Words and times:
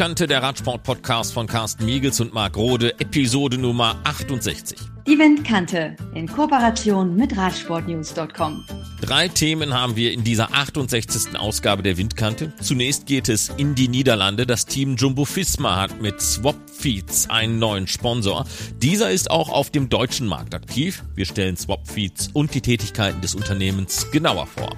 Windkante, 0.00 0.26
der 0.26 0.42
Radsport-Podcast 0.42 1.34
von 1.34 1.46
Carsten 1.46 1.84
Miegels 1.84 2.20
und 2.20 2.32
Marc 2.32 2.56
Rode, 2.56 2.98
Episode 3.00 3.58
Nummer 3.58 3.96
68. 4.04 4.99
Die 5.06 5.18
Windkante 5.18 5.96
in 6.14 6.28
Kooperation 6.28 7.16
mit 7.16 7.36
Radsportnews.com. 7.36 8.64
Drei 9.00 9.28
Themen 9.28 9.72
haben 9.72 9.96
wir 9.96 10.12
in 10.12 10.24
dieser 10.24 10.52
68. 10.54 11.38
Ausgabe 11.38 11.82
der 11.82 11.96
Windkante. 11.96 12.52
Zunächst 12.60 13.06
geht 13.06 13.30
es 13.30 13.48
in 13.56 13.74
die 13.74 13.88
Niederlande. 13.88 14.46
Das 14.46 14.66
Team 14.66 14.96
Jumbo 14.96 15.24
Fisma 15.24 15.76
hat 15.80 16.02
mit 16.02 16.20
Swap 16.20 16.56
Feeds 16.70 17.30
einen 17.30 17.58
neuen 17.58 17.86
Sponsor. 17.86 18.44
Dieser 18.82 19.10
ist 19.10 19.30
auch 19.30 19.48
auf 19.48 19.70
dem 19.70 19.88
deutschen 19.88 20.26
Markt 20.26 20.54
aktiv. 20.54 21.02
Wir 21.14 21.24
stellen 21.24 21.56
Swap 21.56 21.88
Feeds 21.88 22.28
und 22.34 22.54
die 22.54 22.60
Tätigkeiten 22.60 23.22
des 23.22 23.34
Unternehmens 23.34 24.10
genauer 24.10 24.46
vor. 24.46 24.76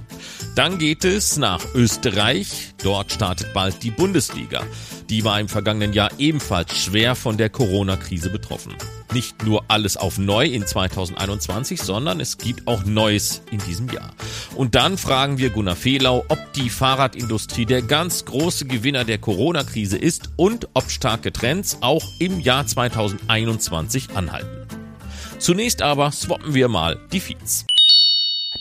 Dann 0.54 0.78
geht 0.78 1.04
es 1.04 1.36
nach 1.36 1.64
Österreich. 1.74 2.74
Dort 2.82 3.10
startet 3.12 3.52
bald 3.54 3.82
die 3.82 3.90
Bundesliga. 3.90 4.62
Die 5.10 5.24
war 5.24 5.40
im 5.40 5.48
vergangenen 5.48 5.92
Jahr 5.92 6.10
ebenfalls 6.18 6.76
schwer 6.76 7.16
von 7.16 7.36
der 7.36 7.50
Corona-Krise 7.50 8.30
betroffen. 8.30 8.74
Nicht 9.12 9.44
nur 9.44 9.64
alles 9.68 9.96
auf 9.96 10.16
neu 10.16 10.46
in 10.46 10.66
2021, 10.66 11.82
sondern 11.82 12.18
es 12.18 12.38
gibt 12.38 12.66
auch 12.66 12.84
Neues 12.84 13.42
in 13.50 13.58
diesem 13.58 13.88
Jahr. 13.90 14.14
Und 14.54 14.74
dann 14.74 14.96
fragen 14.96 15.36
wir 15.36 15.50
Gunnar 15.50 15.76
Fehlau, 15.76 16.24
ob 16.28 16.52
die 16.54 16.70
Fahrradindustrie 16.70 17.66
der 17.66 17.82
ganz 17.82 18.24
große 18.24 18.64
Gewinner 18.64 19.04
der 19.04 19.18
Corona-Krise 19.18 19.98
ist 19.98 20.30
und 20.36 20.68
ob 20.72 20.90
starke 20.90 21.32
Trends 21.32 21.78
auch 21.82 22.02
im 22.18 22.40
Jahr 22.40 22.66
2021 22.66 24.16
anhalten. 24.16 24.66
Zunächst 25.38 25.82
aber 25.82 26.10
swappen 26.12 26.54
wir 26.54 26.68
mal 26.68 26.98
die 27.12 27.20
Feeds. 27.20 27.66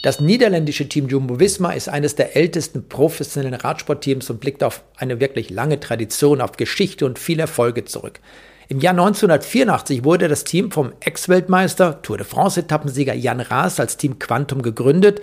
Das 0.01 0.19
niederländische 0.19 0.89
Team 0.89 1.07
Jumbo 1.07 1.39
Visma 1.39 1.73
ist 1.73 1.87
eines 1.87 2.15
der 2.15 2.35
ältesten 2.35 2.87
professionellen 2.89 3.53
Radsportteams 3.53 4.29
und 4.31 4.39
blickt 4.39 4.63
auf 4.63 4.83
eine 4.97 5.19
wirklich 5.19 5.49
lange 5.49 5.79
Tradition, 5.79 6.41
auf 6.41 6.53
Geschichte 6.53 7.05
und 7.05 7.19
viele 7.19 7.43
Erfolge 7.43 7.85
zurück. 7.85 8.19
Im 8.71 8.79
Jahr 8.79 8.93
1984 8.93 10.05
wurde 10.05 10.29
das 10.29 10.45
Team 10.45 10.71
vom 10.71 10.93
Ex-Weltmeister, 11.01 12.01
Tour 12.03 12.15
de 12.15 12.25
France-Etappensieger 12.25 13.13
Jan 13.13 13.41
Raas 13.41 13.81
als 13.81 13.97
Team 13.97 14.17
Quantum 14.17 14.61
gegründet 14.61 15.19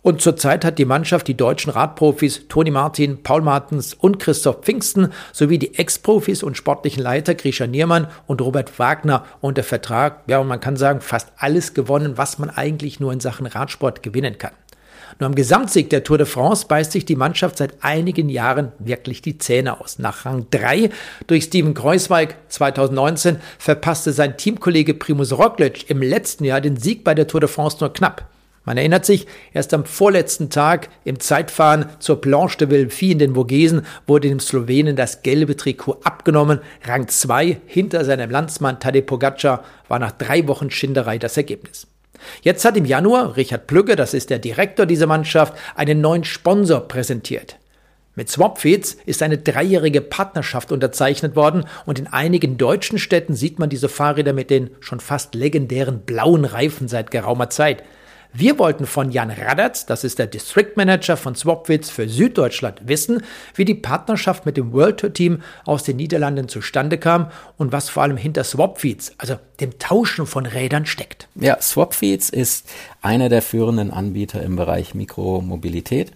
und 0.00 0.22
zurzeit 0.22 0.64
hat 0.64 0.78
die 0.78 0.86
Mannschaft 0.86 1.28
die 1.28 1.36
deutschen 1.36 1.72
Radprofis 1.72 2.48
Toni 2.48 2.70
Martin, 2.70 3.22
Paul 3.22 3.42
Martens 3.42 3.92
und 3.92 4.18
Christoph 4.18 4.62
Pfingsten 4.62 5.12
sowie 5.32 5.58
die 5.58 5.76
Ex-Profis 5.76 6.42
und 6.42 6.56
sportlichen 6.56 7.02
Leiter 7.02 7.34
Grisha 7.34 7.66
Niermann 7.66 8.06
und 8.26 8.40
Robert 8.40 8.78
Wagner 8.78 9.26
unter 9.42 9.62
Vertrag. 9.62 10.22
Ja, 10.26 10.38
und 10.38 10.46
man 10.46 10.60
kann 10.60 10.76
sagen, 10.76 11.02
fast 11.02 11.32
alles 11.36 11.74
gewonnen, 11.74 12.16
was 12.16 12.38
man 12.38 12.48
eigentlich 12.48 12.98
nur 12.98 13.12
in 13.12 13.20
Sachen 13.20 13.46
Radsport 13.46 14.02
gewinnen 14.02 14.38
kann. 14.38 14.52
Nur 15.18 15.28
am 15.28 15.34
Gesamtsieg 15.34 15.88
der 15.88 16.04
Tour 16.04 16.18
de 16.18 16.26
France 16.26 16.66
beißt 16.68 16.92
sich 16.92 17.06
die 17.06 17.16
Mannschaft 17.16 17.56
seit 17.56 17.82
einigen 17.82 18.28
Jahren 18.28 18.72
wirklich 18.78 19.22
die 19.22 19.38
Zähne 19.38 19.80
aus. 19.80 19.98
Nach 19.98 20.26
Rang 20.26 20.46
3 20.50 20.90
durch 21.26 21.44
Steven 21.44 21.72
Kreuzweig 21.72 22.36
2019 22.48 23.38
verpasste 23.58 24.12
sein 24.12 24.36
Teamkollege 24.36 24.92
Primus 24.92 25.32
Roglic 25.32 25.88
im 25.88 26.02
letzten 26.02 26.44
Jahr 26.44 26.60
den 26.60 26.76
Sieg 26.76 27.02
bei 27.02 27.14
der 27.14 27.26
Tour 27.26 27.40
de 27.40 27.48
France 27.48 27.78
nur 27.80 27.94
knapp. 27.94 28.26
Man 28.66 28.76
erinnert 28.76 29.06
sich, 29.06 29.26
erst 29.54 29.72
am 29.72 29.84
vorletzten 29.84 30.50
Tag 30.50 30.88
im 31.04 31.20
Zeitfahren 31.20 31.86
zur 32.00 32.20
Planche 32.20 32.58
de 32.58 32.68
Villefie 32.68 33.12
in 33.12 33.20
den 33.20 33.34
Vogesen 33.36 33.86
wurde 34.06 34.28
dem 34.28 34.40
Slowenen 34.40 34.96
das 34.96 35.22
gelbe 35.22 35.56
Trikot 35.56 36.00
abgenommen. 36.02 36.58
Rang 36.84 37.08
2 37.08 37.60
hinter 37.64 38.04
seinem 38.04 38.28
Landsmann 38.28 38.80
Tadej 38.80 39.02
Pogacar 39.02 39.64
war 39.88 40.00
nach 40.00 40.12
drei 40.12 40.46
Wochen 40.48 40.70
Schinderei 40.70 41.16
das 41.16 41.36
Ergebnis. 41.36 41.86
Jetzt 42.42 42.64
hat 42.64 42.76
im 42.76 42.84
Januar 42.84 43.36
Richard 43.36 43.66
Plügge, 43.66 43.96
das 43.96 44.14
ist 44.14 44.30
der 44.30 44.38
Direktor 44.38 44.86
dieser 44.86 45.06
Mannschaft, 45.06 45.54
einen 45.74 46.00
neuen 46.00 46.24
Sponsor 46.24 46.80
präsentiert. 46.80 47.58
Mit 48.18 48.30
Swapfeeds 48.30 48.96
ist 49.04 49.22
eine 49.22 49.36
dreijährige 49.36 50.00
Partnerschaft 50.00 50.72
unterzeichnet 50.72 51.36
worden 51.36 51.66
und 51.84 51.98
in 51.98 52.06
einigen 52.06 52.56
deutschen 52.56 52.98
Städten 52.98 53.34
sieht 53.34 53.58
man 53.58 53.68
diese 53.68 53.90
Fahrräder 53.90 54.32
mit 54.32 54.48
den 54.48 54.70
schon 54.80 55.00
fast 55.00 55.34
legendären 55.34 56.00
blauen 56.00 56.46
Reifen 56.46 56.88
seit 56.88 57.10
geraumer 57.10 57.50
Zeit. 57.50 57.82
Wir 58.38 58.58
wollten 58.58 58.84
von 58.84 59.12
Jan 59.12 59.30
Radatz, 59.30 59.86
das 59.86 60.04
ist 60.04 60.18
der 60.18 60.26
District 60.26 60.72
Manager 60.76 61.16
von 61.16 61.34
Swapwitz 61.34 61.88
für 61.88 62.06
Süddeutschland, 62.06 62.86
wissen, 62.86 63.22
wie 63.54 63.64
die 63.64 63.74
Partnerschaft 63.74 64.44
mit 64.44 64.58
dem 64.58 64.74
World 64.74 64.98
Tour 65.00 65.12
Team 65.14 65.40
aus 65.64 65.84
den 65.84 65.96
Niederlanden 65.96 66.46
zustande 66.46 66.98
kam 66.98 67.30
und 67.56 67.72
was 67.72 67.88
vor 67.88 68.02
allem 68.02 68.18
hinter 68.18 68.44
Swapfeeds, 68.44 69.14
also 69.16 69.36
dem 69.60 69.78
Tauschen 69.78 70.26
von 70.26 70.44
Rädern, 70.44 70.84
steckt. 70.84 71.28
Ja, 71.34 71.58
Swapfeeds 71.62 72.28
ist 72.28 72.68
einer 73.00 73.30
der 73.30 73.40
führenden 73.40 73.90
Anbieter 73.90 74.42
im 74.42 74.56
Bereich 74.56 74.94
Mikromobilität. 74.94 76.12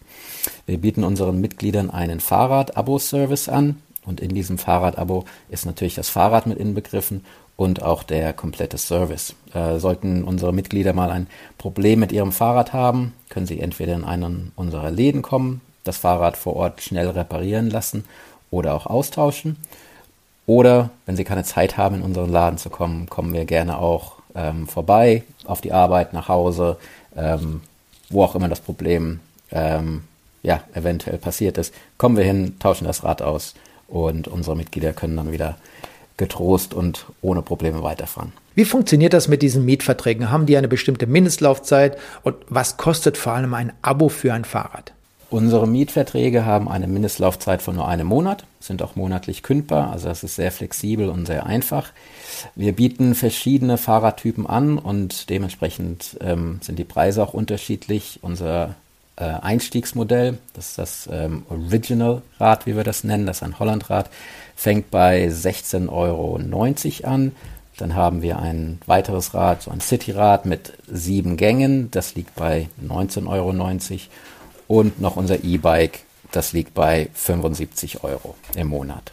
Wir 0.67 0.77
bieten 0.77 1.05
unseren 1.05 1.41
Mitgliedern 1.41 1.89
einen 1.89 2.21
Fahrrad-Abo-Service 2.21 3.49
an. 3.49 3.81
Und 4.11 4.21
in 4.21 4.35
diesem 4.35 4.59
Fahrrad-Abo 4.59 5.25
ist 5.51 5.67
natürlich 5.67 5.95
das 5.95 6.09
Fahrrad 6.09 6.49
mit 6.49 6.59
inbegriffen 6.59 7.25
und 7.55 7.85
auch 7.85 8.03
der 8.03 8.33
komplette 8.33 8.77
Service. 8.77 9.37
Äh, 9.55 9.79
sollten 9.79 10.25
unsere 10.25 10.53
Mitglieder 10.53 10.93
mal 10.93 11.13
ein 11.13 11.29
Problem 11.59 12.01
mit 12.01 12.11
ihrem 12.11 12.33
Fahrrad 12.33 12.73
haben, 12.73 13.15
können 13.29 13.47
sie 13.47 13.61
entweder 13.61 13.95
in 13.95 14.05
einen 14.05 14.51
unserer 14.57 14.91
Läden 14.91 15.23
kommen, 15.23 15.61
das 15.85 15.99
Fahrrad 15.99 16.37
vor 16.37 16.57
Ort 16.57 16.83
schnell 16.83 17.09
reparieren 17.09 17.71
lassen 17.71 18.05
oder 18.51 18.75
auch 18.75 18.87
austauschen. 18.87 19.57
Oder 20.45 20.91
wenn 21.07 21.15
sie 21.15 21.23
keine 21.23 21.45
Zeit 21.45 21.77
haben, 21.77 21.95
in 21.95 22.03
unseren 22.03 22.33
Laden 22.33 22.59
zu 22.59 22.69
kommen, 22.69 23.09
kommen 23.09 23.33
wir 23.33 23.45
gerne 23.45 23.79
auch 23.79 24.15
ähm, 24.35 24.67
vorbei, 24.67 25.23
auf 25.45 25.61
die 25.61 25.73
Arbeit, 25.73 26.15
nach 26.15 26.27
Hause, 26.27 26.79
ähm, 27.17 27.61
wo 28.09 28.25
auch 28.25 28.35
immer 28.35 28.49
das 28.49 28.61
Problem 28.61 29.21
ähm, 29.53 30.03
ja, 30.43 30.63
eventuell 30.75 31.19
passiert 31.19 31.59
ist. 31.59 31.73
Kommen 31.97 32.17
wir 32.17 32.25
hin, 32.25 32.59
tauschen 32.59 32.87
das 32.87 33.05
Rad 33.05 33.23
aus 33.23 33.55
und 33.91 34.29
unsere 34.29 34.57
Mitglieder 34.57 34.93
können 34.93 35.17
dann 35.17 35.33
wieder 35.33 35.57
getrost 36.17 36.75
und 36.75 37.07
ohne 37.23 37.43
Probleme 37.43 37.83
weiterfahren. 37.83 38.33
Wie 38.55 38.65
funktioniert 38.65 39.13
das 39.13 39.29
mit 39.29 39.43
diesen 39.43 39.65
Mietverträgen? 39.65 40.31
Haben 40.31 40.47
die 40.47 40.57
eine 40.57 40.69
bestimmte 40.69 41.07
Mindestlaufzeit 41.07 41.99
und 42.23 42.37
was 42.49 42.77
kostet 42.77 43.17
vor 43.17 43.33
allem 43.33 43.55
ein 43.55 43.73
Abo 43.83 44.09
für 44.09 44.35
ein 44.35 44.45
Fahrrad? 44.45 44.93
Unsere 45.31 45.69
Mietverträge 45.69 46.45
haben 46.45 46.69
eine 46.69 46.89
Mindestlaufzeit 46.89 47.63
von 47.63 47.77
nur 47.77 47.87
einem 47.87 48.09
Monat, 48.09 48.45
sind 48.59 48.83
auch 48.83 48.97
monatlich 48.97 49.45
kündbar, 49.45 49.93
also 49.93 50.09
das 50.09 50.25
ist 50.25 50.35
sehr 50.35 50.51
flexibel 50.51 51.09
und 51.09 51.27
sehr 51.27 51.47
einfach. 51.47 51.93
Wir 52.57 52.73
bieten 52.73 53.15
verschiedene 53.15 53.79
Fahrradtypen 53.79 54.47
an 54.47 54.77
und 54.77 55.31
dementsprechend 55.31 56.19
ähm, 56.21 56.59
sind 56.63 56.81
die 56.81 56.85
Preise 56.85 57.23
auch 57.23 57.33
unterschiedlich. 57.33 58.19
Unser 58.23 58.75
äh, 59.21 59.39
Einstiegsmodell, 59.43 60.39
das 60.55 60.71
ist 60.71 60.79
das 60.79 61.09
ähm, 61.13 61.45
Original 61.49 62.23
Rad, 62.39 62.67
wie 62.67 62.77
wir 62.77 62.85
das 62.85 63.05
nennen, 63.05 63.27
das 63.27 63.39
ist 63.39 63.43
ein 63.43 63.59
Hollandrad, 63.59 64.11
fängt 64.57 64.91
bei 64.91 65.27
16,90 65.27 65.91
Euro 65.91 66.41
an. 67.09 67.33
Dann 67.77 67.95
haben 67.95 68.21
wir 68.21 68.39
ein 68.39 68.79
weiteres 68.87 69.33
Rad, 69.33 69.63
so 69.63 69.71
ein 69.71 69.81
Cityrad 69.81 70.45
mit 70.45 70.75
sieben 70.87 71.37
Gängen, 71.37 71.91
das 71.91 72.15
liegt 72.15 72.35
bei 72.35 72.69
19,90 72.87 73.29
Euro. 73.29 73.55
Und 74.69 75.01
noch 75.01 75.17
unser 75.17 75.43
E-Bike, 75.43 76.01
das 76.31 76.53
liegt 76.53 76.75
bei 76.75 77.09
75 77.15 78.05
Euro 78.05 78.35
im 78.55 78.69
Monat. 78.69 79.13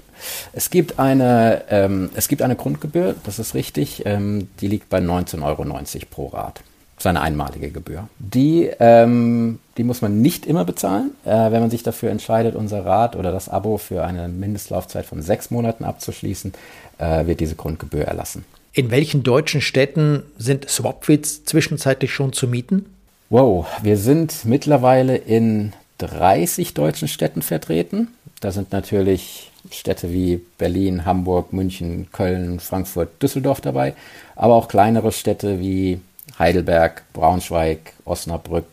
Es 0.51 0.69
gibt 0.69 0.99
eine, 0.99 1.63
ähm, 1.69 2.09
es 2.15 2.27
gibt 2.27 2.41
eine 2.41 2.55
Grundgebühr, 2.55 3.15
das 3.23 3.39
ist 3.39 3.53
richtig, 3.53 4.05
ähm, 4.05 4.49
die 4.59 4.67
liegt 4.67 4.89
bei 4.89 4.99
19,90 4.99 5.43
Euro 5.43 6.05
pro 6.09 6.27
Rad 6.27 6.61
seine 6.99 7.21
einmalige 7.21 7.69
Gebühr. 7.69 8.07
Die, 8.17 8.69
ähm, 8.79 9.59
die 9.77 9.83
muss 9.83 10.01
man 10.01 10.21
nicht 10.21 10.45
immer 10.45 10.65
bezahlen. 10.65 11.11
Äh, 11.25 11.51
wenn 11.51 11.61
man 11.61 11.69
sich 11.69 11.83
dafür 11.83 12.09
entscheidet, 12.09 12.55
unser 12.55 12.85
Rad 12.85 13.15
oder 13.15 13.31
das 13.31 13.49
Abo 13.49 13.77
für 13.77 14.03
eine 14.03 14.27
Mindestlaufzeit 14.27 15.05
von 15.05 15.21
sechs 15.21 15.51
Monaten 15.51 15.83
abzuschließen, 15.83 16.53
äh, 16.97 17.27
wird 17.27 17.39
diese 17.39 17.55
Grundgebühr 17.55 18.05
erlassen. 18.05 18.45
In 18.73 18.91
welchen 18.91 19.23
deutschen 19.23 19.61
Städten 19.61 20.23
sind 20.37 20.69
Swapfits 20.69 21.45
zwischenzeitlich 21.45 22.11
schon 22.11 22.33
zu 22.33 22.47
mieten? 22.47 22.85
Wow, 23.29 23.67
wir 23.81 23.97
sind 23.97 24.45
mittlerweile 24.45 25.17
in 25.17 25.73
30 25.99 26.73
deutschen 26.73 27.07
Städten 27.07 27.41
vertreten. 27.41 28.09
Da 28.39 28.51
sind 28.51 28.71
natürlich 28.71 29.51
Städte 29.71 30.13
wie 30.13 30.41
Berlin, 30.57 31.05
Hamburg, 31.05 31.53
München, 31.53 32.07
Köln, 32.11 32.59
Frankfurt, 32.59 33.21
Düsseldorf 33.21 33.61
dabei, 33.61 33.93
aber 34.35 34.55
auch 34.55 34.67
kleinere 34.67 35.11
Städte 35.11 35.59
wie 35.59 35.99
Heidelberg, 36.37 37.03
Braunschweig, 37.13 37.93
Osnabrück, 38.05 38.65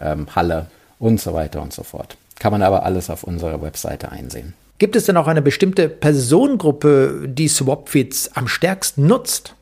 ähm, 0.00 0.26
Halle 0.34 0.66
und 0.98 1.20
so 1.20 1.34
weiter 1.34 1.62
und 1.62 1.72
so 1.72 1.82
fort. 1.82 2.16
Kann 2.38 2.52
man 2.52 2.62
aber 2.62 2.84
alles 2.84 3.10
auf 3.10 3.24
unserer 3.24 3.62
Webseite 3.62 4.12
einsehen. 4.12 4.54
Gibt 4.78 4.94
es 4.94 5.06
denn 5.06 5.16
auch 5.16 5.26
eine 5.26 5.40
bestimmte 5.40 5.88
Personengruppe, 5.88 7.26
die 7.26 7.48
Swapfits 7.48 8.30
am 8.34 8.46
stärksten 8.46 9.06
nutzt? 9.06 9.54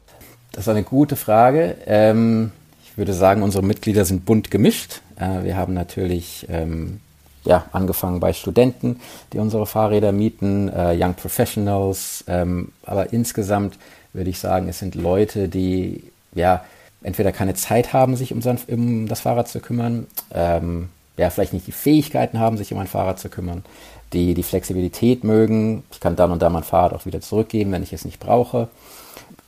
Das 0.50 0.64
ist 0.64 0.69
eine 0.69 0.82
gute 0.82 1.14
Frage. 1.17 1.76
Ähm, 1.87 2.50
ich 2.85 2.99
würde 2.99 3.12
sagen, 3.12 3.43
unsere 3.43 3.64
Mitglieder 3.64 4.05
sind 4.05 4.25
bunt 4.25 4.50
gemischt. 4.50 5.00
Äh, 5.17 5.44
wir 5.44 5.56
haben 5.56 5.75
natürlich 5.75 6.46
ähm, 6.49 7.00
ja, 7.44 7.67
angefangen 7.73 8.20
bei 8.20 8.32
Studenten, 8.32 9.00
die 9.32 9.38
unsere 9.38 9.67
Fahrräder 9.67 10.12
mieten, 10.12 10.69
äh, 10.69 10.96
Young 10.99 11.14
Professionals, 11.14 12.25
ähm, 12.26 12.73
aber 12.85 13.12
insgesamt 13.12 13.79
würde 14.12 14.31
ich 14.31 14.38
sagen, 14.38 14.69
es 14.69 14.79
sind 14.79 14.94
Leute, 14.94 15.49
die 15.49 16.05
ja 16.35 16.64
entweder 17.04 17.30
keine 17.30 17.54
Zeit 17.54 17.92
haben, 17.92 18.16
sich 18.16 18.32
um, 18.32 18.42
sein, 18.42 18.58
um 18.66 19.06
das 19.06 19.20
Fahrrad 19.20 19.46
zu 19.46 19.60
kümmern, 19.60 20.08
ähm, 20.32 20.88
ja, 21.16 21.30
vielleicht 21.30 21.52
nicht 21.52 21.66
die 21.66 21.72
Fähigkeiten 21.72 22.40
haben, 22.40 22.56
sich 22.56 22.72
um 22.72 22.78
ein 22.80 22.88
Fahrrad 22.88 23.20
zu 23.20 23.28
kümmern, 23.28 23.64
die 24.12 24.34
die 24.34 24.42
Flexibilität 24.42 25.22
mögen. 25.22 25.84
Ich 25.92 26.00
kann 26.00 26.16
dann 26.16 26.32
und 26.32 26.42
da 26.42 26.50
mein 26.50 26.64
Fahrrad 26.64 26.92
auch 26.92 27.06
wieder 27.06 27.20
zurückgeben, 27.20 27.70
wenn 27.70 27.84
ich 27.84 27.92
es 27.92 28.04
nicht 28.04 28.18
brauche. 28.18 28.68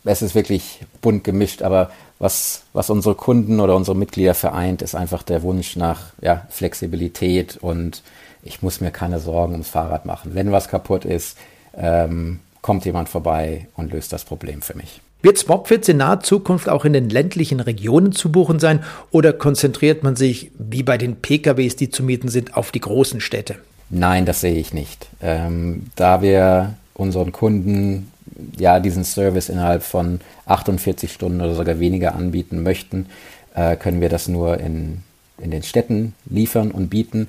Es 0.05 0.23
ist 0.23 0.37
wirklich 0.37 0.81
bunt 1.01 1.25
gemischt, 1.25 1.63
aber 1.63 1.91
was, 2.21 2.63
was 2.73 2.91
unsere 2.91 3.17
Kunden 3.17 3.59
oder 3.59 3.75
unsere 3.75 3.97
Mitglieder 3.97 4.35
vereint, 4.35 4.81
ist 4.83 4.95
einfach 4.95 5.25
der 5.25 5.43
Wunsch 5.43 5.75
nach 5.75 6.13
ja, 6.21 6.47
Flexibilität 6.49 7.57
und 7.57 8.03
ich 8.43 8.63
muss 8.63 8.81
mir 8.81 8.93
keine 8.93 9.19
Sorgen 9.19 9.53
ums 9.53 9.69
Fahrrad 9.69 10.07
machen. 10.07 10.35
Wenn 10.35 10.53
was 10.53 10.69
kaputt 10.69 11.05
ist, 11.05 11.37
ähm, 11.75 12.41
kommt 12.63 12.85
jemand 12.85 13.09
vorbei 13.09 13.67
und 13.77 13.93
löst 13.93 14.13
das 14.13 14.25
Problem 14.25 14.63
für 14.63 14.77
mich. 14.77 15.01
Wird 15.23 15.39
Swapfits 15.39 15.89
in 15.89 15.97
naher 15.97 16.21
Zukunft 16.21 16.69
auch 16.69 16.85
in 16.85 16.93
den 16.93 17.09
ländlichen 17.09 17.61
Regionen 17.61 18.13
zu 18.13 18.31
buchen 18.31 18.61
sein 18.61 18.85
oder 19.11 19.33
konzentriert 19.33 20.03
man 20.03 20.15
sich, 20.15 20.51
wie 20.59 20.83
bei 20.83 20.99
den 20.99 21.17
PKWs, 21.17 21.77
die 21.77 21.91
zu 21.91 22.03
mieten 22.03 22.29
sind, 22.29 22.57
auf 22.57 22.71
die 22.71 22.81
großen 22.81 23.21
Städte? 23.21 23.57
Nein, 23.91 24.27
das 24.27 24.41
sehe 24.41 24.55
ich 24.55 24.75
nicht. 24.75 25.09
Ähm, 25.23 25.87
da 25.97 26.23
wir 26.23 26.75
unseren 26.95 27.33
Kunden 27.33 28.13
ja 28.59 28.81
diesen 28.81 29.05
Service 29.05 29.49
innerhalb 29.49 29.83
von 29.83 30.21
48 30.47 31.13
Stunden 31.13 31.41
oder 31.41 31.55
sogar 31.55 31.81
weniger 31.81 32.15
anbieten 32.15 32.63
möchten, 32.63 33.07
äh, 33.55 33.77
können 33.77 34.01
wir 34.01 34.09
das 34.09 34.29
nur 34.29 34.59
in, 34.61 35.03
in 35.39 35.51
den 35.51 35.63
Städten 35.63 36.15
liefern 36.27 36.71
und 36.71 36.89
bieten. 36.89 37.29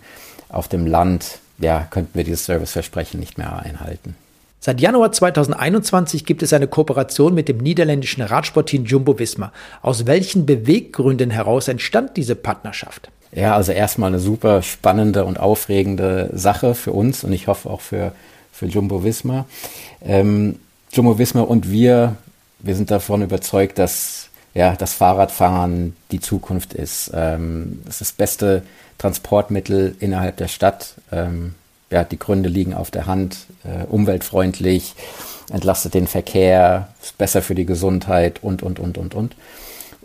Auf 0.50 0.68
dem 0.68 0.86
Land 0.86 1.40
ja, 1.60 1.88
könnten 1.90 2.16
wir 2.16 2.24
dieses 2.24 2.46
Serviceversprechen 2.46 3.20
nicht 3.20 3.38
mehr 3.38 3.60
einhalten. 3.60 4.16
Seit 4.68 4.82
Januar 4.82 5.14
2021 5.14 6.26
gibt 6.26 6.44
es 6.44 6.52
eine 6.52 6.68
Kooperation 6.68 7.34
mit 7.34 7.48
dem 7.48 7.60
niederländischen 7.60 8.22
Radsportteam 8.22 8.84
Jumbo 8.84 9.18
Visma. 9.18 9.54
Aus 9.82 10.08
welchen 10.08 10.46
Beweggründen 10.46 11.32
heraus 11.32 11.70
entstand 11.70 12.18
diese 12.18 12.36
Partnerschaft? 12.36 13.10
Ja, 13.32 13.56
also 13.56 13.72
erstmal 13.72 14.10
eine 14.10 14.20
super 14.20 14.62
spannende 14.64 15.24
und 15.24 15.40
aufregende 15.40 16.32
Sache 16.34 16.76
für 16.76 16.92
uns 16.92 17.24
und 17.24 17.32
ich 17.32 17.48
hoffe 17.48 17.70
auch 17.70 17.80
für, 17.80 18.12
für 18.52 18.66
Jumbo 18.66 19.06
Visma. 19.06 19.46
Ähm, 20.02 20.60
Jumbo 20.92 21.18
Visma 21.18 21.44
und 21.44 21.72
wir, 21.72 22.18
wir 22.60 22.76
sind 22.76 22.92
davon 22.92 23.22
überzeugt, 23.22 23.80
dass 23.80 24.28
ja, 24.54 24.76
das 24.76 24.94
Fahrradfahren 24.96 25.96
die 26.12 26.20
Zukunft 26.20 26.74
ist. 26.74 27.10
Ähm, 27.14 27.84
es 27.86 28.02
ist 28.02 28.02
das 28.02 28.12
beste 28.12 28.64
Transportmittel 28.98 29.96
innerhalb 30.02 30.36
der 30.36 30.50
Stadt. 30.50 30.96
Ähm, 31.14 31.56
ja, 31.90 32.04
die 32.04 32.20
Gründe 32.20 32.50
liegen 32.50 32.74
auf 32.74 32.92
der 32.92 33.06
Hand. 33.06 33.38
Äh, 33.64 33.86
umweltfreundlich, 33.86 34.96
entlastet 35.52 35.94
den 35.94 36.08
Verkehr, 36.08 36.90
ist 37.02 37.18
besser 37.18 37.42
für 37.42 37.56
die 37.56 37.66
Gesundheit 37.66 38.44
und, 38.44 38.64
und, 38.64 38.80
und, 38.80 38.98
und, 38.98 39.16
und. 39.16 39.36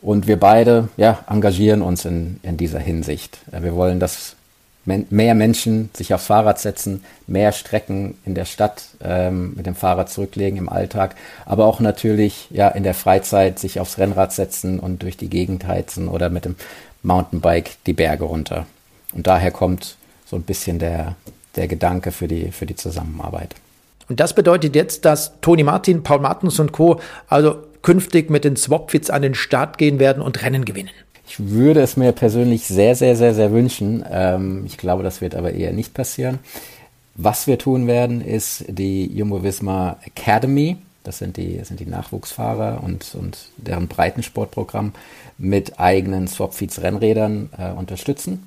Und 0.00 0.26
wir 0.26 0.38
beide 0.38 0.88
ja, 0.96 1.25
engagieren 1.29 1.82
uns 1.82 2.05
in, 2.05 2.40
in 2.43 2.56
dieser 2.56 2.81
Hinsicht. 2.81 3.38
Äh, 3.52 3.62
wir 3.62 3.75
wollen, 3.75 4.00
dass 4.00 4.37
mehr 4.84 5.34
Menschen 5.34 5.90
sich 5.94 6.12
aufs 6.12 6.26
Fahrrad 6.26 6.58
setzen, 6.58 7.05
mehr 7.29 7.52
Strecken 7.52 8.19
in 8.25 8.35
der 8.35 8.44
Stadt 8.44 8.82
ähm, 9.00 9.55
mit 9.55 9.67
dem 9.67 9.76
Fahrrad 9.76 10.11
zurücklegen 10.11 10.58
im 10.58 10.69
Alltag, 10.69 11.14
aber 11.44 11.67
auch 11.67 11.78
natürlich 11.78 12.49
ja 12.50 12.69
in 12.69 12.82
der 12.82 12.94
Freizeit 12.94 13.61
sich 13.61 13.78
aufs 13.78 13.99
Rennrad 13.99 14.32
setzen 14.32 14.81
und 14.81 15.02
durch 15.02 15.17
die 15.17 15.31
Gegend 15.31 15.69
heizen 15.69 16.08
oder 16.08 16.31
mit 16.31 16.44
dem 16.44 16.56
Mountainbike 17.05 17.76
die 17.87 17.93
Berge 17.93 18.25
runter. 18.25 18.67
Und 19.12 19.28
daher 19.28 19.52
kommt 19.52 19.96
so 20.26 20.37
ein 20.37 20.43
bisschen 20.43 20.81
der, 20.81 21.14
der 21.56 21.69
Gedanke 21.69 22.12
für 22.12 22.28
die, 22.28 22.50
für 22.50 22.66
die 22.66 22.76
Zusammenarbeit. 22.76 23.54
Und 24.08 24.20
das 24.20 24.34
bedeutet 24.34 24.75
jetzt, 24.75 25.04
dass 25.04 25.40
Toni 25.40 25.62
Martin, 25.62 26.02
Paul 26.02 26.20
Martens 26.20 26.58
und 26.58 26.72
Co. 26.72 27.00
also 27.28 27.56
künftig 27.82 28.31
mit 28.31 28.44
den 28.44 28.56
Swapfits 28.56 29.10
an 29.10 29.22
den 29.22 29.34
Start 29.34 29.78
gehen 29.78 29.99
werden 29.99 30.22
und 30.22 30.43
Rennen 30.43 30.64
gewinnen. 30.64 30.90
Ich 31.26 31.38
würde 31.38 31.81
es 31.81 31.96
mir 31.96 32.12
persönlich 32.12 32.66
sehr, 32.66 32.94
sehr, 32.94 33.16
sehr, 33.16 33.34
sehr 33.34 33.52
wünschen. 33.52 34.04
Ähm, 34.10 34.64
ich 34.66 34.76
glaube, 34.76 35.02
das 35.02 35.20
wird 35.20 35.34
aber 35.34 35.52
eher 35.52 35.72
nicht 35.72 35.94
passieren. 35.94 36.40
Was 37.14 37.46
wir 37.46 37.58
tun 37.58 37.87
werden, 37.87 38.20
ist 38.20 38.64
die 38.69 39.06
Jumbo 39.06 39.43
Visma 39.43 39.96
Academy. 40.04 40.76
Das 41.04 41.19
sind 41.19 41.37
die, 41.37 41.58
das 41.58 41.69
sind 41.69 41.81
die 41.81 41.87
Nachwuchsfahrer 41.87 42.82
und, 42.82 43.14
und 43.14 43.38
deren 43.56 43.88
Breitensportprogramm 43.88 44.93
mit 45.38 45.81
eigenen 45.81 46.28
Swapfeeds 46.28 46.82
Rennrädern 46.82 47.50
äh, 47.58 47.70
unterstützen. 47.70 48.46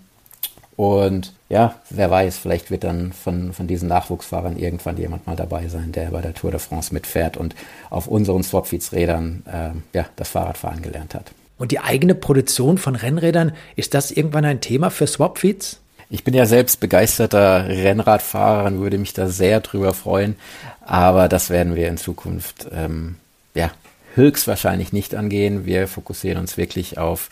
Und 0.76 1.34
ja, 1.48 1.76
wer 1.90 2.12
weiß, 2.12 2.38
vielleicht 2.38 2.70
wird 2.70 2.84
dann 2.84 3.14
von, 3.14 3.54
von 3.54 3.68
diesen 3.68 3.88
Nachwuchsfahrern 3.88 4.58
irgendwann 4.58 4.98
jemand 4.98 5.26
mal 5.26 5.36
dabei 5.36 5.68
sein, 5.70 5.92
der 5.94 6.12
bei 6.12 6.22
der 6.22 6.34
Tour 6.34 6.52
de 6.52 6.60
France 6.60 6.94
mitfährt 6.94 7.38
und 7.38 7.56
auf 7.90 8.08
unseren 8.08 8.44
Swapfeeds-Rädern 8.44 9.44
äh, 9.46 9.98
ja, 9.98 10.06
das 10.18 10.30
Fahrradfahren 10.30 10.82
gelernt 10.82 11.16
hat. 11.16 11.32
Und 11.58 11.72
die 11.72 11.80
eigene 11.80 12.16
Produktion 12.16 12.78
von 12.78 12.96
Rennrädern, 12.96 13.54
ist 13.78 13.94
das 13.94 14.12
irgendwann 14.12 14.44
ein 14.44 14.60
Thema 14.60 14.90
für 14.90 15.08
Swapfeeds? 15.08 15.80
Ich 16.10 16.24
bin 16.24 16.34
ja 16.34 16.46
selbst 16.46 16.82
begeisterter 16.82 17.68
Rennradfahrer 17.68 18.66
und 18.66 18.80
würde 18.80 18.98
mich 18.98 19.14
da 19.14 19.28
sehr 19.28 19.62
drüber 19.62 19.94
freuen. 19.94 20.36
Aber 20.82 21.30
das 21.30 21.50
werden 21.50 21.76
wir 21.76 21.88
in 21.88 21.98
Zukunft 21.98 22.68
ähm, 22.74 23.16
ja, 23.54 23.72
höchstwahrscheinlich 24.16 24.94
nicht 24.94 25.16
angehen. 25.16 25.66
Wir 25.66 25.88
fokussieren 25.88 26.38
uns 26.38 26.58
wirklich 26.58 26.98
auf 26.98 27.30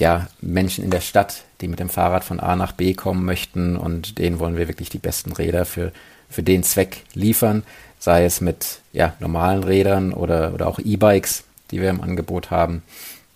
ja, 0.00 0.28
Menschen 0.40 0.84
in 0.84 0.90
der 0.90 1.00
Stadt, 1.00 1.44
die 1.60 1.68
mit 1.68 1.78
dem 1.78 1.88
Fahrrad 1.88 2.24
von 2.24 2.40
A 2.40 2.56
nach 2.56 2.72
B 2.72 2.94
kommen 2.94 3.24
möchten 3.24 3.76
und 3.76 4.18
denen 4.18 4.38
wollen 4.38 4.56
wir 4.56 4.68
wirklich 4.68 4.88
die 4.88 4.98
besten 4.98 5.32
Räder 5.32 5.64
für, 5.64 5.92
für 6.28 6.42
den 6.42 6.62
Zweck 6.62 7.04
liefern, 7.14 7.62
sei 7.98 8.24
es 8.24 8.40
mit 8.40 8.80
ja, 8.92 9.14
normalen 9.20 9.62
Rädern 9.62 10.12
oder, 10.12 10.54
oder 10.54 10.66
auch 10.66 10.78
E-Bikes, 10.78 11.44
die 11.70 11.80
wir 11.80 11.90
im 11.90 12.00
Angebot 12.00 12.50
haben. 12.50 12.82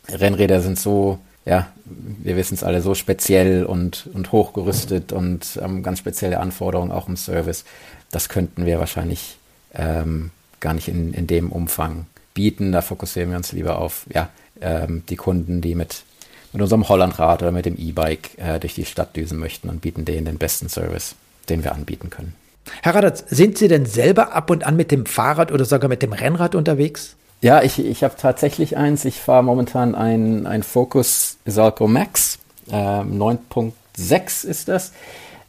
Rennräder 0.09 0.61
sind 0.61 0.79
so, 0.79 1.19
ja, 1.45 1.69
wir 1.85 2.37
wissen 2.37 2.55
es 2.55 2.65
alle, 2.65 2.81
so 2.81 2.95
speziell 2.95 3.65
und, 3.65 4.09
und 4.13 4.33
hochgerüstet 4.33 5.13
und 5.13 5.59
ähm, 5.63 5.83
ganz 5.83 5.99
spezielle 5.99 6.41
Anforderungen 6.41 6.93
auch 6.93 7.09
im 7.09 7.17
Service. 7.17 7.65
Das 8.11 8.29
könnten 8.29 8.65
wir 8.65 8.79
wahrscheinlich 8.79 9.37
ähm, 9.75 10.31
gar 10.61 10.75
nicht 10.75 10.89
in, 10.89 11.13
in 11.13 11.27
dem 11.27 11.53
Umfang 11.53 12.07
bieten. 12.33 12.73
Da 12.73 12.81
fokussieren 12.81 13.31
wir 13.31 13.37
uns 13.37 13.53
lieber 13.53 13.79
auf 13.79 14.07
ja, 14.13 14.31
ähm, 14.61 15.03
die 15.09 15.17
Kunden, 15.17 15.61
die 15.61 15.75
mit 15.75 16.05
mit 16.55 16.63
unserem 16.63 16.89
Hollandrad 16.89 17.43
oder 17.43 17.53
mit 17.53 17.67
dem 17.67 17.77
E-Bike 17.77 18.39
äh, 18.39 18.61
durch 18.61 18.75
die 18.75 18.85
Stadt 18.85 19.15
düsen 19.17 19.39
möchten 19.39 19.69
und 19.69 19.81
bieten 19.81 20.05
denen 20.05 20.25
den 20.25 20.39
besten 20.39 20.69
Service, 20.69 21.17
den 21.49 21.65
wir 21.65 21.73
anbieten 21.73 22.11
können. 22.11 22.35
Herr 22.81 22.95
Radatz, 22.95 23.25
sind 23.29 23.59
Sie 23.59 23.69
denn 23.69 23.87
selber 23.87 24.33
ab 24.33 24.51
und 24.51 24.65
an 24.65 24.77
mit 24.77 24.91
dem 24.91 25.05
Fahrrad 25.05 25.53
oder 25.53 25.65
sogar 25.65 25.89
mit 25.89 26.01
dem 26.01 26.13
Rennrad 26.13 26.55
unterwegs? 26.55 27.17
Ja, 27.41 27.63
ich, 27.63 27.85
ich 27.85 28.05
habe 28.05 28.15
tatsächlich 28.17 28.77
eins. 28.77 29.05
Ich 29.05 29.21
fahre 29.21 29.43
momentan 29.43 29.95
ein, 29.95 30.47
ein 30.47 30.63
Focus 30.63 31.37
Isalco 31.45 31.89
Max. 31.89 32.39
Ähm, 32.71 33.21
9.6 33.21 34.47
ist 34.47 34.69
das. 34.69 34.93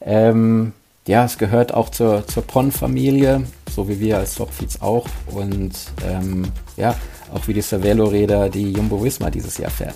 Ähm, 0.01 0.73
ja, 1.07 1.23
es 1.23 1.37
gehört 1.37 1.73
auch 1.73 1.89
zur, 1.89 2.27
zur 2.27 2.43
PON-Familie, 2.43 3.43
so 3.73 3.87
wie 3.87 3.99
wir 3.99 4.17
als 4.17 4.35
Topfeeds 4.35 4.81
auch. 4.81 5.07
Und 5.27 5.73
ähm, 6.05 6.51
ja, 6.77 6.95
auch 7.31 7.47
wie 7.47 7.53
die 7.53 7.61
Cervelo-Räder, 7.61 8.49
die 8.49 8.73
Jumbo 8.73 9.03
Visma 9.03 9.29
dieses 9.29 9.57
Jahr 9.57 9.71
fährt. 9.71 9.95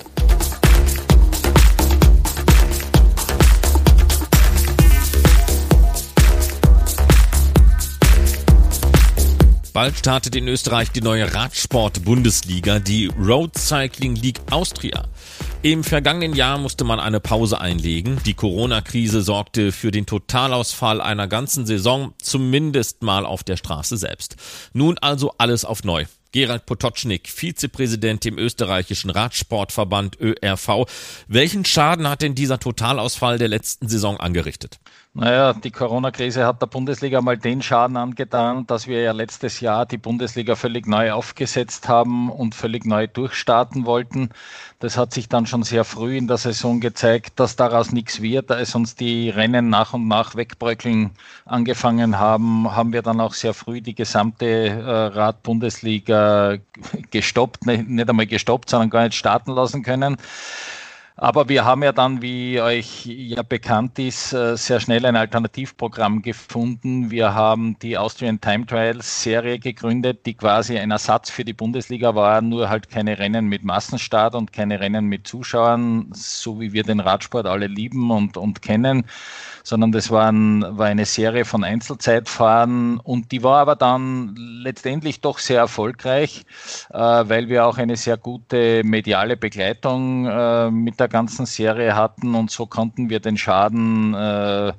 Bald 9.80 9.98
startet 9.98 10.36
in 10.36 10.50
Österreich 10.50 10.92
die 10.92 11.00
neue 11.00 11.34
Radsport-Bundesliga, 11.34 12.80
die 12.80 13.06
Road 13.18 13.58
Cycling 13.58 14.14
League 14.18 14.42
Austria. 14.52 15.06
Im 15.62 15.86
vergangenen 15.86 16.36
Jahr 16.36 16.58
musste 16.58 16.84
man 16.84 17.00
eine 17.00 17.22
Pause 17.22 17.62
einlegen. 17.62 18.20
Die 18.26 18.34
Corona-Krise 18.34 19.22
sorgte 19.22 19.72
für 19.72 19.92
den 19.92 20.06
Totalausfall 20.06 21.00
einer 21.00 21.30
ganzen 21.30 21.66
Saison, 21.66 22.14
zumindest 22.22 23.04
mal 23.04 23.26
auf 23.26 23.46
der 23.46 23.56
Straße 23.56 23.96
selbst. 23.96 24.36
Nun 24.74 24.98
also 24.98 25.34
alles 25.38 25.64
auf 25.64 25.86
neu. 25.86 26.04
Gerald 26.34 26.66
Potocznik, 26.66 27.30
Vizepräsident 27.30 28.26
im 28.26 28.38
österreichischen 28.38 29.10
Radsportverband 29.10 30.20
ÖRV. 30.20 30.88
Welchen 31.30 31.64
Schaden 31.64 32.10
hat 32.10 32.22
denn 32.22 32.36
dieser 32.36 32.60
Totalausfall 32.60 33.38
der 33.38 33.48
letzten 33.48 33.88
Saison 33.88 34.18
angerichtet? 34.18 34.80
Naja, 35.16 35.54
die 35.54 35.72
Corona-Krise 35.72 36.46
hat 36.46 36.62
der 36.62 36.68
Bundesliga 36.68 37.20
mal 37.20 37.36
den 37.36 37.64
Schaden 37.64 37.98
angetan, 37.98 38.68
dass 38.68 38.86
wir 38.86 39.02
ja 39.02 39.12
letztes 39.12 39.60
Jahr 39.60 39.88
die 39.88 39.98
Bundesliga 39.98 40.56
völlig 40.56 40.86
neu 40.86 41.12
aufgesetzt 41.14 41.90
haben 41.90 42.30
und 42.30 42.54
völlig 42.54 42.86
neu 42.86 43.08
durchstarten 43.08 43.88
wollten. 43.88 44.30
Das 44.78 44.98
hat 44.98 45.12
sich 45.12 45.28
dann 45.28 45.48
schon 45.48 45.64
sehr 45.64 45.84
früh 45.84 46.16
in 46.16 46.28
der 46.28 46.38
Saison 46.38 46.80
gezeigt, 46.80 47.40
dass 47.40 47.56
daraus 47.56 47.92
nichts 47.92 48.22
wird. 48.22 48.52
Als 48.52 48.76
uns 48.76 48.96
die 48.96 49.32
Rennen 49.32 49.70
nach 49.70 49.94
und 49.94 50.08
nach 50.08 50.36
wegbröckeln 50.36 51.10
angefangen 51.44 52.20
haben, 52.20 52.76
haben 52.76 52.94
wir 52.94 53.02
dann 53.02 53.20
auch 53.20 53.34
sehr 53.34 53.56
früh 53.56 53.82
die 53.82 53.96
gesamte 53.96 54.46
äh, 54.46 54.90
Rad-Bundesliga 55.08 56.58
gestoppt, 57.10 57.66
nicht, 57.66 57.90
nicht 57.90 58.10
einmal 58.10 58.28
gestoppt, 58.28 58.70
sondern 58.70 58.92
gar 58.92 59.06
nicht 59.06 59.16
starten 59.16 59.54
lassen 59.54 59.82
können. 59.82 60.18
Aber 61.22 61.50
wir 61.50 61.66
haben 61.66 61.84
ja 61.84 61.92
dann, 61.92 62.22
wie 62.22 62.62
euch 62.62 63.06
ja 63.06 63.44
bekannt 63.44 64.00
ist, 64.00 64.32
äh, 64.32 64.56
sehr 64.56 64.80
schnell 64.80 65.06
ein 65.06 65.18
Alternativprogramm 65.18 66.22
gefunden. 66.22 67.12
Wir 67.12 67.34
haben 67.34 67.78
die 67.80 67.98
Austrian 67.98 68.40
Time 68.40 68.66
Trials 68.66 69.24
Serie 69.24 69.60
gegründet, 69.60 70.26
die 70.26 70.34
quasi 70.36 70.80
ein 70.80 70.92
Ersatz 70.92 71.30
für 71.30 71.44
die 71.44 71.52
Bundesliga 71.52 72.16
war, 72.16 72.42
nur 72.42 72.70
halt 72.70 72.90
keine 72.90 73.20
Rennen 73.20 73.48
mit 73.48 73.66
Massenstart 73.66 74.34
und 74.34 74.54
keine 74.54 74.80
Rennen 74.80 75.08
mit 75.08 75.28
Zuschauern, 75.28 76.10
so 76.14 76.62
wie 76.62 76.72
wir 76.72 76.84
den 76.84 77.02
Radsport 77.02 77.48
alle 77.48 77.68
lieben 77.68 78.12
und, 78.12 78.38
und 78.38 78.62
kennen, 78.62 79.04
sondern 79.64 79.92
das 79.92 80.12
waren, 80.12 80.78
war 80.78 80.88
eine 80.88 81.06
Serie 81.06 81.46
von 81.46 81.64
Einzelzeitfahren 81.64 83.00
und 83.00 83.32
die 83.32 83.44
war 83.44 83.60
aber 83.60 83.76
dann 83.76 84.36
letztendlich 84.36 85.22
doch 85.22 85.40
sehr 85.40 85.60
erfolgreich, 85.60 86.44
äh, 86.92 86.98
weil 86.98 87.50
wir 87.50 87.66
auch 87.66 87.78
eine 87.78 87.96
sehr 87.96 88.18
gute 88.18 88.84
mediale 88.84 89.38
Begleitung 89.38 90.26
äh, 90.26 90.72
mit 90.72 91.00
der 91.00 91.08
ganzen 91.08 91.46
Serie 91.46 91.96
hatten 91.96 92.36
und 92.36 92.52
so 92.52 92.66
konnten 92.66 93.10
wir 93.10 93.20
den 93.20 93.38
Schaden 93.38 94.14
äh, 94.14 94.74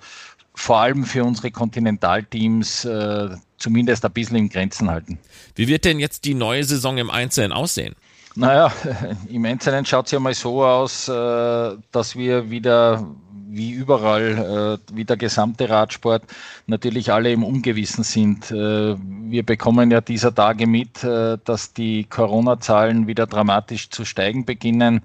vor 0.55 0.79
allem 0.79 1.05
für 1.05 1.25
unsere 1.25 1.51
Kontinentalteams 1.51 2.85
äh, 2.85 3.31
zumindest 3.57 4.05
ein 4.05 4.13
bisschen 4.13 4.37
in 4.37 4.49
Grenzen 4.49 4.91
halten. 4.91 5.19
Wie 5.55 5.69
wird 5.69 5.85
denn 5.85 5.99
jetzt 5.99 6.25
die 6.25 6.35
neue 6.35 6.65
Saison 6.65 6.99
im 6.99 7.11
Einzelnen 7.11 7.53
aussehen? 7.53 7.95
Naja, 8.35 8.73
im 9.29 9.45
Einzelnen 9.45 9.85
schaut 9.85 10.07
es 10.07 10.13
ja 10.13 10.21
mal 10.21 10.35
so 10.35 10.65
aus, 10.65 11.09
äh, 11.09 11.77
dass 11.93 12.17
wir 12.17 12.51
wieder 12.51 13.07
wie 13.53 13.73
überall, 13.73 14.79
äh, 14.91 14.95
wie 14.97 15.05
der 15.05 15.17
gesamte 15.17 15.69
Radsport, 15.69 16.23
natürlich 16.67 17.13
alle 17.13 17.33
im 17.33 17.45
Ungewissen 17.45 18.05
sind. 18.05 18.51
Äh, 18.51 18.97
wir 18.97 19.45
bekommen 19.45 19.91
ja 19.91 20.01
dieser 20.01 20.35
Tage 20.35 20.67
mit, 20.67 21.03
äh, 21.05 21.39
dass 21.45 21.73
die 21.73 22.05
Corona-Zahlen 22.05 23.07
wieder 23.07 23.27
dramatisch 23.27 23.91
zu 23.91 24.05
steigen 24.05 24.45
beginnen. 24.45 25.03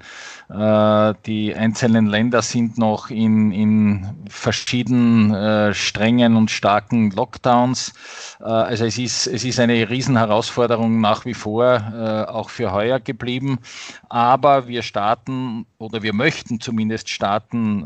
Äh, 0.50 1.14
die 1.26 1.56
einzelnen 1.56 2.06
Länder 2.06 2.42
sind 2.44 2.78
noch 2.78 3.10
in, 3.10 3.52
in 3.52 4.08
verschiedenen 4.30 5.34
äh, 5.34 5.74
strengen 5.74 6.36
und 6.36 6.52
starken 6.52 7.10
Lockdowns. 7.12 7.94
Äh, 8.40 8.44
also 8.44 8.86
es 8.86 9.00
ist, 9.00 9.26
es 9.26 9.44
ist 9.44 9.60
eine 9.60 9.90
Riesenherausforderung 9.90 11.02
nach 11.02 11.26
wie 11.26 11.34
vor, 11.34 11.66
auch 12.28 12.50
für 12.50 12.72
heuer 12.72 13.00
geblieben. 13.00 13.60
Aber 14.16 14.70
wir 14.70 14.82
starten 14.82 15.66
oder 15.78 16.02
wir 16.02 16.14
möchten 16.14 16.62
zumindest 16.62 17.10
starten 17.10 17.86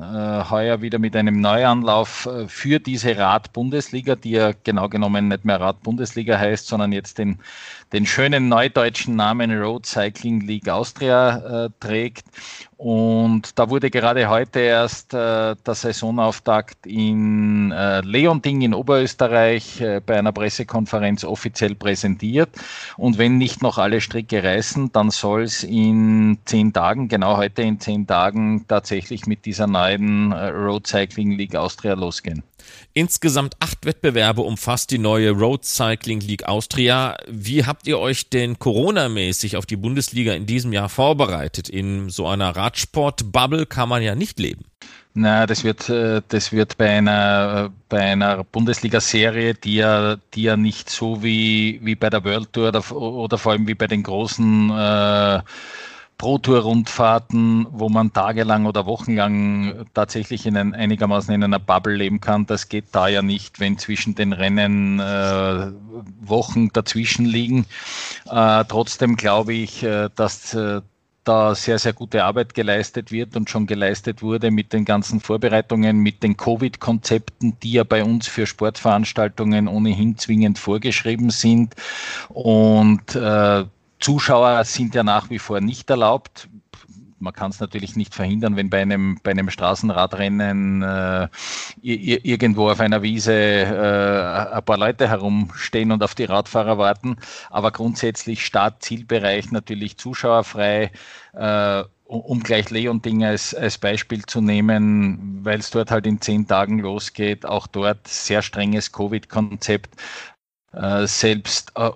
heuer 0.52 0.80
wieder 0.80 1.00
mit 1.00 1.16
einem 1.16 1.42
Neuanlauf 1.42 2.30
für 2.46 2.78
diese 2.80 3.18
Rad-Bundesliga, 3.18 4.16
die 4.16 4.32
ja 4.34 4.52
genau 4.64 4.90
genommen 4.90 5.28
nicht 5.28 5.44
mehr 5.44 5.60
Rad-Bundesliga 5.60 6.38
heißt, 6.38 6.68
sondern 6.68 6.92
jetzt 6.92 7.18
den, 7.18 7.40
den 7.94 8.06
schönen 8.06 8.50
neudeutschen 8.50 9.16
Namen 9.16 9.52
Road 9.52 9.86
Cycling 9.86 10.42
League 10.42 10.70
Austria 10.70 11.66
äh, 11.66 11.70
trägt. 11.80 12.26
Und 12.78 13.60
da 13.60 13.70
wurde 13.70 13.90
gerade 13.90 14.30
heute 14.30 14.60
erst 14.60 15.14
äh, 15.14 15.56
der 15.56 15.76
Saisonauftakt 15.76 16.86
in 16.86 17.72
äh, 17.72 18.02
Leonding 18.02 18.62
in 18.62 18.74
Oberösterreich 18.74 19.82
äh, 19.82 20.02
bei 20.06 20.18
einer 20.18 20.32
Pressekonferenz 20.32 21.26
offiziell 21.26 21.76
präsentiert. 21.76 22.50
Und 22.96 23.18
wenn 23.18 23.38
nicht 23.38 23.62
noch 23.62 23.80
alle 23.80 24.00
Stricke 24.00 24.44
reißen, 24.44 24.92
dann 24.94 25.10
soll 25.10 25.44
es 25.44 25.64
in 25.64 26.38
zehn 26.46 26.72
Tagen, 26.72 27.10
genau 27.10 27.38
heute 27.38 27.64
in 27.64 27.80
zehn 27.80 28.08
Tagen, 28.08 28.66
tatsächlich 28.68 29.26
mit 29.26 29.46
dieser 29.46 29.68
neuen 29.68 30.32
äh, 30.32 30.48
Road 30.48 30.88
Cycling 30.88 31.32
League 31.32 31.56
Austria 31.56 31.96
losgehen. 31.96 32.44
Insgesamt 32.94 33.56
acht 33.60 33.86
Wettbewerbe 33.86 34.42
umfasst 34.42 34.92
die 34.92 34.98
neue 34.98 35.32
Road 35.32 35.66
Cycling 35.66 36.22
League 36.22 36.46
Austria. 36.48 37.18
Wie 37.28 37.66
habt 37.66 37.88
ihr 37.88 38.00
euch 38.00 38.30
denn 38.30 38.60
Corona-mäßig 38.60 39.58
auf 39.58 39.66
die 39.66 39.78
Bundesliga 39.78 40.34
in 40.34 40.46
diesem 40.46 40.74
Jahr 40.74 40.90
vorbereitet? 40.90 41.70
In 41.70 42.10
so 42.10 42.28
einer 42.28 42.56
Radsport-Bubble 42.56 43.66
kann 43.66 43.90
man 43.90 44.02
ja 44.02 44.16
nicht 44.16 44.40
leben. 44.40 44.66
Na, 45.14 45.48
das 45.48 45.64
wird, 45.64 45.90
äh, 45.90 46.22
das 46.28 46.52
wird 46.52 46.78
bei 46.78 46.90
einer, 46.90 47.72
bei 47.90 48.00
einer 48.00 48.44
Bundesliga-Serie, 48.44 49.56
die 49.56 49.76
ja, 49.76 50.18
die 50.34 50.44
ja 50.44 50.56
nicht 50.56 50.90
so 50.90 51.24
wie, 51.24 51.80
wie 51.84 51.96
bei 51.96 52.10
der 52.10 52.24
World 52.24 52.54
Tour 52.54 52.70
oder, 52.70 52.92
oder 52.92 53.38
vor 53.38 53.52
allem 53.54 53.68
wie 53.68 53.74
bei 53.74 53.88
den 53.88 54.04
großen 54.04 54.70
äh, 54.70 55.42
Pro-Tour-Rundfahrten, 56.20 57.66
wo 57.72 57.88
man 57.88 58.12
tagelang 58.12 58.66
oder 58.66 58.86
wochenlang 58.86 59.86
tatsächlich 59.94 60.46
in 60.46 60.58
ein, 60.58 60.76
einigermaßen 60.76 61.34
in 61.34 61.44
einer 61.44 61.60
Bubble 61.60 61.96
leben 61.96 62.20
kann. 62.20 62.46
Das 62.46 62.68
geht 62.68 62.88
da 62.92 63.08
ja 63.08 63.22
nicht, 63.22 63.62
wenn 63.62 63.78
zwischen 63.78 64.16
den 64.16 64.34
Rennen 64.34 65.00
äh, 65.00 65.72
Wochen 66.22 66.70
dazwischen 66.74 67.26
liegen. 67.26 67.66
Äh, 68.30 68.66
trotzdem 68.68 69.16
glaube 69.16 69.54
ich, 69.54 69.82
äh, 69.82 70.10
dass 70.14 70.54
äh, 70.54 70.82
da 71.24 71.56
sehr, 71.56 71.80
sehr 71.80 71.94
gute 71.94 72.26
Arbeit 72.26 72.54
geleistet 72.54 73.12
wird 73.14 73.38
und 73.38 73.50
schon 73.50 73.66
geleistet 73.66 74.22
wurde 74.22 74.52
mit 74.52 74.74
den 74.74 74.84
ganzen 74.84 75.22
Vorbereitungen, 75.22 76.00
mit 76.00 76.22
den 76.22 76.36
Covid-Konzepten, 76.36 77.58
die 77.64 77.74
ja 77.74 77.84
bei 77.86 78.04
uns 78.04 78.28
für 78.28 78.46
Sportveranstaltungen 78.46 79.70
ohnehin 79.70 80.18
zwingend 80.18 80.60
vorgeschrieben 80.60 81.30
sind. 81.30 81.76
Und 82.30 83.16
äh, 83.16 83.64
Zuschauer 84.00 84.64
sind 84.64 84.96
ja 84.96 85.04
nach 85.04 85.30
wie 85.30 85.40
vor 85.40 85.62
nicht 85.62 85.90
erlaubt. 85.90 86.48
Man 87.22 87.34
kann 87.34 87.52
es 87.52 87.60
natürlich 87.60 87.98
nicht 87.98 88.16
verhindern, 88.16 88.56
wenn 88.56 88.70
bei 88.70 88.82
einem, 88.82 89.20
bei 89.24 89.32
einem 89.32 89.50
Straßenradrennen 89.50 90.82
äh, 90.82 91.28
irgendwo 91.82 92.70
auf 92.70 92.80
einer 92.80 93.02
Wiese 93.02 93.34
äh, 93.34 94.54
ein 94.56 94.64
paar 94.64 94.78
Leute 94.78 95.10
herumstehen 95.10 95.92
und 95.92 96.02
auf 96.02 96.16
die 96.16 96.24
Radfahrer 96.24 96.78
warten. 96.78 97.18
Aber 97.50 97.72
grundsätzlich 97.72 98.46
Start-Zielbereich 98.46 99.52
natürlich 99.52 99.98
zuschauerfrei. 99.98 100.92
Äh, 101.34 101.84
um 102.10 102.42
gleich 102.42 102.72
Leonding 102.72 103.24
als, 103.24 103.54
als 103.54 103.78
Beispiel 103.78 104.26
zu 104.26 104.42
nehmen, 104.42 105.42
weil 105.44 105.60
es 105.60 105.70
dort 105.70 105.92
halt 105.92 106.08
in 106.08 106.20
zehn 106.20 106.48
Tagen 106.48 106.80
losgeht, 106.80 107.46
auch 107.46 107.68
dort 107.68 108.08
sehr 108.08 108.42
strenges 108.42 108.92
Covid-Konzept. 108.92 109.96
Äh, 110.74 111.06
selbst 111.06 111.72
äh, 111.76 111.90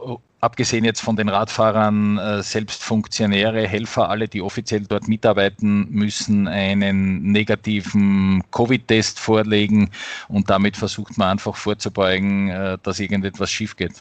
abgesehen 0.44 0.84
jetzt 0.84 1.00
von 1.00 1.16
den 1.16 1.30
Radfahrern, 1.30 2.18
äh, 2.18 2.44
selbst 2.44 2.84
Funktionäre, 2.84 3.66
Helfer, 3.66 4.10
alle, 4.10 4.28
die 4.28 4.42
offiziell 4.42 4.82
dort 4.82 5.08
mitarbeiten, 5.08 5.88
müssen 5.90 6.50
einen 6.50 7.32
negativen 7.32 8.44
Covid-Test 8.52 9.20
vorlegen 9.20 9.90
und 10.28 10.50
damit 10.50 10.76
versucht 10.76 11.18
man 11.18 11.30
einfach 11.30 11.56
vorzubeugen, 11.56 12.50
äh, 12.50 12.78
dass 12.84 13.00
irgendetwas 13.00 13.52
schief 13.52 13.78
geht. 13.78 13.94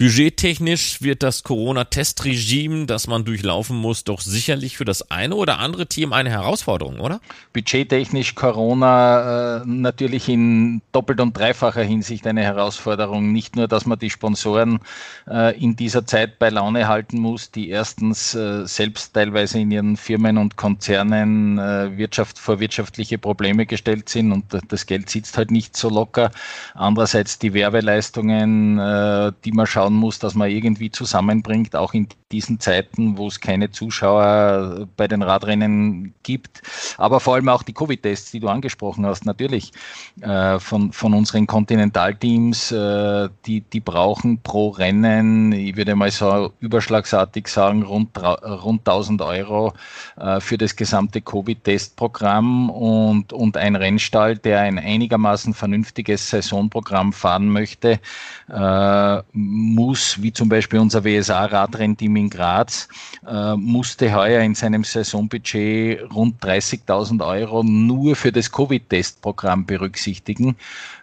Budgettechnisch 0.00 1.02
wird 1.02 1.22
das 1.22 1.42
Corona-Testregime, 1.42 2.86
das 2.86 3.06
man 3.06 3.26
durchlaufen 3.26 3.76
muss, 3.76 4.02
doch 4.02 4.22
sicherlich 4.22 4.78
für 4.78 4.86
das 4.86 5.10
eine 5.10 5.34
oder 5.34 5.58
andere 5.58 5.88
Team 5.88 6.14
eine 6.14 6.30
Herausforderung, 6.30 7.00
oder? 7.00 7.20
Budgettechnisch 7.52 8.34
Corona 8.34 9.58
äh, 9.58 9.62
natürlich 9.66 10.26
in 10.30 10.80
doppelt 10.92 11.20
und 11.20 11.36
dreifacher 11.36 11.82
Hinsicht 11.82 12.26
eine 12.26 12.42
Herausforderung. 12.42 13.30
Nicht 13.30 13.56
nur, 13.56 13.68
dass 13.68 13.84
man 13.84 13.98
die 13.98 14.08
Sponsoren 14.08 14.80
äh, 15.28 15.54
in 15.62 15.76
dieser 15.76 16.06
Zeit 16.06 16.38
bei 16.38 16.48
Laune 16.48 16.88
halten 16.88 17.18
muss, 17.18 17.50
die 17.50 17.68
erstens 17.68 18.34
äh, 18.34 18.66
selbst 18.66 19.12
teilweise 19.12 19.58
in 19.58 19.70
ihren 19.70 19.98
Firmen 19.98 20.38
und 20.38 20.56
Konzernen 20.56 21.58
äh, 21.58 21.98
Wirtschaft 21.98 22.38
vor 22.38 22.58
wirtschaftliche 22.58 23.18
Probleme 23.18 23.66
gestellt 23.66 24.08
sind 24.08 24.32
und 24.32 24.46
das 24.68 24.86
Geld 24.86 25.10
sitzt 25.10 25.36
halt 25.36 25.50
nicht 25.50 25.76
so 25.76 25.90
locker. 25.90 26.30
Andererseits 26.72 27.38
die 27.38 27.52
Werbeleistungen, 27.52 28.78
äh, 28.78 29.32
die 29.44 29.52
man 29.52 29.66
schauen 29.66 29.89
muss, 29.94 30.18
dass 30.18 30.34
man 30.34 30.50
irgendwie 30.50 30.90
zusammenbringt, 30.90 31.76
auch 31.76 31.94
in 31.94 32.08
diesen 32.32 32.60
Zeiten, 32.60 33.16
wo 33.16 33.26
es 33.28 33.40
keine 33.40 33.70
Zuschauer 33.70 34.86
bei 34.96 35.08
den 35.08 35.22
Radrennen 35.22 36.14
gibt. 36.22 36.62
Aber 36.96 37.20
vor 37.20 37.34
allem 37.34 37.48
auch 37.48 37.62
die 37.62 37.72
Covid-Tests, 37.72 38.30
die 38.30 38.40
du 38.40 38.48
angesprochen 38.48 39.04
hast, 39.06 39.26
natürlich 39.26 39.72
äh, 40.20 40.58
von, 40.58 40.92
von 40.92 41.14
unseren 41.14 41.46
Kontinentalteams, 41.46 42.72
äh, 42.72 43.28
die, 43.46 43.62
die 43.62 43.80
brauchen 43.80 44.40
pro 44.42 44.68
Rennen, 44.68 45.52
ich 45.52 45.76
würde 45.76 45.96
mal 45.96 46.10
so 46.10 46.52
überschlagsartig 46.60 47.48
sagen, 47.48 47.82
rund, 47.82 48.16
rund 48.22 48.80
1000 48.80 49.22
Euro 49.22 49.72
äh, 50.16 50.40
für 50.40 50.58
das 50.58 50.76
gesamte 50.76 51.20
Covid-Testprogramm 51.20 52.70
und, 52.70 53.32
und 53.32 53.56
ein 53.56 53.76
Rennstall, 53.76 54.38
der 54.38 54.60
ein 54.60 54.78
einigermaßen 54.78 55.54
vernünftiges 55.54 56.30
Saisonprogramm 56.30 57.12
fahren 57.12 57.48
möchte, 57.48 58.00
äh, 58.48 59.22
muss, 59.70 60.22
wie 60.22 60.32
zum 60.32 60.48
Beispiel 60.48 60.78
unser 60.78 61.04
WSA-Radrennteam 61.04 62.16
in 62.16 62.30
Graz, 62.30 62.88
äh, 63.26 63.54
musste 63.56 64.14
heuer 64.14 64.42
in 64.42 64.54
seinem 64.54 64.84
Saisonbudget 64.84 66.12
rund 66.14 66.42
30.000 66.42 67.26
Euro 67.26 67.62
nur 67.62 68.16
für 68.16 68.32
das 68.32 68.50
Covid-Testprogramm 68.52 69.66
berücksichtigen. 69.66 70.56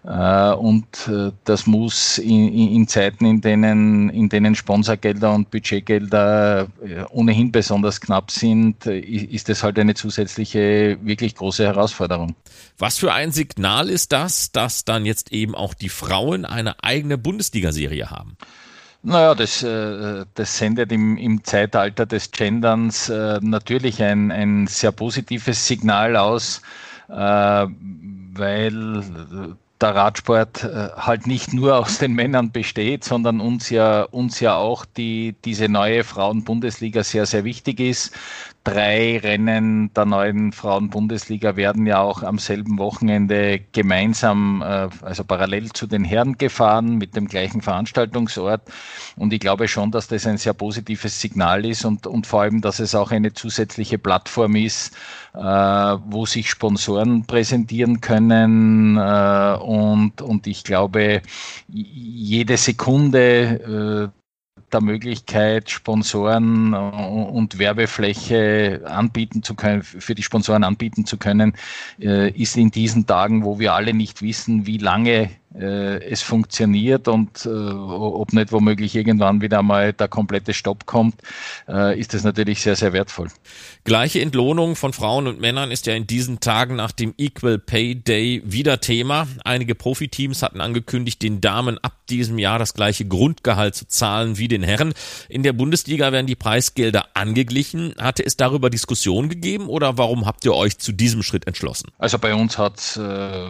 Äh, 0.07 0.53
und 0.53 0.87
äh, 1.09 1.31
das 1.43 1.67
muss 1.67 2.17
in, 2.17 2.47
in, 2.53 2.87
Zeiten, 2.87 3.25
in 3.25 3.41
denen, 3.41 4.09
in 4.09 4.29
denen 4.29 4.55
Sponsorgelder 4.55 5.33
und 5.33 5.51
Budgetgelder 5.51 6.67
äh, 6.81 7.03
ohnehin 7.09 7.51
besonders 7.51 7.99
knapp 7.99 8.31
sind, 8.31 8.85
ist 8.85 9.49
es 9.49 9.63
halt 9.63 9.77
eine 9.77 9.95
zusätzliche, 9.95 10.97
wirklich 11.01 11.35
große 11.35 11.65
Herausforderung. 11.65 12.35
Was 12.77 12.97
für 12.97 13.11
ein 13.11 13.33
Signal 13.33 13.89
ist 13.89 14.13
das, 14.13 14.53
dass 14.53 14.85
dann 14.85 15.05
jetzt 15.05 15.33
eben 15.33 15.55
auch 15.55 15.73
die 15.73 15.89
Frauen 15.89 16.45
eine 16.45 16.81
eigene 16.81 17.17
Bundesliga-Serie 17.17 18.09
haben? 18.09 18.37
Naja, 19.03 19.35
das, 19.35 19.59
das 19.59 20.57
sendet 20.57 20.91
im, 20.91 21.17
im 21.17 21.43
Zeitalter 21.43 22.05
des 22.05 22.31
Genderns 22.31 23.09
natürlich 23.41 24.01
ein, 24.01 24.31
ein 24.31 24.67
sehr 24.67 24.91
positives 24.91 25.67
Signal 25.67 26.17
aus, 26.17 26.61
weil 27.07 27.43
der 29.81 29.95
Radsport 29.95 30.63
halt 30.63 31.27
nicht 31.27 31.53
nur 31.53 31.77
aus 31.77 31.99
den 31.99 32.13
Männern 32.13 32.51
besteht, 32.51 33.03
sondern 33.03 33.39
uns 33.39 33.69
ja, 33.69 34.03
uns 34.03 34.39
ja 34.39 34.55
auch 34.55 34.85
die, 34.85 35.35
diese 35.45 35.69
neue 35.69 36.03
Frauen-Bundesliga 36.03 37.03
sehr, 37.03 37.25
sehr 37.25 37.43
wichtig 37.43 37.79
ist 37.79 38.13
drei 38.67 39.17
Rennen 39.19 39.93
der 39.93 40.05
neuen 40.05 40.51
Frauen-Bundesliga 40.51 41.55
werden 41.55 41.87
ja 41.87 42.01
auch 42.01 42.21
am 42.21 42.37
selben 42.37 42.77
Wochenende 42.77 43.61
gemeinsam, 43.71 44.61
äh, 44.61 44.89
also 45.01 45.23
parallel 45.23 45.71
zu 45.71 45.87
den 45.87 46.03
Herren 46.03 46.37
gefahren 46.37 46.97
mit 46.97 47.15
dem 47.15 47.29
gleichen 47.29 47.61
Veranstaltungsort. 47.61 48.61
Und 49.15 49.31
ich 49.31 49.39
glaube 49.39 49.69
schon, 49.69 49.91
dass 49.91 50.09
das 50.09 50.27
ein 50.27 50.37
sehr 50.37 50.53
positives 50.53 51.21
Signal 51.21 51.65
ist 51.65 51.85
und, 51.85 52.07
und 52.07 52.27
vor 52.27 52.41
allem, 52.41 52.59
dass 52.59 52.79
es 52.79 52.93
auch 52.93 53.11
eine 53.11 53.33
zusätzliche 53.33 53.97
Plattform 53.97 54.57
ist, 54.57 54.93
äh, 55.33 55.39
wo 55.39 56.25
sich 56.25 56.49
Sponsoren 56.49 57.25
präsentieren 57.25 58.01
können. 58.01 58.97
Äh, 58.97 59.57
und, 59.61 60.21
und 60.21 60.45
ich 60.45 60.65
glaube, 60.65 61.21
jede 61.69 62.57
Sekunde 62.57 64.11
der 64.71 64.81
Möglichkeit, 64.81 65.69
Sponsoren 65.69 66.73
und 66.73 67.57
Werbefläche 67.57 68.81
anbieten 68.85 69.41
zu 69.41 69.55
können, 69.55 69.81
für 69.83 70.13
die 70.13 70.23
Sponsoren 70.23 70.63
anbieten 70.63 71.05
zu 71.05 71.17
können, 71.17 71.53
äh, 72.01 72.29
ist 72.31 72.57
in 72.57 72.71
diesen 72.71 73.05
Tagen, 73.05 73.45
wo 73.45 73.59
wir 73.59 73.73
alle 73.73 73.93
nicht 73.93 74.21
wissen, 74.21 74.65
wie 74.65 74.77
lange 74.77 75.11
äh, 75.23 75.29
es 75.53 76.21
funktioniert 76.21 77.07
und 77.07 77.45
äh, 77.45 77.49
ob 77.49 78.33
nicht 78.33 78.51
womöglich 78.51 78.95
irgendwann 78.95 79.41
wieder 79.41 79.63
mal 79.63 79.93
der 79.93 80.07
komplette 80.07 80.53
Stopp 80.53 80.85
kommt, 80.85 81.15
äh, 81.67 81.99
ist 81.99 82.13
das 82.13 82.23
natürlich 82.23 82.61
sehr, 82.61 82.75
sehr 82.75 82.93
wertvoll. 82.93 83.29
Gleiche 83.83 84.21
Entlohnung 84.21 84.75
von 84.75 84.93
Frauen 84.93 85.25
und 85.25 85.39
Männern 85.39 85.71
ist 85.71 85.87
ja 85.87 85.95
in 85.95 86.05
diesen 86.05 86.41
Tagen 86.41 86.75
nach 86.75 86.91
dem 86.91 87.13
Equal 87.17 87.57
Pay 87.57 87.95
Day 87.95 88.43
wieder 88.45 88.81
Thema. 88.81 89.27
Einige 89.45 89.73
Profiteams 89.73 90.43
hatten 90.43 90.61
angekündigt, 90.61 91.23
den 91.23 91.41
Damen 91.41 91.77
ab 91.81 91.93
diesem 92.09 92.37
Jahr 92.37 92.59
das 92.59 92.73
gleiche 92.73 93.05
Grundgehalt 93.05 93.75
zu 93.75 93.87
zahlen 93.87 94.37
wie 94.37 94.47
den 94.47 94.63
Herren. 94.63 94.93
In 95.29 95.43
der 95.43 95.53
Bundesliga 95.53 96.11
werden 96.11 96.27
die 96.27 96.35
Preisgelder 96.35 97.07
angeglichen. 97.13 97.95
Hatte 97.97 98.25
es 98.25 98.37
darüber 98.37 98.69
Diskussionen 98.69 99.29
gegeben 99.29 99.67
oder 99.67 99.97
warum 99.97 100.25
habt 100.25 100.45
ihr 100.45 100.53
euch 100.53 100.77
zu 100.77 100.91
diesem 100.91 101.23
Schritt 101.23 101.47
entschlossen? 101.47 101.89
Also 101.97 102.19
bei 102.19 102.35
uns 102.35 102.57
hat 102.57 102.77
es 102.77 102.97
äh, 102.97 103.47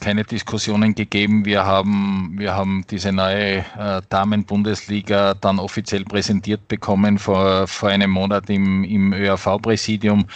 keine 0.00 0.24
Diskussionen 0.24 0.94
gegeben. 0.94 1.07
Wir 1.10 1.64
haben, 1.64 2.34
wir 2.36 2.54
haben 2.54 2.84
diese 2.90 3.12
neue 3.12 3.58
äh, 3.78 4.02
Damen-Bundesliga 4.08 5.34
dann 5.34 5.58
offiziell 5.58 6.04
präsentiert 6.04 6.68
bekommen 6.68 7.18
vor, 7.18 7.66
vor 7.66 7.88
einem 7.88 8.10
Monat 8.10 8.50
im, 8.50 8.84
im 8.84 9.12
ÖRV-Präsidium, 9.12 10.26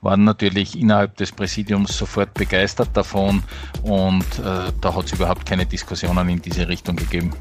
waren 0.00 0.24
natürlich 0.24 0.78
innerhalb 0.78 1.16
des 1.16 1.32
Präsidiums 1.32 1.96
sofort 1.96 2.32
begeistert 2.34 2.88
davon 2.94 3.42
und 3.82 4.24
äh, 4.38 4.72
da 4.80 4.94
hat 4.94 5.04
es 5.04 5.12
überhaupt 5.12 5.44
keine 5.44 5.66
Diskussionen 5.66 6.28
in 6.28 6.40
diese 6.40 6.66
Richtung 6.66 6.96
gegeben. 6.96 7.32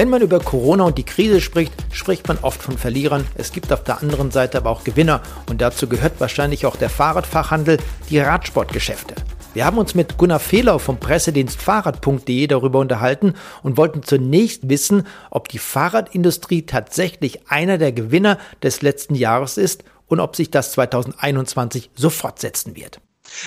Wenn 0.00 0.08
man 0.08 0.22
über 0.22 0.40
Corona 0.40 0.84
und 0.84 0.96
die 0.96 1.04
Krise 1.04 1.42
spricht, 1.42 1.74
spricht 1.92 2.26
man 2.26 2.38
oft 2.40 2.62
von 2.62 2.78
Verlierern. 2.78 3.26
Es 3.34 3.52
gibt 3.52 3.70
auf 3.70 3.84
der 3.84 4.00
anderen 4.00 4.30
Seite 4.30 4.56
aber 4.56 4.70
auch 4.70 4.82
Gewinner 4.82 5.20
und 5.50 5.60
dazu 5.60 5.90
gehört 5.90 6.14
wahrscheinlich 6.20 6.64
auch 6.64 6.76
der 6.76 6.88
Fahrradfachhandel, 6.88 7.76
die 8.08 8.18
Radsportgeschäfte. 8.18 9.14
Wir 9.52 9.66
haben 9.66 9.76
uns 9.76 9.94
mit 9.94 10.16
Gunnar 10.16 10.40
Fehlau 10.40 10.78
vom 10.78 10.96
Pressedienst 10.96 11.60
Fahrrad.de 11.60 12.46
darüber 12.46 12.78
unterhalten 12.78 13.34
und 13.62 13.76
wollten 13.76 14.02
zunächst 14.02 14.70
wissen, 14.70 15.06
ob 15.28 15.50
die 15.50 15.58
Fahrradindustrie 15.58 16.62
tatsächlich 16.62 17.50
einer 17.50 17.76
der 17.76 17.92
Gewinner 17.92 18.38
des 18.62 18.80
letzten 18.80 19.14
Jahres 19.14 19.58
ist 19.58 19.84
und 20.06 20.18
ob 20.18 20.34
sich 20.34 20.50
das 20.50 20.72
2021 20.72 21.90
so 21.94 22.08
fortsetzen 22.08 22.74
wird. 22.74 23.02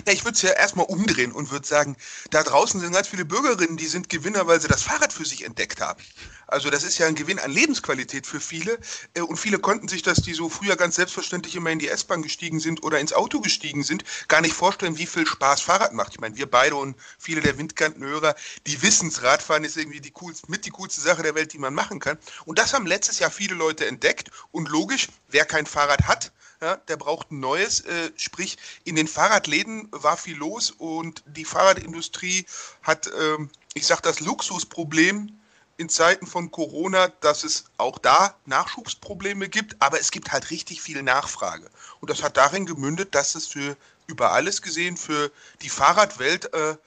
Na, 0.06 0.14
ich 0.14 0.24
würde 0.24 0.36
es 0.36 0.42
ja 0.42 0.52
erstmal 0.52 0.86
umdrehen 0.86 1.32
und 1.32 1.52
würde 1.52 1.68
sagen, 1.68 1.96
da 2.30 2.44
draußen 2.44 2.80
sind 2.80 2.94
ganz 2.94 3.08
viele 3.08 3.26
Bürgerinnen, 3.26 3.78
die 3.78 3.88
sind 3.88 4.10
Gewinner, 4.10 4.48
weil 4.48 4.62
sie 4.62 4.68
das 4.68 4.84
Fahrrad 4.84 5.14
für 5.14 5.26
sich 5.26 5.46
entdeckt 5.46 5.82
haben. 5.82 6.02
Also 6.48 6.70
das 6.70 6.84
ist 6.84 6.98
ja 6.98 7.08
ein 7.08 7.16
Gewinn 7.16 7.40
an 7.40 7.52
Lebensqualität 7.52 8.28
für 8.28 8.40
viele. 8.40 8.80
Äh, 9.14 9.22
und 9.22 9.38
viele 9.38 9.60
konnten 9.60 9.88
sich, 9.88 10.04
dass 10.04 10.22
die 10.22 10.34
so 10.34 10.50
früher 10.50 10.76
ganz 10.76 10.96
selbstverständlich 10.96 11.56
immer 11.56 11.72
in 11.72 11.80
die 11.80 11.88
S-Bahn 11.88 12.22
gestiegen 12.22 12.60
sind 12.60 12.84
oder 12.84 13.00
ins 13.00 13.14
Auto 13.14 13.40
gestiegen 13.42 13.84
sind, 13.84 14.04
gar 14.28 14.42
nicht 14.42 14.54
vorstellen, 14.54 14.98
wie 14.98 15.06
viel 15.06 15.26
Spaß 15.26 15.62
Fahrrad 15.62 15.94
macht. 15.94 16.14
Ich 16.14 16.20
meine, 16.20 16.36
wir 16.36 16.50
beide 16.50 16.76
und 16.76 16.96
viele 17.18 17.42
der 17.42 17.58
Windkantenhörer, 17.58 18.36
die 18.68 18.82
wissen 18.82 19.12
Radfahren 19.14 19.64
ist 19.64 19.78
irgendwie 19.78 20.02
die 20.02 20.12
coolste, 20.12 20.50
mit 20.52 20.66
die 20.66 20.72
coolste 20.72 21.02
Sache 21.02 21.24
der 21.24 21.36
Welt, 21.36 21.54
die 21.54 21.60
man 21.60 21.74
machen 21.74 22.00
kann. 22.00 22.18
Und 22.46 22.60
das 22.60 22.74
haben 22.74 22.86
letztes 22.86 23.20
Jahr 23.20 23.32
viele 23.32 23.56
Leute 23.56 23.86
entdeckt. 23.86 24.30
Und 24.52 24.70
logisch, 24.70 25.08
wer 25.30 25.46
kein 25.46 25.66
Fahrrad 25.66 26.08
hat, 26.08 26.32
ja, 26.64 26.78
der 26.78 26.98
braucht 26.98 27.32
ein 27.32 27.40
neues. 27.40 27.82
Äh, 27.82 28.12
sprich, 28.16 28.58
in 28.86 28.96
den 28.96 29.08
Fahrradläden 29.08 29.90
war 29.92 30.18
viel 30.18 30.38
los 30.38 30.72
und 30.72 31.24
die 31.26 31.46
Fahrradindustrie 31.46 32.46
hat, 32.82 33.12
ähm, 33.20 33.50
ich 33.74 33.86
sage 33.86 34.02
das 34.04 34.22
Luxusproblem 34.22 35.38
in 35.78 35.90
Zeiten 35.90 36.26
von 36.26 36.52
Corona, 36.52 37.10
dass 37.20 37.44
es 37.44 37.66
auch 37.78 37.98
da 37.98 38.36
Nachschubsprobleme 38.46 39.50
gibt, 39.50 39.76
aber 39.80 40.00
es 40.00 40.12
gibt 40.12 40.32
halt 40.32 40.52
richtig 40.52 40.82
viel 40.82 41.04
Nachfrage. 41.04 41.70
Und 42.00 42.10
das 42.10 42.24
hat 42.24 42.38
darin 42.38 42.66
gemündet, 42.66 43.14
dass 43.14 43.36
es 43.36 43.48
für 43.48 43.76
über 44.08 44.32
alles 44.32 44.62
gesehen 44.62 44.96
für 44.98 45.32
die 45.62 45.70
Fahrradwelt 45.70 46.54
äh, 46.54 46.78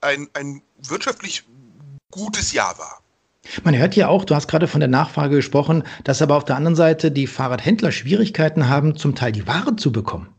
ein, 0.00 0.28
ein 0.34 0.62
wirtschaftlich 0.78 1.44
gutes 2.10 2.52
Jahr 2.52 2.76
war. 2.78 3.03
Man 3.62 3.76
hört 3.76 3.94
ja 3.94 4.08
auch, 4.08 4.24
du 4.24 4.34
hast 4.34 4.48
gerade 4.48 4.68
von 4.68 4.80
der 4.80 4.88
Nachfrage 4.88 5.36
gesprochen, 5.36 5.84
dass 6.02 6.22
aber 6.22 6.36
auf 6.36 6.44
der 6.44 6.56
anderen 6.56 6.76
Seite 6.76 7.10
die 7.10 7.26
Fahrradhändler 7.26 7.92
Schwierigkeiten 7.92 8.68
haben, 8.68 8.96
zum 8.96 9.14
Teil 9.14 9.32
die 9.32 9.46
Ware 9.46 9.76
zu 9.76 9.92
bekommen. 9.92 10.34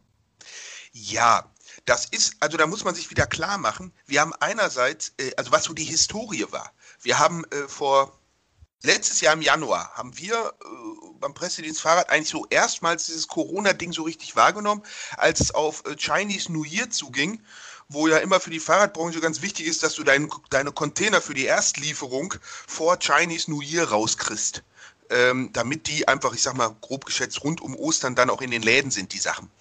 Ja, 0.91 1.45
das 1.85 2.05
ist, 2.05 2.35
also 2.39 2.57
da 2.57 2.65
muss 2.65 2.83
man 2.83 2.95
sich 2.95 3.11
wieder 3.11 3.27
klar 3.27 3.57
machen, 3.57 3.93
wir 4.07 4.21
haben 4.21 4.33
einerseits, 4.39 5.13
äh, 5.17 5.31
also 5.37 5.51
was 5.51 5.65
so 5.65 5.73
die 5.73 5.83
Historie 5.83 6.45
war. 6.49 6.71
Wir 7.01 7.19
haben 7.19 7.43
äh, 7.45 7.67
vor 7.67 8.19
letztes 8.81 9.21
Jahr 9.21 9.33
im 9.33 9.41
Januar 9.41 9.91
haben 9.93 10.17
wir 10.17 10.35
äh, 10.35 11.15
beim 11.19 11.33
Pressedienst 11.33 11.81
Fahrrad 11.81 12.09
eigentlich 12.09 12.29
so 12.29 12.45
erstmals 12.49 13.05
dieses 13.05 13.27
Corona-Ding 13.27 13.93
so 13.93 14.03
richtig 14.03 14.35
wahrgenommen, 14.35 14.83
als 15.17 15.41
es 15.41 15.53
auf 15.53 15.83
Chinese 15.97 16.51
New 16.51 16.63
Year 16.63 16.89
zuging 16.89 17.41
wo 17.89 18.08
ja 18.08 18.17
immer 18.17 18.39
für 18.39 18.50
die 18.50 18.60
Fahrradbranche 18.60 19.19
ganz 19.19 19.41
wichtig 19.41 19.67
ist, 19.67 19.84
dass 19.84 19.93
du 19.93 20.04
dein, 20.04 20.30
deine 20.50 20.71
Container 20.71 21.21
für 21.21 21.34
die 21.34 21.45
Erstlieferung 21.45 22.34
vor 22.67 22.98
Chinese 23.00 23.52
New 23.52 23.62
Year 23.62 23.89
rauskriegst. 23.89 24.63
Ähm, 25.12 25.52
damit 25.54 25.86
die 25.86 26.08
einfach, 26.08 26.34
ich 26.34 26.41
sag 26.41 26.56
mal, 26.56 26.76
grob 26.82 27.06
geschätzt 27.06 27.43
rund 27.43 27.62
um 27.62 27.76
Ostern 27.76 28.15
dann 28.15 28.32
auch 28.32 28.41
in 28.41 28.50
den 28.50 28.63
Läden 28.63 28.89
sind, 28.89 29.13
die 29.13 29.19
Sachen. 29.19 29.52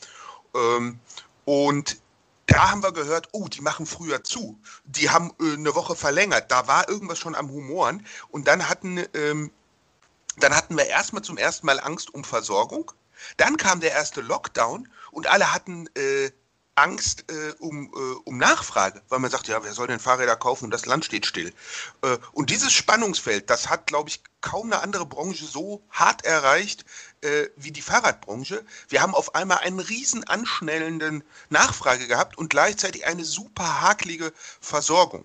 Ähm, 0.55 0.99
und 1.45 1.99
da 2.47 2.71
haben 2.71 2.83
wir 2.83 2.93
gehört, 2.93 3.29
oh, 3.33 3.49
die 3.49 3.61
machen 3.61 3.85
früher 3.85 4.25
zu. 4.25 4.59
Die 4.85 5.11
haben 5.11 5.33
äh, 5.41 5.55
eine 5.55 5.75
Woche 5.75 5.97
verlängert. 5.97 6.51
Da 6.51 6.67
war 6.67 6.89
irgendwas 6.89 7.19
schon 7.19 7.35
am 7.35 7.51
Humoren. 7.51 8.07
Und 8.31 8.49
dann 8.49 8.69
hatten, 8.69 9.05
ähm, 9.15 9.51
dann 10.39 10.55
hatten 10.55 10.77
wir 10.77 10.87
erstmal 10.87 11.23
zum 11.23 11.37
ersten 11.37 11.67
Mal 11.67 11.79
Angst 11.81 12.13
um 12.13 12.25
Versorgung. 12.25 12.91
Dann 13.37 13.57
kam 13.57 13.81
der 13.81 13.93
erste 13.93 14.21
Lockdown 14.21 14.89
und 15.11 15.27
alle 15.27 15.53
hatten 15.53 15.89
äh, 15.95 16.31
Angst 16.77 17.25
äh, 17.31 17.53
um, 17.59 17.87
äh, 17.95 18.15
um 18.25 18.39
Nachfrage, 18.39 19.03
weil 19.09 19.21
man 19.21 19.31
sagt, 19.31 19.49
ja, 19.49 19.63
wer 19.63 19.73
soll 19.73 19.87
denn 19.87 20.01
Fahrräder 20.01 20.37
kaufen 20.37 20.67
und 20.67 20.71
das 20.71 20.87
Land 20.87 21.05
steht 21.05 21.27
still. 21.27 21.53
Äh, 22.03 22.19
und 22.33 22.51
dieses 22.51 22.73
Spannungsfeld, 22.73 23.49
das 23.49 23.69
hat, 23.69 23.87
glaube 23.87 24.09
ich, 24.09 24.23
kaum 24.41 24.73
eine 24.73 24.83
andere 24.83 25.07
Branche 25.07 25.45
so 25.45 25.83
hart 25.91 26.25
erreicht 26.25 26.85
äh, 27.21 27.47
wie 27.57 27.71
die 27.71 27.83
Fahrradbranche. 27.83 28.65
Wir 28.89 29.03
haben 29.03 29.15
auf 29.15 29.35
einmal 29.35 29.59
einen 29.59 29.81
riesen 29.81 30.25
anschnellenden 30.25 31.23
Nachfrage 31.49 32.07
gehabt 32.09 32.37
und 32.37 32.51
gleichzeitig 32.51 33.07
eine 33.07 33.25
super 33.25 33.81
hakelige 33.83 34.33
Versorgung. 34.61 35.25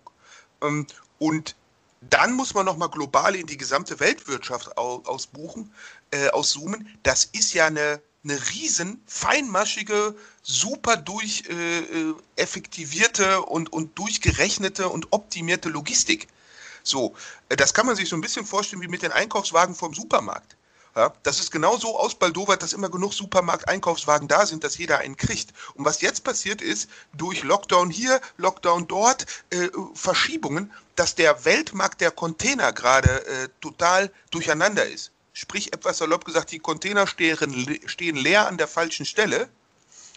Ähm, 0.61 0.85
und 1.17 1.55
dann 2.01 2.33
muss 2.33 2.53
man 2.53 2.65
nochmal 2.65 2.89
global 2.89 3.35
in 3.35 3.47
die 3.47 3.57
gesamte 3.57 3.99
Weltwirtschaft 3.99 4.77
ausbuchen, 4.77 5.73
äh, 6.11 6.29
auszoomen. 6.29 6.87
Das 7.03 7.25
ist 7.25 7.53
ja 7.53 7.65
eine 7.65 8.01
eine 8.23 8.37
riesen, 8.49 9.01
feinmaschige, 9.05 10.15
super 10.49 10.97
durch 10.97 11.43
äh, 11.47 11.79
äh, 11.79 12.15
effektivierte 12.35 13.41
und, 13.41 13.71
und 13.71 13.97
durchgerechnete 13.97 14.89
und 14.89 15.07
optimierte 15.11 15.69
Logistik. 15.69 16.27
So, 16.83 17.13
äh, 17.49 17.55
das 17.55 17.73
kann 17.73 17.85
man 17.85 17.95
sich 17.95 18.09
so 18.09 18.15
ein 18.15 18.21
bisschen 18.21 18.45
vorstellen 18.45 18.81
wie 18.81 18.87
mit 18.87 19.03
den 19.03 19.11
Einkaufswagen 19.11 19.75
vom 19.75 19.93
Supermarkt. 19.93 20.55
Ja, 20.95 21.13
das 21.21 21.39
ist 21.39 21.51
genau 21.51 21.77
so 21.77 21.99
ausbaldowert, 21.99 22.63
dass 22.63 22.73
immer 22.73 22.89
genug 22.89 23.13
Supermarkt-Einkaufswagen 23.13 24.27
da 24.27 24.47
sind, 24.47 24.63
dass 24.63 24.79
jeder 24.79 24.97
einen 24.97 25.15
kriegt. 25.15 25.53
Und 25.75 25.85
was 25.85 26.01
jetzt 26.01 26.23
passiert 26.23 26.63
ist, 26.63 26.89
durch 27.13 27.43
Lockdown 27.43 27.91
hier, 27.91 28.19
Lockdown 28.37 28.87
dort, 28.87 29.27
äh, 29.51 29.69
Verschiebungen, 29.93 30.73
dass 30.95 31.13
der 31.13 31.45
Weltmarkt 31.45 32.01
der 32.01 32.09
Container 32.09 32.73
gerade 32.73 33.25
äh, 33.27 33.49
total 33.61 34.11
durcheinander 34.31 34.85
ist. 34.87 35.11
sprich 35.31 35.71
etwas 35.73 35.99
salopp 35.99 36.25
gesagt, 36.25 36.51
die 36.51 36.59
Container 36.59 37.05
stehen, 37.05 37.79
stehen 37.85 38.15
leer 38.15 38.47
an 38.47 38.57
der 38.57 38.67
falschen 38.67 39.05
Stelle. 39.05 39.47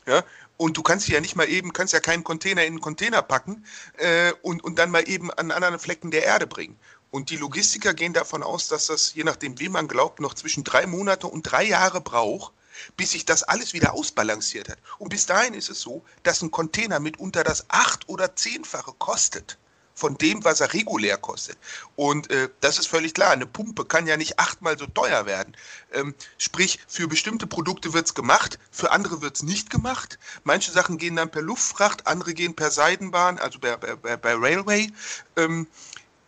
Ja, 0.07 0.25
und 0.57 0.77
du 0.77 0.83
kannst 0.83 1.09
ja 1.09 1.21
nicht 1.21 1.37
mal 1.37 1.49
eben, 1.49 1.73
kannst 1.73 1.93
ja 1.93 2.01
keinen 2.01 2.25
Container 2.25 2.63
in 2.63 2.75
einen 2.75 2.81
Container 2.81 3.23
packen 3.23 3.65
äh, 3.99 4.33
und, 4.43 4.63
und 4.65 4.79
dann 4.79 4.91
mal 4.91 5.09
eben 5.09 5.31
an 5.31 5.51
anderen 5.51 5.79
Flecken 5.79 6.11
der 6.11 6.25
Erde 6.25 6.47
bringen. 6.47 6.79
Und 7.11 7.31
die 7.31 7.37
Logistiker 7.37 7.95
gehen 7.95 8.13
davon 8.13 8.43
aus, 8.43 8.69
dass 8.69 8.87
das, 8.87 9.15
je 9.15 9.23
nachdem, 9.23 9.59
wem 9.61 9.73
man 9.73 9.87
glaubt, 9.87 10.19
noch 10.21 10.35
zwischen 10.35 10.65
drei 10.65 10.87
Monate 10.87 11.27
und 11.27 11.43
drei 11.43 11.65
Jahre 11.65 12.01
braucht, 12.01 12.53
bis 12.97 13.11
sich 13.11 13.25
das 13.27 13.43
alles 13.43 13.75
wieder 13.75 13.93
ausbalanciert 13.93 14.69
hat. 14.69 14.79
Und 14.99 15.11
bis 15.11 15.27
dahin 15.27 15.55
ist 15.55 15.69
es 15.69 15.81
so, 15.81 16.05
dass 16.23 16.43
ein 16.43 16.51
Container 16.51 17.01
mitunter 17.01 17.45
das 17.45 17.69
acht- 17.69 18.09
oder 18.09 18.35
zehnfache 18.35 18.93
kostet 18.99 19.59
von 20.03 20.19
dem, 20.19 20.43
was 20.43 20.61
er 20.61 20.73
regulär 20.73 21.17
kostet. 21.17 21.57
Und 21.95 22.29
äh, 22.33 22.49
das 22.61 22.81
ist 22.81 22.89
völlig 22.89 23.15
klar. 23.15 23.31
Eine 23.31 23.47
Pumpe 23.47 23.85
kann 23.85 24.09
ja 24.09 24.17
nicht 24.17 24.41
achtmal 24.41 24.77
so 24.77 24.87
teuer 24.87 25.27
werden. 25.27 25.57
Ähm, 25.93 26.13
sprich, 26.39 26.81
für 26.89 27.07
bestimmte 27.07 27.47
Produkte 27.47 27.93
wird 27.93 28.07
es 28.07 28.15
gemacht, 28.15 28.59
für 28.73 28.91
andere 28.91 29.23
wird 29.23 29.37
es 29.37 29.45
nicht 29.45 29.71
gemacht. 29.71 30.19
Manche 30.43 30.73
Sachen 30.73 30.99
gehen 30.99 31.15
dann 31.15 31.31
per 31.31 31.43
Luftfracht, 31.43 32.09
andere 32.09 32.35
gehen 32.35 32.57
per 32.57 32.73
Seidenbahn, 32.73 33.39
also 33.39 33.61
per, 33.61 33.77
per, 33.77 34.17
per, 34.17 34.43
Railway. 34.43 34.91
Ähm, 35.37 35.69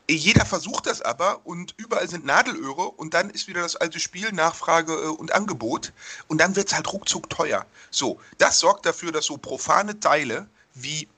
jeder 0.08 0.46
versucht 0.46 0.86
das 0.86 1.02
aber 1.02 1.44
und 1.44 1.74
überall 1.76 2.08
sind 2.08 2.24
Nadelöhre 2.24 2.90
und 2.90 3.12
dann 3.12 3.28
ist 3.28 3.48
wieder 3.48 3.62
das 3.62 3.74
alte 3.74 3.98
Spiel 3.98 4.30
Nachfrage 4.30 4.92
äh, 4.92 5.06
und 5.06 5.34
Angebot 5.34 5.92
und 6.28 6.40
dann 6.40 6.54
wird 6.54 6.68
es 6.68 6.74
halt 6.74 6.92
ruckzuck 6.92 7.28
teuer. 7.28 7.66
So, 7.90 8.20
das 8.38 8.60
sorgt 8.60 8.86
dafür, 8.86 9.10
dass 9.10 9.24
so 9.24 9.36
profane 9.36 9.98
Teile 9.98 10.46
wie 10.74 11.08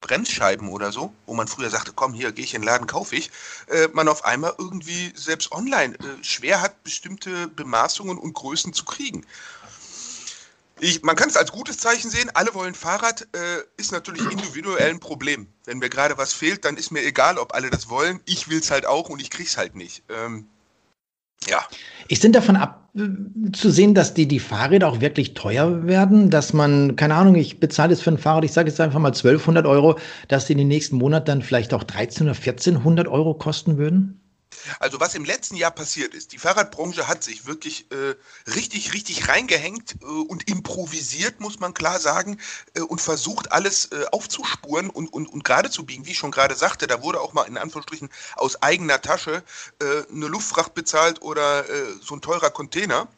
Bremsscheiben 0.00 0.68
oder 0.68 0.92
so, 0.92 1.12
wo 1.26 1.34
man 1.34 1.48
früher 1.48 1.70
sagte, 1.70 1.92
komm 1.92 2.12
hier, 2.12 2.32
gehe 2.32 2.44
ich 2.44 2.54
in 2.54 2.62
den 2.62 2.66
Laden, 2.66 2.86
kaufe 2.86 3.16
ich, 3.16 3.30
äh, 3.68 3.88
man 3.92 4.08
auf 4.08 4.24
einmal 4.24 4.54
irgendwie 4.58 5.12
selbst 5.16 5.52
online 5.52 5.94
äh, 5.96 6.22
schwer 6.24 6.60
hat, 6.60 6.82
bestimmte 6.84 7.48
Bemaßungen 7.48 8.18
und 8.18 8.32
Größen 8.32 8.72
zu 8.72 8.84
kriegen. 8.84 9.26
Ich, 10.80 11.02
man 11.02 11.16
kann 11.16 11.28
es 11.28 11.36
als 11.36 11.50
gutes 11.50 11.78
Zeichen 11.78 12.08
sehen, 12.08 12.30
alle 12.34 12.54
wollen 12.54 12.74
Fahrrad, 12.74 13.26
äh, 13.34 13.62
ist 13.76 13.90
natürlich 13.90 14.22
individuell 14.30 14.90
ein 14.90 15.00
Problem. 15.00 15.48
Wenn 15.64 15.78
mir 15.78 15.90
gerade 15.90 16.16
was 16.16 16.32
fehlt, 16.32 16.64
dann 16.64 16.76
ist 16.76 16.92
mir 16.92 17.02
egal, 17.02 17.36
ob 17.36 17.52
alle 17.54 17.68
das 17.68 17.88
wollen. 17.88 18.20
Ich 18.26 18.48
will 18.48 18.60
es 18.60 18.70
halt 18.70 18.86
auch 18.86 19.08
und 19.08 19.20
ich 19.20 19.30
kriege 19.30 19.48
es 19.48 19.56
halt 19.56 19.74
nicht. 19.74 20.04
Ähm, 20.08 20.48
ja. 21.46 21.62
Ist 22.08 22.24
denn 22.24 22.32
davon 22.32 22.56
abzusehen, 22.56 23.94
dass 23.94 24.14
die, 24.14 24.26
die 24.26 24.40
Fahrräder 24.40 24.88
auch 24.88 25.00
wirklich 25.00 25.34
teuer 25.34 25.86
werden? 25.86 26.30
Dass 26.30 26.52
man, 26.54 26.96
keine 26.96 27.14
Ahnung, 27.14 27.34
ich 27.34 27.60
bezahle 27.60 27.92
jetzt 27.92 28.02
für 28.02 28.10
ein 28.10 28.18
Fahrrad, 28.18 28.44
ich 28.44 28.52
sage 28.52 28.70
jetzt 28.70 28.80
einfach 28.80 28.98
mal 28.98 29.08
1200 29.08 29.66
Euro, 29.66 29.98
dass 30.28 30.46
die 30.46 30.52
in 30.52 30.58
den 30.58 30.68
nächsten 30.68 30.96
Monaten 30.96 31.26
dann 31.26 31.42
vielleicht 31.42 31.74
auch 31.74 31.84
13 31.84 32.26
oder 32.26 32.36
1400 32.36 33.08
Euro 33.08 33.34
kosten 33.34 33.76
würden? 33.76 34.20
Also 34.80 35.00
was 35.00 35.14
im 35.14 35.24
letzten 35.24 35.56
Jahr 35.56 35.70
passiert 35.70 36.14
ist, 36.14 36.32
die 36.32 36.38
Fahrradbranche 36.38 37.08
hat 37.08 37.22
sich 37.22 37.46
wirklich 37.46 37.86
äh, 37.90 38.14
richtig, 38.50 38.92
richtig 38.94 39.28
reingehängt 39.28 39.96
äh, 40.02 40.04
und 40.04 40.48
improvisiert, 40.48 41.40
muss 41.40 41.60
man 41.60 41.74
klar 41.74 41.98
sagen, 41.98 42.38
äh, 42.74 42.80
und 42.80 43.00
versucht 43.00 43.52
alles 43.52 43.86
äh, 43.86 44.06
aufzuspuren 44.12 44.90
und, 44.90 45.12
und, 45.12 45.28
und 45.28 45.44
gerade 45.44 45.70
zu 45.70 45.84
biegen. 45.84 46.06
Wie 46.06 46.12
ich 46.12 46.18
schon 46.18 46.30
gerade 46.30 46.54
sagte, 46.54 46.86
da 46.86 47.02
wurde 47.02 47.20
auch 47.20 47.32
mal 47.32 47.44
in 47.44 47.58
Anführungsstrichen 47.58 48.08
aus 48.36 48.62
eigener 48.62 49.00
Tasche 49.00 49.42
äh, 49.80 50.12
eine 50.12 50.26
Luftfracht 50.26 50.74
bezahlt 50.74 51.22
oder 51.22 51.68
äh, 51.68 51.94
so 52.00 52.14
ein 52.14 52.20
teurer 52.20 52.50
Container 52.50 53.08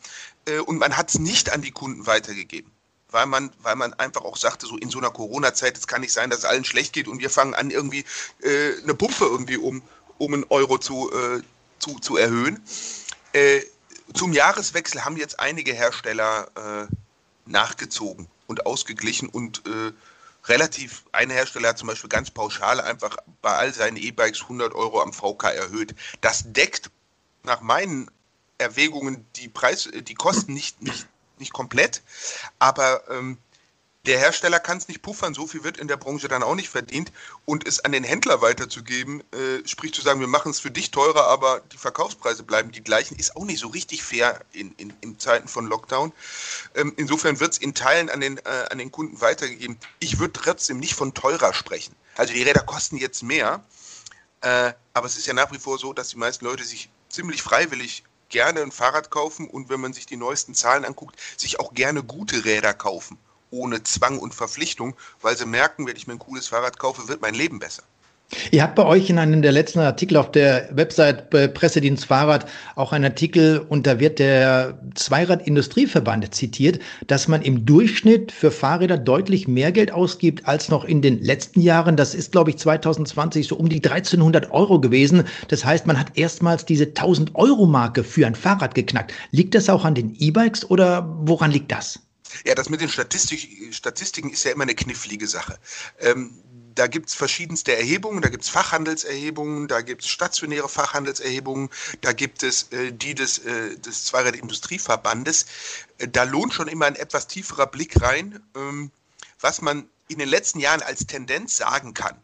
und 0.66 0.78
man 0.78 0.96
hat 0.96 1.10
es 1.10 1.18
nicht 1.18 1.52
an 1.52 1.60
die 1.60 1.70
Kunden 1.70 2.06
weitergegeben 2.06 2.72
weil 3.12 3.26
man, 3.26 3.50
weil 3.62 3.76
man 3.76 3.92
einfach 3.94 4.22
auch 4.22 4.36
sagte, 4.36 4.66
so 4.66 4.76
in 4.76 4.90
so 4.90 4.98
einer 4.98 5.10
Corona-Zeit, 5.10 5.76
es 5.76 5.86
kann 5.86 6.00
nicht 6.00 6.12
sein, 6.12 6.30
dass 6.30 6.40
es 6.40 6.44
allen 6.44 6.64
schlecht 6.64 6.92
geht 6.92 7.08
und 7.08 7.20
wir 7.20 7.30
fangen 7.30 7.54
an, 7.54 7.70
irgendwie 7.70 8.04
äh, 8.42 8.80
eine 8.82 8.94
Pumpe 8.94 9.24
irgendwie 9.24 9.56
um, 9.56 9.82
um 10.20 10.34
einen 10.34 10.44
Euro 10.50 10.78
zu, 10.78 11.10
äh, 11.12 11.40
zu, 11.78 11.98
zu 11.98 12.16
erhöhen. 12.16 12.62
Äh, 13.32 13.62
zum 14.12 14.32
Jahreswechsel 14.32 15.04
haben 15.04 15.16
jetzt 15.16 15.40
einige 15.40 15.72
Hersteller 15.72 16.48
äh, 16.56 16.94
nachgezogen 17.46 18.28
und 18.46 18.66
ausgeglichen 18.66 19.28
und 19.28 19.62
äh, 19.66 19.92
relativ, 20.44 21.04
ein 21.12 21.30
Hersteller 21.30 21.70
hat 21.70 21.78
zum 21.78 21.88
Beispiel 21.88 22.10
ganz 22.10 22.30
pauschal 22.30 22.80
einfach 22.80 23.16
bei 23.40 23.54
all 23.54 23.72
seinen 23.72 23.96
E-Bikes 23.96 24.42
100 24.42 24.74
Euro 24.74 25.00
am 25.00 25.12
VK 25.12 25.44
erhöht. 25.44 25.94
Das 26.20 26.44
deckt 26.52 26.90
nach 27.42 27.62
meinen 27.62 28.10
Erwägungen 28.58 29.26
die 29.36 29.48
Preis, 29.48 29.88
die 29.90 30.14
Kosten 30.14 30.52
nicht, 30.52 30.82
nicht, 30.82 31.06
nicht 31.38 31.52
komplett, 31.52 32.02
aber 32.58 33.08
ähm, 33.08 33.38
der 34.10 34.18
Hersteller 34.18 34.58
kann 34.58 34.78
es 34.78 34.88
nicht 34.88 35.02
puffern, 35.02 35.34
so 35.34 35.46
viel 35.46 35.62
wird 35.62 35.76
in 35.76 35.86
der 35.86 35.96
Branche 35.96 36.26
dann 36.26 36.42
auch 36.42 36.56
nicht 36.56 36.68
verdient. 36.68 37.12
Und 37.44 37.68
es 37.68 37.84
an 37.84 37.92
den 37.92 38.02
Händler 38.02 38.42
weiterzugeben, 38.42 39.22
äh, 39.32 39.64
sprich 39.68 39.94
zu 39.94 40.02
sagen, 40.02 40.18
wir 40.18 40.26
machen 40.26 40.50
es 40.50 40.58
für 40.58 40.72
dich 40.72 40.90
teurer, 40.90 41.28
aber 41.28 41.60
die 41.72 41.76
Verkaufspreise 41.76 42.42
bleiben 42.42 42.72
die 42.72 42.82
gleichen, 42.82 43.16
ist 43.16 43.36
auch 43.36 43.44
nicht 43.44 43.60
so 43.60 43.68
richtig 43.68 44.02
fair 44.02 44.40
in, 44.50 44.72
in, 44.78 44.92
in 45.00 45.20
Zeiten 45.20 45.46
von 45.46 45.64
Lockdown. 45.64 46.12
Ähm, 46.74 46.92
insofern 46.96 47.38
wird 47.38 47.52
es 47.52 47.58
in 47.58 47.72
Teilen 47.72 48.10
an 48.10 48.20
den, 48.20 48.38
äh, 48.38 48.66
an 48.70 48.78
den 48.78 48.90
Kunden 48.90 49.20
weitergegeben. 49.20 49.78
Ich 50.00 50.18
würde 50.18 50.32
trotzdem 50.32 50.80
nicht 50.80 50.94
von 50.94 51.14
teurer 51.14 51.54
sprechen. 51.54 51.94
Also 52.16 52.34
die 52.34 52.42
Räder 52.42 52.62
kosten 52.62 52.96
jetzt 52.96 53.22
mehr, 53.22 53.62
äh, 54.40 54.72
aber 54.92 55.06
es 55.06 55.18
ist 55.18 55.28
ja 55.28 55.34
nach 55.34 55.52
wie 55.52 55.60
vor 55.60 55.78
so, 55.78 55.92
dass 55.92 56.08
die 56.08 56.18
meisten 56.18 56.44
Leute 56.46 56.64
sich 56.64 56.90
ziemlich 57.08 57.42
freiwillig 57.42 58.02
gerne 58.28 58.60
ein 58.60 58.72
Fahrrad 58.72 59.10
kaufen 59.10 59.48
und 59.48 59.68
wenn 59.68 59.80
man 59.80 59.92
sich 59.92 60.06
die 60.06 60.16
neuesten 60.16 60.56
Zahlen 60.56 60.84
anguckt, 60.84 61.16
sich 61.36 61.60
auch 61.60 61.74
gerne 61.74 62.02
gute 62.02 62.44
Räder 62.44 62.74
kaufen 62.74 63.16
ohne 63.50 63.82
Zwang 63.82 64.18
und 64.18 64.34
Verpflichtung, 64.34 64.94
weil 65.20 65.36
sie 65.36 65.46
merken, 65.46 65.86
wenn 65.86 65.96
ich 65.96 66.06
mir 66.06 66.14
ein 66.14 66.18
cooles 66.18 66.48
Fahrrad 66.48 66.78
kaufe, 66.78 67.08
wird 67.08 67.20
mein 67.20 67.34
Leben 67.34 67.58
besser. 67.58 67.82
Ihr 68.52 68.62
habt 68.62 68.76
bei 68.76 68.86
euch 68.86 69.10
in 69.10 69.18
einem 69.18 69.42
der 69.42 69.50
letzten 69.50 69.80
Artikel 69.80 70.16
auf 70.16 70.30
der 70.30 70.68
Website 70.70 71.30
Pressedienst 71.30 72.04
Fahrrad 72.04 72.46
auch 72.76 72.92
einen 72.92 73.06
Artikel 73.06 73.58
und 73.68 73.88
da 73.88 73.98
wird 73.98 74.20
der 74.20 74.78
Zweirad-Industrieverband 74.94 76.32
zitiert, 76.32 76.78
dass 77.08 77.26
man 77.26 77.42
im 77.42 77.66
Durchschnitt 77.66 78.30
für 78.30 78.52
Fahrräder 78.52 78.98
deutlich 78.98 79.48
mehr 79.48 79.72
Geld 79.72 79.90
ausgibt 79.90 80.46
als 80.46 80.68
noch 80.68 80.84
in 80.84 81.02
den 81.02 81.20
letzten 81.20 81.60
Jahren. 81.60 81.96
Das 81.96 82.14
ist, 82.14 82.30
glaube 82.30 82.50
ich, 82.50 82.58
2020 82.58 83.48
so 83.48 83.56
um 83.56 83.68
die 83.68 83.82
1300 83.82 84.52
Euro 84.52 84.80
gewesen. 84.80 85.24
Das 85.48 85.64
heißt, 85.64 85.86
man 85.86 85.98
hat 85.98 86.16
erstmals 86.16 86.64
diese 86.64 86.84
1000 86.84 87.34
Euro 87.34 87.66
Marke 87.66 88.04
für 88.04 88.28
ein 88.28 88.36
Fahrrad 88.36 88.76
geknackt. 88.76 89.12
Liegt 89.32 89.56
das 89.56 89.68
auch 89.68 89.84
an 89.84 89.96
den 89.96 90.14
E-Bikes 90.16 90.70
oder 90.70 91.16
woran 91.22 91.50
liegt 91.50 91.72
das? 91.72 91.98
Ja, 92.44 92.54
das 92.54 92.68
mit 92.68 92.80
den 92.80 92.88
Statistik, 92.88 93.74
Statistiken 93.74 94.30
ist 94.30 94.44
ja 94.44 94.52
immer 94.52 94.62
eine 94.62 94.74
knifflige 94.74 95.26
Sache. 95.26 95.58
Ähm, 95.98 96.42
da 96.74 96.86
gibt 96.86 97.08
es 97.08 97.14
verschiedenste 97.14 97.76
Erhebungen, 97.76 98.22
da 98.22 98.28
gibt 98.28 98.44
es 98.44 98.48
Fachhandelserhebungen, 98.48 99.68
da 99.68 99.80
gibt 99.80 100.02
es 100.02 100.08
stationäre 100.08 100.68
Fachhandelserhebungen, 100.68 101.68
da 102.00 102.12
gibt 102.12 102.42
es 102.42 102.72
äh, 102.72 102.92
die 102.92 103.14
des, 103.14 103.38
äh, 103.38 103.76
des 103.78 104.04
Zweirad-Industrieverbandes. 104.06 105.46
Äh, 105.98 106.08
da 106.08 106.24
lohnt 106.24 106.54
schon 106.54 106.68
immer 106.68 106.86
ein 106.86 106.96
etwas 106.96 107.26
tieferer 107.26 107.66
Blick 107.66 108.00
rein, 108.00 108.40
ähm, 108.56 108.90
was 109.40 109.60
man 109.60 109.88
in 110.08 110.18
den 110.18 110.28
letzten 110.28 110.60
Jahren 110.60 110.82
als 110.82 111.06
Tendenz 111.06 111.56
sagen 111.56 111.94
kann. 111.94 112.16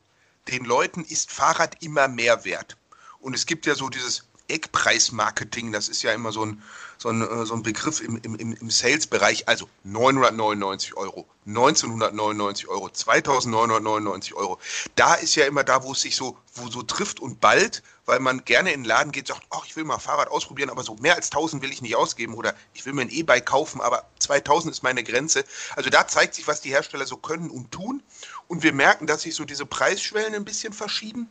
Den 0.48 0.64
Leuten 0.64 1.04
ist 1.04 1.30
Fahrrad 1.30 1.82
immer 1.82 2.08
mehr 2.08 2.44
wert. 2.44 2.76
Und 3.20 3.34
es 3.34 3.46
gibt 3.46 3.66
ja 3.66 3.74
so 3.74 3.88
dieses 3.88 4.24
Eckpreismarketing, 4.48 5.72
das 5.72 5.88
ist 5.88 6.02
ja 6.02 6.12
immer 6.12 6.32
so 6.32 6.44
ein, 6.44 6.62
so 6.98 7.08
ein, 7.08 7.22
äh, 7.22 7.46
so 7.46 7.54
ein 7.54 7.62
Begriff 7.62 8.00
im, 8.00 8.16
im, 8.22 8.36
im 8.36 8.70
Sales-Bereich, 8.70 9.48
also 9.48 9.68
999 9.84 10.96
Euro, 10.96 11.26
1999 11.46 12.68
Euro, 12.68 12.90
2999 12.90 14.34
Euro. 14.34 14.58
Da 14.94 15.14
ist 15.14 15.34
ja 15.36 15.46
immer 15.46 15.64
da, 15.64 15.82
wo 15.82 15.92
es 15.92 16.00
sich 16.00 16.16
so, 16.16 16.36
wo 16.54 16.68
so 16.68 16.82
trifft 16.82 17.20
und 17.20 17.40
bald, 17.40 17.82
weil 18.06 18.20
man 18.20 18.44
gerne 18.44 18.72
in 18.72 18.82
den 18.82 18.86
Laden 18.86 19.12
geht, 19.12 19.28
sagt, 19.28 19.42
ach, 19.50 19.64
ich 19.66 19.76
will 19.76 19.84
mal 19.84 19.98
Fahrrad 19.98 20.28
ausprobieren, 20.28 20.70
aber 20.70 20.82
so 20.82 20.94
mehr 20.96 21.16
als 21.16 21.26
1000 21.26 21.62
will 21.62 21.72
ich 21.72 21.82
nicht 21.82 21.96
ausgeben 21.96 22.34
oder 22.34 22.54
ich 22.74 22.86
will 22.86 22.92
mir 22.92 23.02
ein 23.02 23.10
E-Bike 23.10 23.46
kaufen, 23.46 23.80
aber 23.80 24.04
2000 24.20 24.72
ist 24.72 24.82
meine 24.82 25.04
Grenze. 25.04 25.44
Also 25.74 25.90
da 25.90 26.06
zeigt 26.06 26.34
sich, 26.34 26.46
was 26.46 26.60
die 26.60 26.70
Hersteller 26.70 27.06
so 27.06 27.16
können 27.16 27.50
und 27.50 27.72
tun. 27.72 28.02
Und 28.48 28.62
wir 28.62 28.72
merken, 28.72 29.06
dass 29.06 29.22
sich 29.22 29.34
so 29.34 29.44
diese 29.44 29.66
Preisschwellen 29.66 30.34
ein 30.34 30.44
bisschen 30.44 30.72
verschieben 30.72 31.28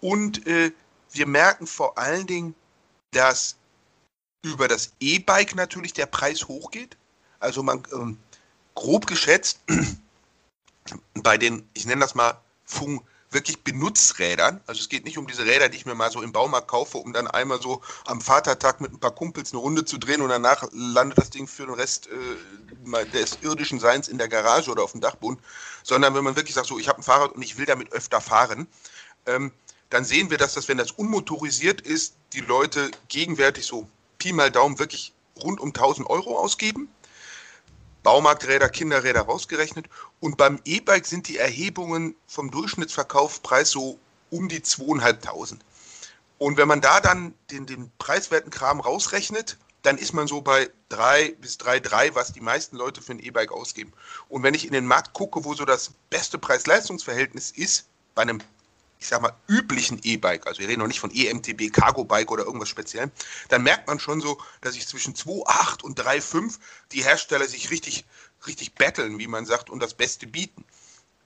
und 0.00 0.46
äh, 0.46 0.72
wir 1.12 1.26
merken 1.26 1.66
vor 1.66 1.96
allen 1.98 2.26
Dingen, 2.26 2.54
dass 3.12 3.55
über 4.46 4.68
das 4.68 4.92
E-Bike 5.00 5.54
natürlich 5.54 5.92
der 5.92 6.06
Preis 6.06 6.48
hochgeht. 6.48 6.96
Also 7.40 7.62
man 7.62 7.82
ähm, 7.92 8.18
grob 8.74 9.06
geschätzt 9.06 9.60
bei 11.14 11.36
den, 11.36 11.68
ich 11.74 11.86
nenne 11.86 12.00
das 12.00 12.14
mal 12.14 12.40
Funk, 12.64 13.02
wirklich 13.30 13.62
Benutzrädern. 13.62 14.60
Also 14.66 14.80
es 14.80 14.88
geht 14.88 15.04
nicht 15.04 15.18
um 15.18 15.26
diese 15.26 15.44
Räder, 15.44 15.68
die 15.68 15.76
ich 15.76 15.86
mir 15.86 15.94
mal 15.94 16.10
so 16.10 16.22
im 16.22 16.32
Baumarkt 16.32 16.68
kaufe, 16.68 16.98
um 16.98 17.12
dann 17.12 17.26
einmal 17.26 17.60
so 17.60 17.82
am 18.06 18.20
Vatertag 18.20 18.80
mit 18.80 18.92
ein 18.92 19.00
paar 19.00 19.14
Kumpels 19.14 19.52
eine 19.52 19.60
Runde 19.60 19.84
zu 19.84 19.98
drehen 19.98 20.22
und 20.22 20.28
danach 20.28 20.66
landet 20.72 21.18
das 21.18 21.30
Ding 21.30 21.46
für 21.46 21.66
den 21.66 21.74
Rest 21.74 22.08
äh, 22.08 23.04
des 23.06 23.38
irdischen 23.42 23.80
Seins 23.80 24.08
in 24.08 24.18
der 24.18 24.28
Garage 24.28 24.70
oder 24.70 24.82
auf 24.82 24.92
dem 24.92 25.00
Dachboden. 25.00 25.38
Sondern 25.82 26.14
wenn 26.14 26.24
man 26.24 26.36
wirklich 26.36 26.54
sagt, 26.54 26.68
so 26.68 26.78
ich 26.78 26.88
habe 26.88 27.00
ein 27.00 27.02
Fahrrad 27.02 27.32
und 27.32 27.42
ich 27.42 27.58
will 27.58 27.66
damit 27.66 27.92
öfter 27.92 28.20
fahren, 28.20 28.66
ähm, 29.26 29.52
dann 29.90 30.04
sehen 30.04 30.30
wir, 30.30 30.38
dass 30.38 30.54
das, 30.54 30.68
wenn 30.68 30.78
das 30.78 30.92
unmotorisiert 30.92 31.80
ist, 31.80 32.16
die 32.32 32.40
Leute 32.40 32.90
gegenwärtig 33.08 33.66
so 33.66 33.88
Pi 34.18 34.32
mal 34.32 34.50
Daumen 34.50 34.78
wirklich 34.78 35.12
rund 35.42 35.60
um 35.60 35.68
1000 35.68 36.08
Euro 36.08 36.38
ausgeben. 36.38 36.88
Baumarkträder, 38.02 38.68
Kinderräder 38.68 39.22
rausgerechnet. 39.22 39.86
Und 40.20 40.36
beim 40.36 40.60
E-Bike 40.64 41.06
sind 41.06 41.28
die 41.28 41.38
Erhebungen 41.38 42.14
vom 42.26 42.50
Durchschnittsverkaufspreis 42.50 43.70
so 43.70 43.98
um 44.30 44.48
die 44.48 44.60
2.500. 44.60 45.58
Und 46.38 46.56
wenn 46.56 46.68
man 46.68 46.80
da 46.80 47.00
dann 47.00 47.34
den, 47.50 47.66
den 47.66 47.90
preiswerten 47.98 48.50
Kram 48.50 48.80
rausrechnet, 48.80 49.58
dann 49.82 49.98
ist 49.98 50.12
man 50.12 50.26
so 50.26 50.40
bei 50.40 50.68
3 50.88 51.36
bis 51.40 51.58
3,3, 51.58 52.14
was 52.14 52.32
die 52.32 52.40
meisten 52.40 52.76
Leute 52.76 53.00
für 53.00 53.12
ein 53.12 53.20
E-Bike 53.20 53.52
ausgeben. 53.52 53.92
Und 54.28 54.42
wenn 54.42 54.54
ich 54.54 54.66
in 54.66 54.72
den 54.72 54.86
Markt 54.86 55.12
gucke, 55.12 55.44
wo 55.44 55.54
so 55.54 55.64
das 55.64 55.92
beste 56.10 56.38
Preis-Leistungs-Verhältnis 56.38 57.52
ist, 57.52 57.88
bei 58.14 58.22
einem, 58.22 58.40
ich 58.98 59.06
sag 59.06 59.20
mal, 59.20 59.32
üblichen 59.48 60.00
E-Bike, 60.02 60.46
also 60.46 60.60
wir 60.60 60.68
reden 60.68 60.80
noch 60.80 60.86
nicht 60.86 61.00
von 61.00 61.10
EMTB, 61.10 61.72
Cargo-Bike 61.72 62.30
oder 62.30 62.44
irgendwas 62.44 62.68
speziell, 62.68 63.10
dann 63.48 63.62
merkt 63.62 63.86
man 63.86 63.98
schon 63.98 64.20
so, 64.20 64.38
dass 64.60 64.76
ich 64.76 64.86
zwischen 64.86 65.14
2,8 65.14 65.82
und 65.82 65.98
3,5 66.00 66.58
die 66.92 67.04
Hersteller 67.04 67.46
sich 67.46 67.70
richtig, 67.70 68.04
richtig 68.46 68.74
battlen, 68.74 69.18
wie 69.18 69.26
man 69.26 69.46
sagt, 69.46 69.70
und 69.70 69.82
das 69.82 69.94
Beste 69.94 70.26
bieten. 70.26 70.64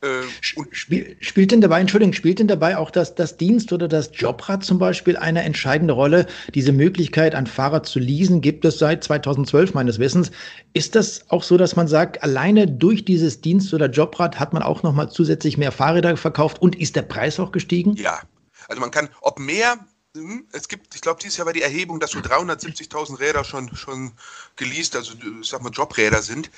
Äh, 0.02 0.22
Spiel, 0.40 1.16
spielt 1.20 1.52
denn 1.52 1.60
dabei, 1.60 1.78
Entschuldigung, 1.78 2.14
spielt 2.14 2.38
denn 2.38 2.48
dabei 2.48 2.78
auch 2.78 2.90
das, 2.90 3.14
das 3.14 3.36
Dienst- 3.36 3.70
oder 3.70 3.86
das 3.86 4.10
Jobrad 4.14 4.64
zum 4.64 4.78
Beispiel 4.78 5.18
eine 5.18 5.42
entscheidende 5.42 5.92
Rolle? 5.92 6.26
Diese 6.54 6.72
Möglichkeit, 6.72 7.34
ein 7.34 7.46
Fahrrad 7.46 7.84
zu 7.84 7.98
leasen, 7.98 8.40
gibt 8.40 8.64
es 8.64 8.78
seit 8.78 9.04
2012 9.04 9.74
meines 9.74 9.98
Wissens. 9.98 10.30
Ist 10.72 10.94
das 10.94 11.28
auch 11.28 11.42
so, 11.42 11.58
dass 11.58 11.76
man 11.76 11.86
sagt, 11.86 12.22
alleine 12.22 12.66
durch 12.66 13.04
dieses 13.04 13.42
Dienst- 13.42 13.74
oder 13.74 13.90
Jobrad 13.90 14.40
hat 14.40 14.54
man 14.54 14.62
auch 14.62 14.82
nochmal 14.82 15.10
zusätzlich 15.10 15.58
mehr 15.58 15.72
Fahrräder 15.72 16.16
verkauft 16.16 16.62
und 16.62 16.76
ist 16.76 16.96
der 16.96 17.02
Preis 17.02 17.38
auch 17.38 17.52
gestiegen? 17.52 17.94
Ja, 17.96 18.22
also 18.68 18.80
man 18.80 18.90
kann, 18.90 19.10
ob 19.20 19.38
mehr, 19.38 19.78
hm, 20.16 20.46
es 20.52 20.68
gibt, 20.68 20.94
ich 20.94 21.02
glaube, 21.02 21.20
dieses 21.20 21.36
Jahr 21.36 21.44
war 21.46 21.52
die 21.52 21.60
Erhebung, 21.60 22.00
dass 22.00 22.12
so 22.12 22.20
370.000 22.20 23.20
Räder 23.20 23.44
schon, 23.44 23.76
schon 23.76 24.12
geleast, 24.56 24.96
also 24.96 25.12
ich 25.42 25.48
sag 25.50 25.62
mal 25.62 25.70
Jobräder 25.70 26.22
sind. 26.22 26.50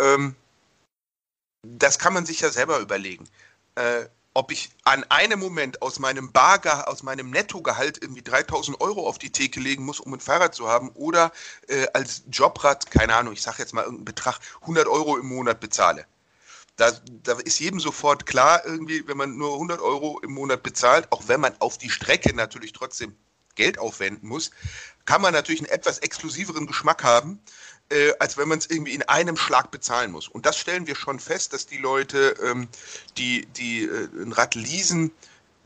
Ähm, 0.00 0.34
das 1.78 1.98
kann 1.98 2.14
man 2.14 2.26
sich 2.26 2.40
ja 2.40 2.50
selber 2.50 2.78
überlegen. 2.78 3.28
Äh, 3.74 4.06
ob 4.36 4.52
ich 4.52 4.70
an 4.84 5.02
einem 5.04 5.40
Moment 5.40 5.80
aus 5.80 5.98
meinem 5.98 6.30
Bargehalt, 6.30 6.86
aus 6.88 7.02
meinem 7.02 7.30
Nettogehalt 7.30 8.02
irgendwie 8.02 8.20
3000 8.20 8.78
Euro 8.82 9.08
auf 9.08 9.18
die 9.18 9.32
Theke 9.32 9.60
legen 9.60 9.84
muss, 9.84 9.98
um 9.98 10.12
ein 10.12 10.20
Fahrrad 10.20 10.54
zu 10.54 10.68
haben, 10.68 10.90
oder 10.90 11.32
äh, 11.68 11.86
als 11.94 12.22
Jobrad, 12.30 12.90
keine 12.90 13.14
Ahnung, 13.14 13.32
ich 13.32 13.40
sage 13.40 13.58
jetzt 13.60 13.72
mal 13.72 13.82
irgendeinen 13.82 14.04
Betrag, 14.04 14.38
100 14.60 14.86
Euro 14.88 15.16
im 15.16 15.26
Monat 15.26 15.58
bezahle. 15.60 16.04
Da, 16.76 16.92
da, 17.22 17.32
ist 17.38 17.58
jedem 17.60 17.80
sofort 17.80 18.26
klar, 18.26 18.62
irgendwie, 18.66 19.08
wenn 19.08 19.16
man 19.16 19.38
nur 19.38 19.54
100 19.54 19.80
Euro 19.80 20.20
im 20.20 20.34
Monat 20.34 20.62
bezahlt, 20.62 21.10
auch 21.10 21.22
wenn 21.28 21.40
man 21.40 21.54
auf 21.60 21.78
die 21.78 21.88
Strecke 21.88 22.36
natürlich 22.36 22.74
trotzdem 22.74 23.16
Geld 23.54 23.78
aufwenden 23.78 24.28
muss, 24.28 24.50
kann 25.06 25.22
man 25.22 25.32
natürlich 25.32 25.60
einen 25.60 25.70
etwas 25.70 26.00
exklusiveren 26.00 26.66
Geschmack 26.66 27.02
haben, 27.02 27.40
äh, 27.90 28.12
als 28.18 28.36
wenn 28.36 28.48
man 28.48 28.58
es 28.58 28.66
irgendwie 28.68 28.94
in 28.94 29.02
einem 29.02 29.36
Schlag 29.36 29.70
bezahlen 29.70 30.10
muss. 30.10 30.28
Und 30.28 30.46
das 30.46 30.58
stellen 30.58 30.86
wir 30.86 30.96
schon 30.96 31.20
fest, 31.20 31.52
dass 31.52 31.66
die 31.66 31.78
Leute, 31.78 32.34
ähm, 32.42 32.68
die, 33.16 33.46
die 33.56 33.84
äh, 33.84 34.08
ein 34.20 34.32
Rad 34.32 34.54
leasen, 34.54 35.12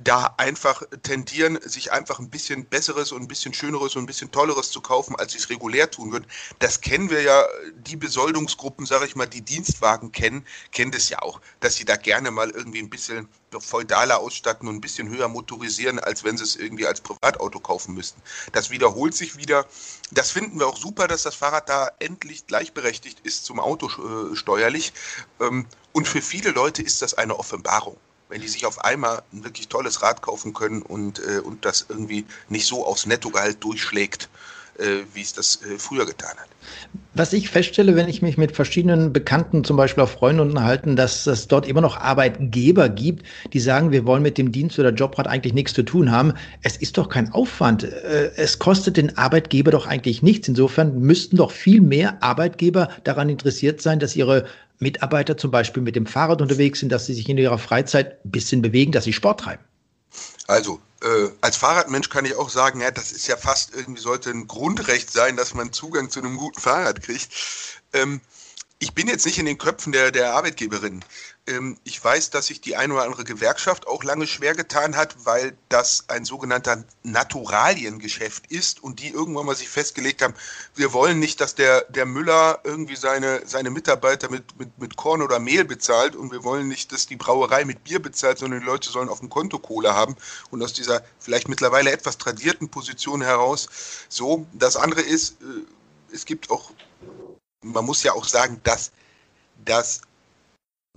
da 0.03 0.35
einfach 0.39 0.83
tendieren, 1.03 1.59
sich 1.63 1.93
einfach 1.93 2.19
ein 2.19 2.31
bisschen 2.31 2.65
besseres 2.65 3.13
und 3.13 3.23
ein 3.23 3.29
bisschen 3.29 3.53
schöneres 3.53 3.97
und 3.97 4.05
ein 4.05 4.07
bisschen 4.07 4.31
tolleres 4.31 4.71
zu 4.71 4.81
kaufen, 4.81 5.15
als 5.17 5.33
sie 5.33 5.39
es 5.39 5.51
regulär 5.51 5.91
tun 5.91 6.13
würden. 6.13 6.27
Das 6.59 6.81
kennen 6.81 7.11
wir 7.11 7.23
ja, 7.23 7.45
die 7.75 7.97
Besoldungsgruppen, 7.97 8.87
sage 8.87 9.05
ich 9.07 9.15
mal, 9.15 9.27
die 9.27 9.43
Dienstwagen 9.43 10.11
kennen, 10.11 10.47
kennen 10.73 10.91
das 10.91 11.11
ja 11.11 11.21
auch, 11.21 11.41
dass 11.61 11.77
sie 11.77 11.85
da 11.85 11.97
gerne 11.97 12.31
mal 12.31 12.51
irgendwie 12.51 12.81
ein 12.81 12.91
bisschen 12.91 13.29
feudaler 13.59 14.21
ausstatten 14.21 14.69
und 14.69 14.77
ein 14.77 14.81
bisschen 14.81 15.09
höher 15.09 15.29
motorisieren, 15.29 15.99
als 15.99 16.25
wenn 16.25 16.39
sie 16.39 16.45
es 16.45 16.57
irgendwie 16.57 16.87
als 16.87 17.01
Privatauto 17.01 17.61
kaufen 17.61 17.95
müssten. 17.95 18.23
Das 18.53 18.71
wiederholt 18.71 19.15
sich 19.15 19.37
wieder. 19.37 19.67
Das 20.13 20.31
finden 20.31 20.59
wir 20.61 20.69
auch 20.69 20.77
super, 20.77 21.09
dass 21.09 21.25
das 21.25 21.35
Fahrrad 21.35 21.69
da 21.69 21.91
endlich 21.99 22.47
gleichberechtigt 22.47 23.21
ist 23.21 23.45
zum 23.45 23.61
Auto 23.61 23.89
äh, 23.89 24.37
steuerlich. 24.37 24.93
Ähm, 25.41 25.67
und 25.93 26.09
für 26.09 26.23
viele 26.23 26.53
Leute 26.53 26.83
ist 26.83 27.03
das 27.03 27.15
eine 27.15 27.39
Offenbarung 27.39 27.97
wenn 28.31 28.41
die 28.41 28.49
sich 28.49 28.65
auf 28.65 28.83
einmal 28.85 29.23
ein 29.33 29.45
wirklich 29.45 29.69
tolles 29.69 30.03
Rad 30.03 30.23
kaufen 30.23 30.55
können 30.55 30.83
und, 30.83 31.21
äh, 31.21 31.41
und 31.41 31.65
das 31.65 31.87
irgendwie 31.89 32.25
nicht 32.49 32.67
so 32.67 32.87
aufs 32.87 33.07
Nettogehalt 33.07 33.63
durchschlägt, 33.63 34.29
äh, 34.79 35.05
wie 35.13 35.21
es 35.21 35.35
das 35.35 35.61
äh, 35.63 35.79
früher 35.79 36.07
getan 36.07 36.37
hat. 36.39 36.49
Was 37.15 37.33
ich 37.33 37.51
feststelle, 37.51 37.97
wenn 37.97 38.09
ich 38.09 38.23
mich 38.23 38.39
mit 38.39 38.55
verschiedenen 38.55 39.13
Bekannten, 39.13 39.65
zum 39.65 39.77
Beispiel 39.77 40.05
auch 40.05 40.09
Freunden 40.09 40.41
unterhalten, 40.41 40.97
dass 40.97 41.27
es 41.27 41.49
dort 41.49 41.67
immer 41.67 41.81
noch 41.81 41.97
Arbeitgeber 41.97 42.89
gibt, 42.89 43.27
die 43.53 43.61
sagen, 43.61 43.91
wir 43.91 44.07
wollen 44.07 44.23
mit 44.23 44.39
dem 44.39 44.53
Dienst- 44.53 44.79
oder 44.79 44.93
Jobrad 44.93 45.27
eigentlich 45.27 45.53
nichts 45.53 45.75
zu 45.75 45.83
tun 45.83 46.11
haben. 46.11 46.35
Es 46.63 46.77
ist 46.77 46.97
doch 46.99 47.09
kein 47.09 47.33
Aufwand. 47.33 47.83
Äh, 47.83 48.31
es 48.37 48.59
kostet 48.59 48.97
den 48.97 49.19
Arbeitgeber 49.19 49.73
doch 49.73 49.87
eigentlich 49.87 50.23
nichts. 50.23 50.49
Insofern 50.49 51.01
müssten 51.01 51.37
doch 51.37 51.51
viel 51.51 51.81
mehr 51.81 52.23
Arbeitgeber 52.23 52.89
daran 53.05 53.29
interessiert 53.29 53.83
sein, 53.83 53.99
dass 53.99 54.15
ihre 54.15 54.47
Mitarbeiter 54.81 55.37
zum 55.37 55.51
Beispiel 55.51 55.83
mit 55.83 55.97
dem 55.97 56.07
Fahrrad 56.07 56.43
unterwegs 56.43 56.81
sind, 56.81 56.91
dass 56.91 57.07
sie 57.07 57.15
sich 57.15 57.29
in 57.29 57.39
ihrer 57.39 57.59
Freizeit 57.59 58.25
ein 58.25 58.31
bisschen 58.31 58.63
bewegen, 58.63 58.93
dass 58.93 59.05
sie 59.05 59.13
Sport 59.13 59.41
treiben? 59.41 59.63
Also, 60.47 60.81
äh, 61.03 61.29
als 61.41 61.57
Fahrradmensch 61.57 62.09
kann 62.09 62.25
ich 62.25 62.35
auch 62.35 62.51
sagen, 62.51 62.81
ja, 62.81 62.91
das 62.91 63.13
ist 63.13 63.27
ja 63.29 63.37
fast 63.37 63.75
irgendwie 63.75 64.01
sollte 64.01 64.31
ein 64.31 64.49
Grundrecht 64.49 65.11
sein, 65.11 65.37
dass 65.37 65.55
man 65.55 65.73
Zugang 65.73 66.11
zu 66.11 66.21
einem 66.21 66.37
guten 66.37 66.61
Fahrrad 66.61 67.03
kriegt. 67.03 67.29
Ähm, 67.93 68.21
ich 68.81 68.95
bin 68.95 69.07
jetzt 69.09 69.27
nicht 69.27 69.39
in 69.39 69.47
den 69.47 69.59
Köpfen 69.59 69.93
der, 69.93 70.11
der 70.11 70.33
Arbeitgeberin. 70.33 71.05
Ähm, 71.47 71.79
ich 71.85 72.03
weiß, 72.03 72.31
dass 72.31 72.47
sich 72.47 72.61
die 72.61 72.77
eine 72.77 72.95
oder 72.95 73.05
andere 73.05 73.25
Gewerkschaft 73.25 73.87
auch 73.87 74.05
lange 74.05 74.27
schwer 74.27 74.55
getan 74.55 74.97
hat, 74.97 75.25
weil 75.25 75.57
das 75.69 76.05
ein 76.09 76.25
sogenannter 76.25 76.85
Naturaliengeschäft 77.03 78.47
ist 78.49 78.83
und 78.83 79.01
die 79.01 79.09
irgendwann 79.09 79.47
mal 79.47 79.57
sich 79.57 79.69
festgelegt 79.69 80.23
haben, 80.23 80.35
wir 80.75 80.93
wollen 80.93 81.19
nicht, 81.19 81.41
dass 81.41 81.55
der, 81.55 81.83
der 81.83 82.07
Müller 82.07 82.61
irgendwie 82.65 82.97
seine, 82.97 83.47
seine 83.47 83.71
Mitarbeiter 83.71 84.31
mit, 84.31 84.59
mit, 84.59 84.79
mit 84.79 84.97
Korn 84.97 85.23
oder 85.23 85.39
Mehl 85.39 85.65
bezahlt 85.65 86.15
und 86.15 86.31
wir 86.31 86.45
wollen 86.45 86.69
nicht, 86.69 86.93
dass 86.93 87.07
die 87.07 87.17
Brauerei 87.17 87.65
mit 87.65 87.85
Bier 87.85 88.01
bezahlt, 88.01 88.39
sondern 88.39 88.61
die 88.61 88.67
Leute 88.67 88.91
sollen 88.91 89.09
auf 89.09 89.21
dem 89.21 89.31
Konto 89.31 89.59
Kohle 89.59 89.95
haben 89.95 90.17
und 90.51 90.63
aus 90.63 90.73
dieser 90.73 91.03
vielleicht 91.19 91.49
mittlerweile 91.49 91.91
etwas 91.91 92.19
tradierten 92.19 92.69
Position 92.69 93.23
heraus 93.23 93.69
so. 94.09 94.47
Das 94.53 94.77
andere 94.77 95.01
ist, 95.01 95.41
äh, 95.43 96.15
es 96.15 96.25
gibt 96.25 96.51
auch, 96.51 96.71
man 97.63 97.85
muss 97.85 98.03
ja 98.03 98.13
auch 98.13 98.25
sagen, 98.25 98.61
dass 98.63 98.93
das 99.65 100.03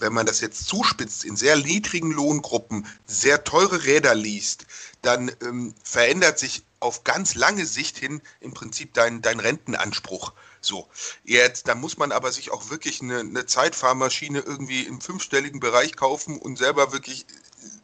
wenn 0.04 0.14
man 0.14 0.26
das 0.28 0.42
jetzt 0.42 0.68
zuspitzt, 0.68 1.24
in 1.24 1.36
sehr 1.36 1.56
niedrigen 1.56 2.12
Lohngruppen 2.12 2.86
sehr 3.06 3.44
teure 3.44 3.86
Räder 3.86 4.14
liest, 4.14 4.68
dann 5.02 5.32
ähm, 5.42 5.74
verändert 5.84 6.38
sich 6.38 6.64
auf 6.80 7.04
ganz 7.04 7.34
lange 7.34 7.66
Sicht 7.66 7.98
hin 7.98 8.22
im 8.42 8.54
Prinzip 8.54 8.94
dein, 8.94 9.22
dein 9.22 9.40
Rentenanspruch. 9.40 10.34
So, 10.62 10.88
jetzt, 11.24 11.68
da 11.68 11.76
muss 11.76 11.98
man 11.98 12.12
aber 12.12 12.32
sich 12.32 12.52
auch 12.52 12.70
wirklich 12.70 13.02
eine, 13.02 13.20
eine 13.20 13.46
Zeitfahrmaschine 13.46 14.40
irgendwie 14.40 14.84
im 14.84 15.02
fünfstelligen 15.02 15.60
Bereich 15.60 15.96
kaufen 15.96 16.38
und 16.38 16.58
selber 16.58 16.92
wirklich 16.92 17.26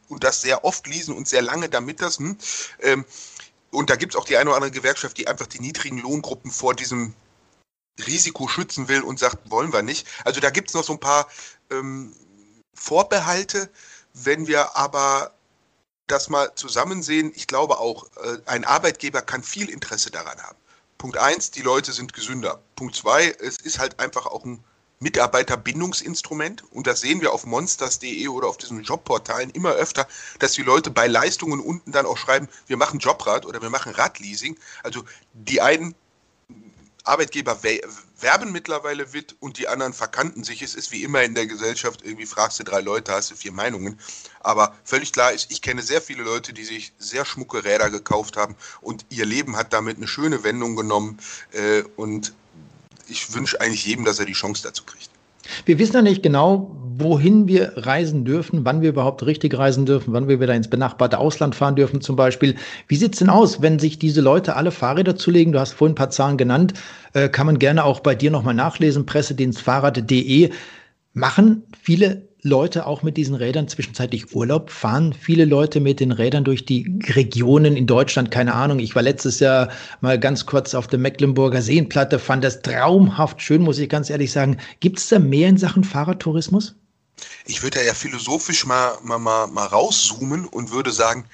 und 0.08 0.24
das 0.24 0.42
sehr 0.42 0.64
oft 0.64 0.86
lesen 0.86 1.14
und 1.14 1.28
sehr 1.28 1.42
lange, 1.42 1.68
damit 1.68 2.00
das. 2.02 2.18
Hm, 2.18 2.36
ähm, 2.80 3.04
und 3.70 3.90
da 3.90 3.96
gibt 3.96 4.14
es 4.14 4.20
auch 4.20 4.24
die 4.24 4.36
eine 4.36 4.50
oder 4.50 4.56
andere 4.56 4.72
Gewerkschaft, 4.72 5.16
die 5.18 5.28
einfach 5.28 5.46
die 5.46 5.60
niedrigen 5.60 5.98
Lohngruppen 5.98 6.50
vor 6.50 6.74
diesem 6.74 7.14
Risiko 8.06 8.48
schützen 8.48 8.88
will 8.88 9.02
und 9.02 9.18
sagt, 9.18 9.50
wollen 9.50 9.72
wir 9.72 9.82
nicht. 9.82 10.06
Also 10.24 10.40
da 10.40 10.50
gibt 10.50 10.68
es 10.68 10.74
noch 10.74 10.84
so 10.84 10.92
ein 10.92 11.00
paar 11.00 11.28
ähm, 11.70 12.14
Vorbehalte. 12.74 13.70
Wenn 14.12 14.46
wir 14.46 14.76
aber 14.76 15.32
das 16.06 16.28
mal 16.28 16.54
zusammen 16.54 17.02
sehen, 17.02 17.32
ich 17.34 17.46
glaube 17.46 17.78
auch, 17.78 18.06
äh, 18.16 18.38
ein 18.46 18.64
Arbeitgeber 18.64 19.22
kann 19.22 19.42
viel 19.42 19.68
Interesse 19.68 20.10
daran 20.10 20.40
haben. 20.42 20.56
Punkt 20.98 21.16
eins, 21.16 21.50
die 21.50 21.62
Leute 21.62 21.92
sind 21.92 22.12
gesünder. 22.12 22.60
Punkt 22.76 22.94
zwei, 22.96 23.34
es 23.40 23.58
ist 23.58 23.78
halt 23.78 24.00
einfach 24.00 24.26
auch 24.26 24.44
ein 24.44 24.62
Mitarbeiterbindungsinstrument 24.98 26.62
und 26.72 26.86
das 26.86 27.00
sehen 27.00 27.22
wir 27.22 27.32
auf 27.32 27.46
monsters.de 27.46 28.28
oder 28.28 28.48
auf 28.48 28.58
diesen 28.58 28.82
Jobportalen 28.82 29.48
immer 29.50 29.70
öfter, 29.70 30.06
dass 30.40 30.52
die 30.52 30.62
Leute 30.62 30.90
bei 30.90 31.06
Leistungen 31.06 31.60
unten 31.60 31.92
dann 31.92 32.04
auch 32.04 32.18
schreiben, 32.18 32.48
wir 32.66 32.76
machen 32.76 32.98
Jobrad 32.98 33.46
oder 33.46 33.62
wir 33.62 33.70
machen 33.70 33.94
Radleasing. 33.94 34.58
Also 34.82 35.02
die 35.32 35.62
einen 35.62 35.94
Arbeitgeber 37.04 37.62
werben 37.62 38.52
mittlerweile 38.52 39.06
mit 39.12 39.34
und 39.40 39.58
die 39.58 39.68
anderen 39.68 39.92
verkannten 39.92 40.44
sich. 40.44 40.62
Es 40.62 40.74
ist 40.74 40.92
wie 40.92 41.02
immer 41.02 41.22
in 41.22 41.34
der 41.34 41.46
Gesellschaft, 41.46 42.02
irgendwie 42.04 42.26
fragst 42.26 42.60
du 42.60 42.64
drei 42.64 42.80
Leute, 42.80 43.12
hast 43.12 43.30
du 43.30 43.34
vier 43.34 43.52
Meinungen. 43.52 43.98
Aber 44.40 44.76
völlig 44.84 45.12
klar 45.12 45.32
ist, 45.32 45.50
ich 45.50 45.62
kenne 45.62 45.82
sehr 45.82 46.02
viele 46.02 46.22
Leute, 46.22 46.52
die 46.52 46.64
sich 46.64 46.92
sehr 46.98 47.24
schmucke 47.24 47.64
Räder 47.64 47.90
gekauft 47.90 48.36
haben 48.36 48.54
und 48.80 49.06
ihr 49.10 49.24
Leben 49.24 49.56
hat 49.56 49.72
damit 49.72 49.96
eine 49.96 50.08
schöne 50.08 50.42
Wendung 50.42 50.76
genommen. 50.76 51.18
Äh, 51.52 51.82
und 51.96 52.32
ich 53.08 53.32
wünsche 53.34 53.60
eigentlich 53.60 53.84
jedem, 53.84 54.04
dass 54.04 54.18
er 54.18 54.26
die 54.26 54.32
Chance 54.32 54.62
dazu 54.62 54.84
kriegt. 54.84 55.09
Wir 55.64 55.78
wissen 55.78 55.96
ja 55.96 56.02
nicht 56.02 56.22
genau, 56.22 56.76
wohin 57.00 57.48
wir 57.48 57.72
reisen 57.76 58.24
dürfen, 58.24 58.64
wann 58.64 58.82
wir 58.82 58.90
überhaupt 58.90 59.24
richtig 59.24 59.56
reisen 59.56 59.86
dürfen, 59.86 60.12
wann 60.12 60.28
wir 60.28 60.40
wieder 60.40 60.54
ins 60.54 60.68
benachbarte 60.68 61.18
Ausland 61.18 61.54
fahren 61.54 61.76
dürfen 61.76 62.00
zum 62.00 62.16
Beispiel. 62.16 62.56
Wie 62.88 62.96
sieht's 62.96 63.18
denn 63.18 63.30
aus, 63.30 63.62
wenn 63.62 63.78
sich 63.78 63.98
diese 63.98 64.20
Leute 64.20 64.56
alle 64.56 64.70
Fahrräder 64.70 65.16
zulegen? 65.16 65.52
Du 65.52 65.60
hast 65.60 65.72
vorhin 65.72 65.92
ein 65.92 65.96
paar 65.96 66.10
Zahlen 66.10 66.36
genannt, 66.36 66.74
äh, 67.14 67.28
kann 67.28 67.46
man 67.46 67.58
gerne 67.58 67.84
auch 67.84 68.00
bei 68.00 68.14
dir 68.14 68.30
nochmal 68.30 68.54
nachlesen, 68.54 69.06
pressedienstfahrrad.de. 69.06 70.50
Machen 71.12 71.64
viele 71.80 72.29
Leute 72.42 72.86
auch 72.86 73.02
mit 73.02 73.16
diesen 73.16 73.34
Rädern 73.34 73.68
zwischenzeitlich 73.68 74.34
Urlaub? 74.34 74.70
Fahren 74.70 75.12
viele 75.12 75.44
Leute 75.44 75.80
mit 75.80 76.00
den 76.00 76.12
Rädern 76.12 76.44
durch 76.44 76.64
die 76.64 76.98
Regionen 77.08 77.76
in 77.76 77.86
Deutschland? 77.86 78.30
Keine 78.30 78.54
Ahnung. 78.54 78.78
Ich 78.78 78.94
war 78.94 79.02
letztes 79.02 79.40
Jahr 79.40 79.68
mal 80.00 80.18
ganz 80.18 80.46
kurz 80.46 80.74
auf 80.74 80.86
der 80.86 80.98
Mecklenburger 80.98 81.62
Seenplatte, 81.62 82.18
fand 82.18 82.44
das 82.44 82.62
traumhaft 82.62 83.42
schön, 83.42 83.62
muss 83.62 83.78
ich 83.78 83.88
ganz 83.88 84.10
ehrlich 84.10 84.32
sagen. 84.32 84.58
Gibt 84.80 84.98
es 84.98 85.08
da 85.08 85.18
mehr 85.18 85.48
in 85.48 85.58
Sachen 85.58 85.84
Fahrradtourismus? 85.84 86.74
Ich 87.46 87.62
würde 87.62 87.84
ja 87.84 87.94
philosophisch 87.94 88.64
mal, 88.64 88.98
mal, 89.02 89.18
mal, 89.18 89.46
mal 89.48 89.66
rauszoomen 89.66 90.46
und 90.46 90.70
würde 90.70 90.92
sagen, 90.92 91.26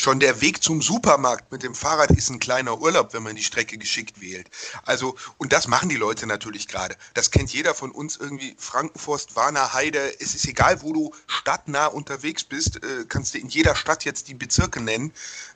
Schon 0.00 0.20
der 0.20 0.40
Weg 0.40 0.62
zum 0.62 0.80
Supermarkt 0.80 1.50
mit 1.50 1.64
dem 1.64 1.74
Fahrrad 1.74 2.12
ist 2.12 2.30
ein 2.30 2.38
kleiner 2.38 2.80
Urlaub, 2.80 3.14
wenn 3.14 3.24
man 3.24 3.34
die 3.34 3.42
Strecke 3.42 3.78
geschickt 3.78 4.20
wählt. 4.20 4.48
Also, 4.84 5.16
und 5.38 5.52
das 5.52 5.66
machen 5.66 5.88
die 5.88 5.96
Leute 5.96 6.28
natürlich 6.28 6.68
gerade. 6.68 6.96
Das 7.14 7.32
kennt 7.32 7.52
jeder 7.52 7.74
von 7.74 7.90
uns 7.90 8.16
irgendwie. 8.16 8.54
Frankenforst, 8.58 9.34
Warner, 9.34 9.72
Heide. 9.72 10.20
Es 10.20 10.36
ist 10.36 10.46
egal, 10.46 10.82
wo 10.82 10.92
du 10.92 11.12
stadtnah 11.26 11.86
unterwegs 11.86 12.44
bist, 12.44 12.76
äh, 12.76 13.06
kannst 13.08 13.34
du 13.34 13.38
in 13.38 13.48
jeder 13.48 13.74
Stadt 13.74 14.04
jetzt 14.04 14.28
die 14.28 14.34
Bezirke 14.34 14.80
nennen, 14.80 15.12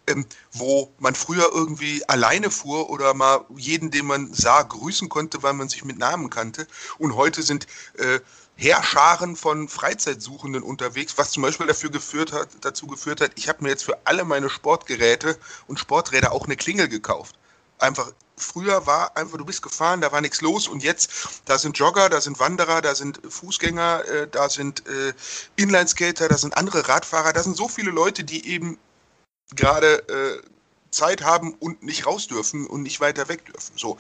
ähm, 0.08 0.26
wo 0.50 0.92
man 0.98 1.14
früher 1.14 1.46
irgendwie 1.52 2.02
alleine 2.08 2.50
fuhr 2.50 2.90
oder 2.90 3.14
mal 3.14 3.44
jeden, 3.54 3.92
den 3.92 4.06
man 4.06 4.34
sah, 4.34 4.62
grüßen 4.62 5.08
konnte, 5.08 5.44
weil 5.44 5.52
man 5.52 5.68
sich 5.68 5.84
mit 5.84 5.98
Namen 5.98 6.30
kannte. 6.30 6.66
Und 6.98 7.14
heute 7.14 7.44
sind 7.44 7.68
äh, 7.96 8.18
Heerscharen 8.56 9.36
von 9.36 9.68
Freizeitsuchenden 9.68 10.62
unterwegs, 10.62 11.16
was 11.16 11.30
zum 11.30 11.42
Beispiel 11.42 11.66
dafür 11.66 11.90
geführt 11.90 12.32
hat, 12.32 12.48
dazu 12.60 12.86
geführt 12.86 13.20
hat, 13.20 13.32
ich 13.36 13.48
habe 13.48 13.64
mir 13.64 13.70
jetzt 13.70 13.84
für 13.84 13.98
alle 14.04 14.24
meine 14.24 14.50
Sportgeräte 14.50 15.38
und 15.66 15.78
Sporträder 15.78 16.32
auch 16.32 16.44
eine 16.44 16.56
Klingel 16.56 16.88
gekauft. 16.88 17.36
Einfach 17.78 18.12
früher 18.36 18.86
war 18.86 19.16
einfach, 19.16 19.38
du 19.38 19.44
bist 19.44 19.62
gefahren, 19.62 20.00
da 20.00 20.12
war 20.12 20.20
nichts 20.20 20.40
los 20.40 20.68
und 20.68 20.82
jetzt, 20.82 21.42
da 21.46 21.58
sind 21.58 21.78
Jogger, 21.78 22.08
da 22.08 22.20
sind 22.20 22.38
Wanderer, 22.38 22.82
da 22.82 22.94
sind 22.94 23.20
Fußgänger, 23.28 24.04
äh, 24.04 24.28
da 24.28 24.48
sind 24.48 24.86
äh, 24.86 25.12
Inlineskater, 25.56 26.28
da 26.28 26.38
sind 26.38 26.56
andere 26.56 26.88
Radfahrer, 26.88 27.32
da 27.32 27.42
sind 27.42 27.56
so 27.56 27.68
viele 27.68 27.90
Leute, 27.90 28.24
die 28.24 28.46
eben 28.48 28.78
gerade 29.54 30.08
äh, 30.08 30.42
Zeit 30.90 31.22
haben 31.22 31.54
und 31.54 31.82
nicht 31.82 32.06
raus 32.06 32.26
dürfen 32.26 32.66
und 32.66 32.82
nicht 32.82 33.00
weiter 33.00 33.28
weg 33.28 33.46
dürfen. 33.46 33.72
So. 33.76 33.98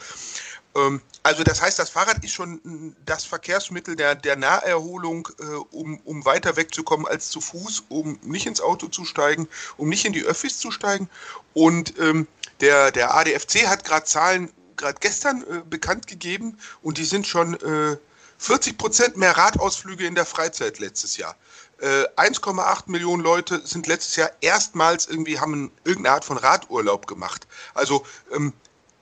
Ähm, 0.76 1.00
also 1.22 1.44
das 1.44 1.60
heißt, 1.60 1.78
das 1.78 1.90
Fahrrad 1.90 2.24
ist 2.24 2.32
schon 2.32 2.94
das 3.04 3.24
Verkehrsmittel 3.24 3.96
der, 3.96 4.14
der 4.14 4.36
Naherholung, 4.36 5.28
äh, 5.38 5.44
um, 5.70 6.00
um 6.04 6.24
weiter 6.24 6.56
wegzukommen 6.56 7.06
als 7.06 7.30
zu 7.30 7.40
Fuß, 7.40 7.84
um 7.88 8.18
nicht 8.22 8.46
ins 8.46 8.60
Auto 8.60 8.88
zu 8.88 9.04
steigen, 9.04 9.48
um 9.76 9.88
nicht 9.88 10.04
in 10.04 10.12
die 10.12 10.24
Öffis 10.24 10.58
zu 10.58 10.70
steigen. 10.70 11.08
Und 11.54 11.98
ähm, 11.98 12.26
der, 12.60 12.90
der 12.90 13.14
ADFC 13.14 13.66
hat 13.66 13.84
gerade 13.84 14.06
Zahlen 14.06 14.50
gerade 14.76 14.98
gestern 15.00 15.42
äh, 15.42 15.62
bekannt 15.68 16.06
gegeben 16.06 16.58
und 16.82 16.98
die 16.98 17.04
sind 17.04 17.26
schon 17.26 17.54
äh, 17.60 17.96
40 18.38 18.76
Prozent 18.76 19.16
mehr 19.16 19.36
Radausflüge 19.36 20.04
in 20.04 20.16
der 20.16 20.26
Freizeit 20.26 20.80
letztes 20.80 21.16
Jahr. 21.16 21.36
1,8 21.80 22.86
äh, 22.86 22.90
Millionen 22.90 23.22
Leute 23.22 23.60
sind 23.64 23.88
letztes 23.88 24.14
Jahr 24.16 24.30
erstmals 24.40 25.06
irgendwie 25.06 25.40
haben 25.40 25.72
irgendeine 25.84 26.14
Art 26.14 26.24
von 26.24 26.36
Radurlaub 26.36 27.06
gemacht. 27.08 27.46
Also 27.74 28.04
ähm, 28.32 28.52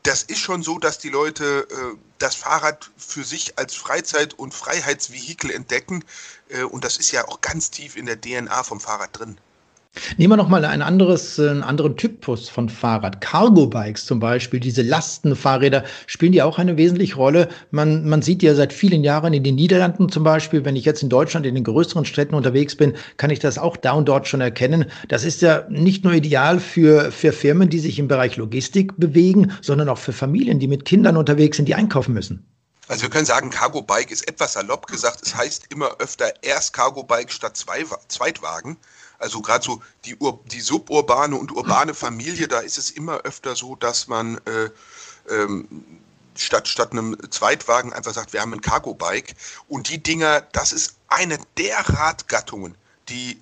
das 0.03 0.23
ist 0.23 0.39
schon 0.39 0.63
so, 0.63 0.79
dass 0.79 0.99
die 0.99 1.11
Leute 1.11 1.67
äh, 1.71 1.97
das 2.19 2.35
Fahrrad 2.35 2.91
für 2.97 3.25
sich 3.25 3.59
als 3.59 3.75
Freizeit- 3.75 4.35
und 4.35 4.55
Freiheitsvehikel 4.55 5.51
entdecken. 5.51 6.05
Äh, 6.49 6.63
und 6.63 6.85
das 6.85 6.97
ist 6.97 7.11
ja 7.11 7.29
auch 7.29 7.41
ganz 7.41 7.71
tief 7.71 7.97
in 7.97 8.07
der 8.07 8.21
DNA 8.21 8.63
vom 8.63 8.81
Fahrrad 8.81 9.19
drin. 9.19 9.39
Nehmen 10.17 10.33
wir 10.33 10.37
nochmal 10.37 10.65
ein 10.65 10.83
anderes, 10.83 11.39
äh, 11.39 11.51
einen 11.51 11.65
anderen 11.65 11.97
Typus 11.97 12.49
von 12.49 12.69
Fahrrad. 12.69 13.21
Cargo-Bikes 13.21 14.07
zum 14.07 14.21
Beispiel, 14.21 14.61
diese 14.61 14.83
Lastenfahrräder, 14.83 15.85
spielen 16.07 16.31
die 16.31 16.43
auch 16.43 16.59
eine 16.59 16.77
wesentliche 16.77 17.17
Rolle. 17.17 17.49
Man, 17.73 18.09
man 18.09 18.23
sieht 18.23 18.43
ja 18.43 18.55
seit 18.55 18.73
vielen 18.73 19.03
Jahren 19.03 19.35
in 19.35 19.43
den 19.43 19.57
Niederlanden 19.57 20.09
zum 20.09 20.23
Beispiel, 20.23 20.65
wenn 20.65 20.77
ich 20.77 20.85
jetzt 20.85 21.03
in 21.03 21.09
Deutschland 21.09 21.45
in 21.45 21.57
den 21.57 21.65
größeren 21.65 22.05
Städten 22.05 22.37
unterwegs 22.37 22.77
bin, 22.77 22.95
kann 23.17 23.31
ich 23.31 23.41
das 23.41 23.59
auch 23.59 23.77
da 23.77 23.93
und 23.93 24.09
dort 24.09 24.29
schon 24.29 24.41
erkennen. 24.41 24.85
Das 25.09 25.25
ist 25.25 25.43
ja 25.43 25.67
nicht 25.69 26.05
nur 26.05 26.13
ideal 26.13 26.61
für, 26.61 27.11
für 27.11 27.33
Firmen, 27.33 27.69
die 27.69 27.81
sich 27.81 27.99
im 27.99 28.07
Bereich 28.07 28.37
Logistik 28.37 28.97
bewegen, 28.97 29.53
sondern 29.61 29.89
auch 29.89 29.99
für 29.99 30.13
Familien, 30.13 30.61
die 30.61 30.69
mit 30.69 30.85
Kindern 30.85 31.17
unterwegs 31.17 31.57
sind, 31.57 31.67
die 31.67 31.75
einkaufen 31.75 32.15
müssen. 32.15 32.47
Also 32.87 33.03
wir 33.03 33.11
können 33.11 33.27
sagen, 33.27 33.51
Cargo 33.51 33.83
Bike 33.83 34.11
ist 34.11 34.27
etwas 34.29 34.55
salopp 34.55 34.87
gesagt. 34.87 35.21
Es 35.23 35.37
heißt 35.37 35.67
immer 35.71 35.97
öfter 36.01 36.33
erst 36.43 36.73
Cargo 36.73 37.03
Bike 37.03 37.31
statt 37.31 37.57
zwei, 37.57 37.85
Zweitwagen. 38.09 38.77
Also 39.21 39.43
gerade 39.43 39.65
so 39.65 39.83
die, 40.07 40.17
die 40.51 40.61
suburbane 40.61 41.37
und 41.37 41.53
urbane 41.53 41.95
Familie, 41.95 42.49
da 42.49 42.61
ist 42.61 42.79
es 42.79 42.91
immer 42.91 43.19
öfter 43.19 43.55
so, 43.55 43.77
dass 43.77 44.09
man 44.09 44.39
äh, 44.47 44.71
ähm, 45.31 45.85
statt, 46.35 46.69
statt 46.69 46.93
einem 46.93 47.17
Zweitwagen 47.31 47.93
einfach 47.93 48.15
sagt, 48.15 48.33
wir 48.33 48.41
haben 48.41 48.55
ein 48.55 48.63
Cargo-Bike. 48.63 49.35
Und 49.69 49.91
die 49.91 50.03
Dinger, 50.03 50.41
das 50.53 50.73
ist 50.73 50.97
eine 51.09 51.39
der 51.59 51.79
Radgattungen, 51.81 52.75
die 53.09 53.41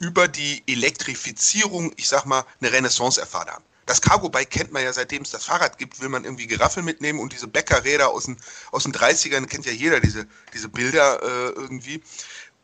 über 0.00 0.26
die 0.26 0.62
Elektrifizierung, 0.66 1.92
ich 1.96 2.08
sag 2.08 2.26
mal, 2.26 2.44
eine 2.60 2.72
Renaissance 2.72 3.20
erfahren 3.20 3.48
haben. 3.48 3.64
Das 3.86 4.00
Cargo-Bike 4.00 4.50
kennt 4.50 4.72
man 4.72 4.82
ja, 4.82 4.92
seitdem 4.92 5.22
es 5.22 5.30
das 5.30 5.44
Fahrrad 5.44 5.78
gibt, 5.78 6.00
will 6.00 6.08
man 6.08 6.24
irgendwie 6.24 6.46
Geraffel 6.46 6.82
mitnehmen 6.82 7.20
und 7.20 7.32
diese 7.32 7.46
Bäckerräder 7.46 8.08
aus 8.08 8.24
den, 8.24 8.38
aus 8.72 8.84
den 8.84 8.92
30ern, 8.92 9.46
kennt 9.46 9.66
ja 9.66 9.72
jeder 9.72 10.00
diese, 10.00 10.26
diese 10.52 10.68
Bilder 10.68 11.22
äh, 11.22 11.50
irgendwie. 11.50 12.02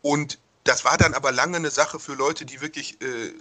Und 0.02 0.38
das 0.70 0.85
war 0.85 0.96
dann 0.96 1.14
aber 1.14 1.33
lange 1.33 1.56
eine 1.56 1.70
Sache 1.70 1.98
für 1.98 2.14
Leute, 2.14 2.44
die 2.44 2.61
wirklich, 2.61 3.02
äh, 3.02 3.33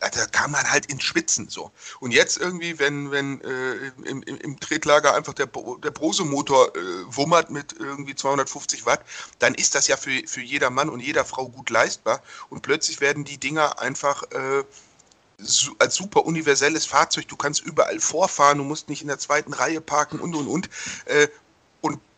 da 0.00 0.26
kam 0.26 0.50
man 0.50 0.68
halt 0.68 0.86
ins 0.86 1.04
Schwitzen 1.04 1.48
so. 1.48 1.70
Und 2.00 2.10
jetzt 2.10 2.38
irgendwie, 2.38 2.80
wenn, 2.80 3.12
wenn 3.12 3.40
äh, 3.42 3.92
im, 4.04 4.22
im, 4.24 4.36
im, 4.36 4.58
Tretlager 4.58 5.14
einfach 5.14 5.32
der, 5.32 5.46
der 5.46 5.90
Brose-Motor 5.92 6.74
äh, 6.74 6.80
wummert 7.06 7.50
mit 7.50 7.76
irgendwie 7.78 8.16
250 8.16 8.84
Watt, 8.84 9.00
dann 9.38 9.54
ist 9.54 9.76
das 9.76 9.86
ja 9.86 9.96
für, 9.96 10.26
für 10.26 10.40
jeder 10.40 10.70
Mann 10.70 10.88
und 10.88 10.98
jeder 10.98 11.24
Frau 11.24 11.48
gut 11.48 11.70
leistbar. 11.70 12.20
Und 12.50 12.62
plötzlich 12.62 13.00
werden 13.00 13.22
die 13.22 13.38
Dinger 13.38 13.78
einfach 13.78 14.24
äh, 14.32 14.64
als 15.78 15.94
super 15.94 16.26
universelles 16.26 16.84
Fahrzeug, 16.84 17.28
du 17.28 17.36
kannst 17.36 17.60
überall 17.60 18.00
vorfahren, 18.00 18.58
du 18.58 18.64
musst 18.64 18.88
nicht 18.88 19.02
in 19.02 19.08
der 19.08 19.20
zweiten 19.20 19.52
Reihe 19.52 19.80
parken 19.80 20.18
und 20.18 20.34
und 20.34 20.48
und. 20.48 20.68
Äh, 21.04 21.28
und 21.28 21.30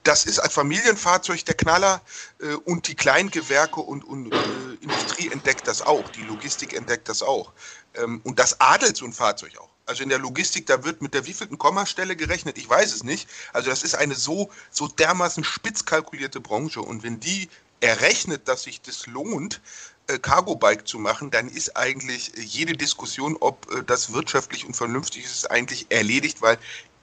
das 0.03 0.25
ist 0.25 0.39
als 0.39 0.55
Familienfahrzeug 0.55 1.45
der 1.45 1.55
Knaller 1.55 2.01
äh, 2.41 2.55
und 2.55 2.89
die 2.89 2.95
Kleingewerke 2.95 3.81
und, 3.81 4.05
und 4.05 4.33
äh, 4.33 4.39
Industrie 4.81 5.31
entdeckt 5.31 5.67
das 5.67 5.83
auch, 5.83 6.09
die 6.11 6.23
Logistik 6.23 6.75
entdeckt 6.75 7.09
das 7.09 7.23
auch. 7.23 7.53
Ähm, 7.95 8.21
und 8.25 8.39
das 8.39 8.61
adelt 8.61 8.97
so 8.97 9.05
ein 9.05 9.13
Fahrzeug 9.13 9.59
auch. 9.59 9.69
Also 9.87 10.03
in 10.03 10.11
der 10.11 10.19
Logistik, 10.19 10.67
da 10.67 10.85
wird 10.85 11.01
mit 11.01 11.15
der 11.15 11.27
wievielten 11.27 11.59
Kommastelle 11.59 12.15
gerechnet, 12.15 12.59
ich 12.59 12.69
weiß 12.69 12.95
es 12.95 13.05
nicht. 13.05 13.29
Also 13.55 13.71
das 13.71 13.83
ist 13.83 13.95
eine 13.95 14.15
so, 14.15 14.51
so 14.71 14.87
dermaßen 14.87 15.45
spitz 15.45 15.85
kalkulierte 15.85 16.41
Branche. 16.41 16.83
Und 16.83 17.03
wenn 17.03 17.21
die 17.21 17.49
errechnet, 17.81 18.49
dass 18.49 18.65
sich 18.65 18.83
das 18.83 19.07
lohnt, 19.07 19.63
äh, 20.07 20.19
Cargo 20.19 20.57
Bike 20.57 20.87
zu 20.87 20.99
machen, 20.99 21.31
dann 21.31 21.49
ist 21.49 21.77
eigentlich 21.77 22.33
jede 22.37 22.75
Diskussion, 22.75 23.37
ob 23.41 23.71
äh, 23.73 23.83
das 23.83 24.13
wirtschaftlich 24.13 24.67
und 24.67 24.75
vernünftig 24.75 25.25
ist, 25.25 25.51
eigentlich 25.51 25.87
erledigt, 25.91 26.43
weil 26.43 26.59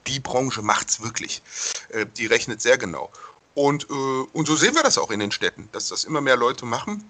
die 0.06 0.20
Branche 0.20 0.62
macht 0.62 0.90
es 0.90 1.02
wirklich. 1.02 1.42
Äh, 1.90 2.06
die 2.16 2.26
rechnet 2.26 2.60
sehr 2.62 2.78
genau. 2.78 3.10
Und, 3.54 3.88
äh, 3.88 3.92
und 4.32 4.46
so 4.46 4.54
sehen 4.54 4.74
wir 4.74 4.82
das 4.82 4.98
auch 4.98 5.10
in 5.10 5.20
den 5.20 5.32
Städten, 5.32 5.68
dass 5.72 5.88
das 5.88 6.04
immer 6.04 6.20
mehr 6.20 6.36
Leute 6.36 6.66
machen. 6.66 7.08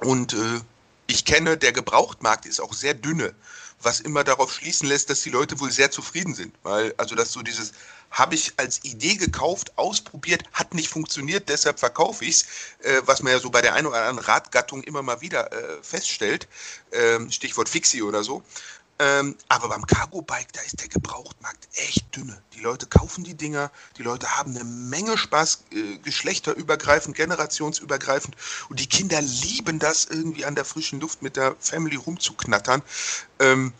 Und 0.00 0.34
äh, 0.34 0.60
ich 1.06 1.24
kenne, 1.24 1.56
der 1.56 1.72
Gebrauchtmarkt 1.72 2.46
ist 2.46 2.60
auch 2.60 2.74
sehr 2.74 2.94
dünne, 2.94 3.34
was 3.80 4.00
immer 4.00 4.24
darauf 4.24 4.52
schließen 4.52 4.88
lässt, 4.88 5.08
dass 5.08 5.22
die 5.22 5.30
Leute 5.30 5.58
wohl 5.60 5.70
sehr 5.70 5.90
zufrieden 5.90 6.34
sind. 6.34 6.54
Weil, 6.62 6.94
also, 6.98 7.14
dass 7.14 7.32
so 7.32 7.42
dieses, 7.42 7.72
habe 8.10 8.34
ich 8.34 8.52
als 8.56 8.84
Idee 8.84 9.16
gekauft, 9.16 9.76
ausprobiert, 9.76 10.42
hat 10.52 10.74
nicht 10.74 10.88
funktioniert, 10.88 11.48
deshalb 11.48 11.78
verkaufe 11.78 12.24
ich 12.24 12.36
es, 12.36 12.42
äh, 12.84 13.00
was 13.04 13.22
man 13.22 13.32
ja 13.32 13.38
so 13.38 13.50
bei 13.50 13.62
der 13.62 13.74
einen 13.74 13.86
oder 13.86 13.98
anderen 14.04 14.18
Radgattung 14.18 14.82
immer 14.82 15.02
mal 15.02 15.20
wieder 15.20 15.52
äh, 15.52 15.82
feststellt, 15.82 16.48
äh, 16.90 17.18
Stichwort 17.30 17.68
Fixie 17.68 18.02
oder 18.02 18.24
so. 18.24 18.42
Ähm, 18.98 19.36
aber 19.48 19.68
beim 19.68 19.86
Cargo 19.86 20.22
Bike, 20.22 20.52
da 20.54 20.60
ist 20.62 20.80
der 20.80 20.88
Gebrauchtmarkt 20.88 21.68
echt 21.74 22.16
dünne. 22.16 22.40
Die 22.54 22.60
Leute 22.60 22.86
kaufen 22.86 23.24
die 23.24 23.34
Dinger, 23.34 23.70
die 23.98 24.02
Leute 24.02 24.38
haben 24.38 24.54
eine 24.54 24.64
Menge 24.64 25.18
Spaß, 25.18 25.64
äh, 25.72 25.98
geschlechterübergreifend, 25.98 27.14
generationsübergreifend. 27.14 28.36
Und 28.70 28.80
die 28.80 28.88
Kinder 28.88 29.20
lieben 29.20 29.78
das, 29.78 30.06
irgendwie 30.06 30.46
an 30.46 30.54
der 30.54 30.64
frischen 30.64 31.00
Luft 31.00 31.20
mit 31.20 31.36
der 31.36 31.56
Family 31.60 31.96
rumzuknattern. 31.96 32.82
Ähm, 33.38 33.74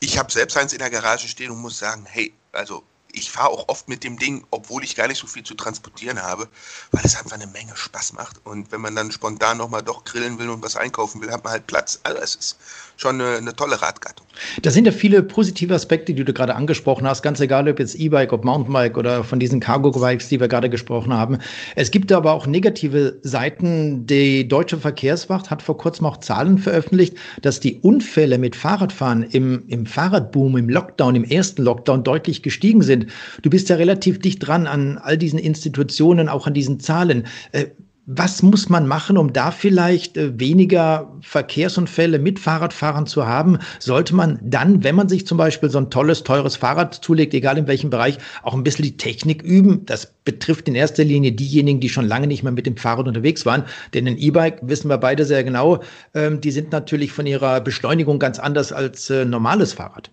ich 0.00 0.18
habe 0.18 0.32
selbst 0.32 0.56
eins 0.56 0.72
in 0.72 0.78
der 0.78 0.90
Garage 0.90 1.28
stehen 1.28 1.50
und 1.50 1.60
muss 1.60 1.78
sagen, 1.78 2.06
hey, 2.08 2.32
also 2.52 2.82
ich 3.12 3.30
fahre 3.30 3.50
auch 3.50 3.68
oft 3.68 3.88
mit 3.88 4.04
dem 4.04 4.18
Ding, 4.18 4.44
obwohl 4.50 4.84
ich 4.84 4.96
gar 4.96 5.08
nicht 5.08 5.18
so 5.18 5.26
viel 5.26 5.42
zu 5.42 5.54
transportieren 5.54 6.22
habe, 6.22 6.48
weil 6.90 7.02
es 7.04 7.16
einfach 7.16 7.32
eine 7.32 7.46
Menge 7.46 7.76
Spaß 7.76 8.14
macht. 8.14 8.40
Und 8.44 8.72
wenn 8.72 8.80
man 8.80 8.96
dann 8.96 9.12
spontan 9.12 9.58
nochmal 9.58 9.82
doch 9.82 10.04
grillen 10.04 10.38
will 10.38 10.48
und 10.48 10.62
was 10.62 10.76
einkaufen 10.76 11.20
will, 11.20 11.30
hat 11.30 11.44
man 11.44 11.52
halt 11.52 11.66
Platz. 11.66 12.00
Also 12.02 12.18
es 12.20 12.34
ist 12.34 12.56
schon 12.96 13.20
eine, 13.20 13.36
eine 13.36 13.54
tolle 13.54 13.80
Radgattung. 13.80 14.26
Da 14.62 14.70
sind 14.70 14.86
ja 14.86 14.92
viele 14.92 15.22
positive 15.22 15.74
Aspekte, 15.74 16.14
die 16.14 16.24
du 16.24 16.32
gerade 16.32 16.54
angesprochen 16.54 17.06
hast, 17.06 17.22
ganz 17.22 17.40
egal 17.40 17.68
ob 17.68 17.78
jetzt 17.78 17.94
E-Bike, 17.96 18.32
ob 18.32 18.44
Mountainbike 18.44 18.96
oder 18.96 19.24
von 19.24 19.38
diesen 19.40 19.60
Cargo-Bikes, 19.60 20.28
die 20.28 20.40
wir 20.40 20.48
gerade 20.48 20.70
gesprochen 20.70 21.12
haben. 21.12 21.38
Es 21.76 21.90
gibt 21.90 22.12
aber 22.12 22.32
auch 22.32 22.46
negative 22.46 23.18
Seiten. 23.22 24.06
Die 24.06 24.48
Deutsche 24.48 24.78
Verkehrswacht 24.78 25.50
hat 25.50 25.62
vor 25.62 25.76
kurzem 25.76 26.06
auch 26.06 26.18
Zahlen 26.18 26.58
veröffentlicht, 26.58 27.16
dass 27.42 27.60
die 27.60 27.80
Unfälle 27.80 28.38
mit 28.38 28.56
Fahrradfahren 28.56 29.22
im, 29.24 29.64
im 29.68 29.84
Fahrradboom, 29.84 30.56
im 30.56 30.68
Lockdown, 30.68 31.16
im 31.16 31.24
ersten 31.24 31.62
Lockdown 31.62 32.04
deutlich 32.04 32.42
gestiegen 32.42 32.82
sind. 32.82 33.01
Du 33.42 33.50
bist 33.50 33.68
ja 33.68 33.76
relativ 33.76 34.18
dicht 34.18 34.46
dran 34.46 34.66
an 34.66 34.98
all 34.98 35.18
diesen 35.18 35.38
Institutionen, 35.38 36.28
auch 36.28 36.46
an 36.46 36.54
diesen 36.54 36.80
Zahlen. 36.80 37.26
Äh, 37.52 37.66
was 38.06 38.42
muss 38.42 38.68
man 38.68 38.88
machen, 38.88 39.16
um 39.16 39.32
da 39.32 39.52
vielleicht 39.52 40.16
äh, 40.16 40.38
weniger 40.38 41.12
Verkehrsunfälle 41.20 42.18
mit 42.18 42.40
Fahrradfahrern 42.40 43.06
zu 43.06 43.26
haben? 43.26 43.58
Sollte 43.78 44.14
man 44.16 44.40
dann, 44.42 44.82
wenn 44.82 44.96
man 44.96 45.08
sich 45.08 45.24
zum 45.24 45.38
Beispiel 45.38 45.70
so 45.70 45.78
ein 45.78 45.88
tolles, 45.88 46.24
teures 46.24 46.56
Fahrrad 46.56 46.94
zulegt, 46.94 47.32
egal 47.32 47.58
in 47.58 47.68
welchem 47.68 47.90
Bereich, 47.90 48.18
auch 48.42 48.54
ein 48.54 48.64
bisschen 48.64 48.84
die 48.84 48.96
Technik 48.96 49.42
üben? 49.42 49.86
Das 49.86 50.12
betrifft 50.24 50.66
in 50.66 50.74
erster 50.74 51.04
Linie 51.04 51.30
diejenigen, 51.30 51.78
die 51.78 51.88
schon 51.88 52.06
lange 52.08 52.26
nicht 52.26 52.42
mehr 52.42 52.50
mit 52.50 52.66
dem 52.66 52.76
Fahrrad 52.76 53.06
unterwegs 53.06 53.46
waren. 53.46 53.64
Denn 53.94 54.08
ein 54.08 54.18
E-Bike, 54.18 54.58
wissen 54.62 54.88
wir 54.88 54.98
beide 54.98 55.24
sehr 55.24 55.44
genau, 55.44 55.80
ähm, 56.14 56.40
die 56.40 56.50
sind 56.50 56.72
natürlich 56.72 57.12
von 57.12 57.26
ihrer 57.26 57.60
Beschleunigung 57.60 58.18
ganz 58.18 58.40
anders 58.40 58.72
als 58.72 59.10
äh, 59.10 59.24
normales 59.24 59.74
Fahrrad. 59.74 60.10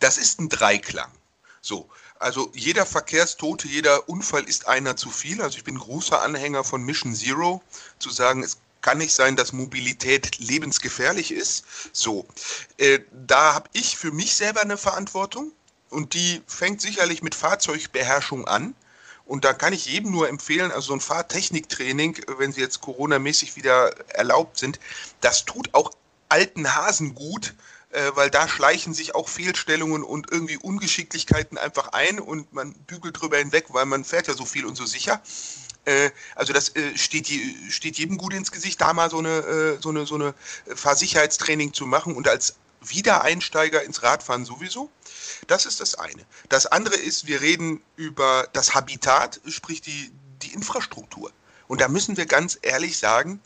Das 0.00 0.18
ist 0.18 0.40
ein 0.40 0.50
Dreiklang. 0.50 1.08
So, 1.60 1.88
also 2.18 2.50
jeder 2.54 2.86
Verkehrstote, 2.86 3.68
jeder 3.68 4.08
Unfall 4.08 4.44
ist 4.44 4.66
einer 4.66 4.96
zu 4.96 5.10
viel. 5.10 5.42
Also 5.42 5.58
ich 5.58 5.64
bin 5.64 5.78
großer 5.78 6.20
Anhänger 6.20 6.64
von 6.64 6.82
Mission 6.82 7.14
Zero, 7.14 7.62
zu 7.98 8.10
sagen, 8.10 8.42
es 8.42 8.58
kann 8.80 8.98
nicht 8.98 9.14
sein, 9.14 9.36
dass 9.36 9.52
Mobilität 9.52 10.38
lebensgefährlich 10.38 11.32
ist. 11.32 11.64
So, 11.92 12.26
äh, 12.76 13.00
da 13.12 13.54
habe 13.54 13.68
ich 13.72 13.96
für 13.96 14.12
mich 14.12 14.34
selber 14.34 14.62
eine 14.62 14.76
Verantwortung 14.76 15.52
und 15.90 16.14
die 16.14 16.42
fängt 16.46 16.80
sicherlich 16.80 17.22
mit 17.22 17.34
Fahrzeugbeherrschung 17.34 18.46
an. 18.46 18.74
Und 19.24 19.44
da 19.44 19.52
kann 19.52 19.74
ich 19.74 19.84
jedem 19.84 20.10
nur 20.10 20.28
empfehlen, 20.28 20.72
also 20.72 20.88
so 20.88 20.94
ein 20.94 21.00
Fahrtechniktraining, 21.00 22.18
wenn 22.38 22.50
sie 22.50 22.62
jetzt 22.62 22.80
Corona-mäßig 22.80 23.56
wieder 23.56 23.90
erlaubt 24.08 24.58
sind, 24.58 24.80
das 25.20 25.44
tut 25.44 25.74
auch 25.74 25.90
alten 26.30 26.74
Hasen 26.74 27.14
gut, 27.14 27.54
äh, 27.90 28.10
weil 28.14 28.30
da 28.30 28.48
schleichen 28.48 28.92
sich 28.94 29.14
auch 29.14 29.28
Fehlstellungen 29.28 30.02
und 30.02 30.30
irgendwie 30.30 30.56
Ungeschicklichkeiten 30.56 31.58
einfach 31.58 31.88
ein 31.88 32.20
und 32.20 32.52
man 32.52 32.72
bügelt 32.72 33.20
drüber 33.20 33.38
hinweg, 33.38 33.66
weil 33.68 33.86
man 33.86 34.04
fährt 34.04 34.28
ja 34.28 34.34
so 34.34 34.44
viel 34.44 34.66
und 34.66 34.76
so 34.76 34.84
sicher. 34.84 35.22
Äh, 35.84 36.10
also 36.34 36.52
das 36.52 36.74
äh, 36.76 36.96
steht, 36.96 37.30
steht, 37.70 37.96
jedem 37.96 38.18
gut 38.18 38.34
ins 38.34 38.52
Gesicht, 38.52 38.80
da 38.80 38.92
mal 38.92 39.08
so 39.08 39.18
eine, 39.18 39.38
äh, 39.38 39.78
so 39.80 39.88
eine, 39.88 40.06
so 40.06 40.16
eine 40.16 40.34
Fahrsicherheitstraining 40.74 41.72
zu 41.72 41.86
machen 41.86 42.14
und 42.14 42.28
als 42.28 42.56
Wiedereinsteiger 42.82 43.82
ins 43.82 44.02
Radfahren 44.02 44.44
sowieso. 44.44 44.90
Das 45.46 45.66
ist 45.66 45.80
das 45.80 45.94
eine. 45.94 46.24
Das 46.48 46.66
andere 46.66 46.96
ist, 46.96 47.26
wir 47.26 47.40
reden 47.40 47.82
über 47.96 48.48
das 48.52 48.74
Habitat, 48.74 49.40
sprich 49.48 49.80
die, 49.80 50.12
die 50.42 50.52
Infrastruktur. 50.52 51.32
Und 51.68 51.80
da 51.80 51.88
müssen 51.88 52.16
wir 52.16 52.26
ganz 52.26 52.58
ehrlich 52.62 52.98
sagen, 52.98 53.40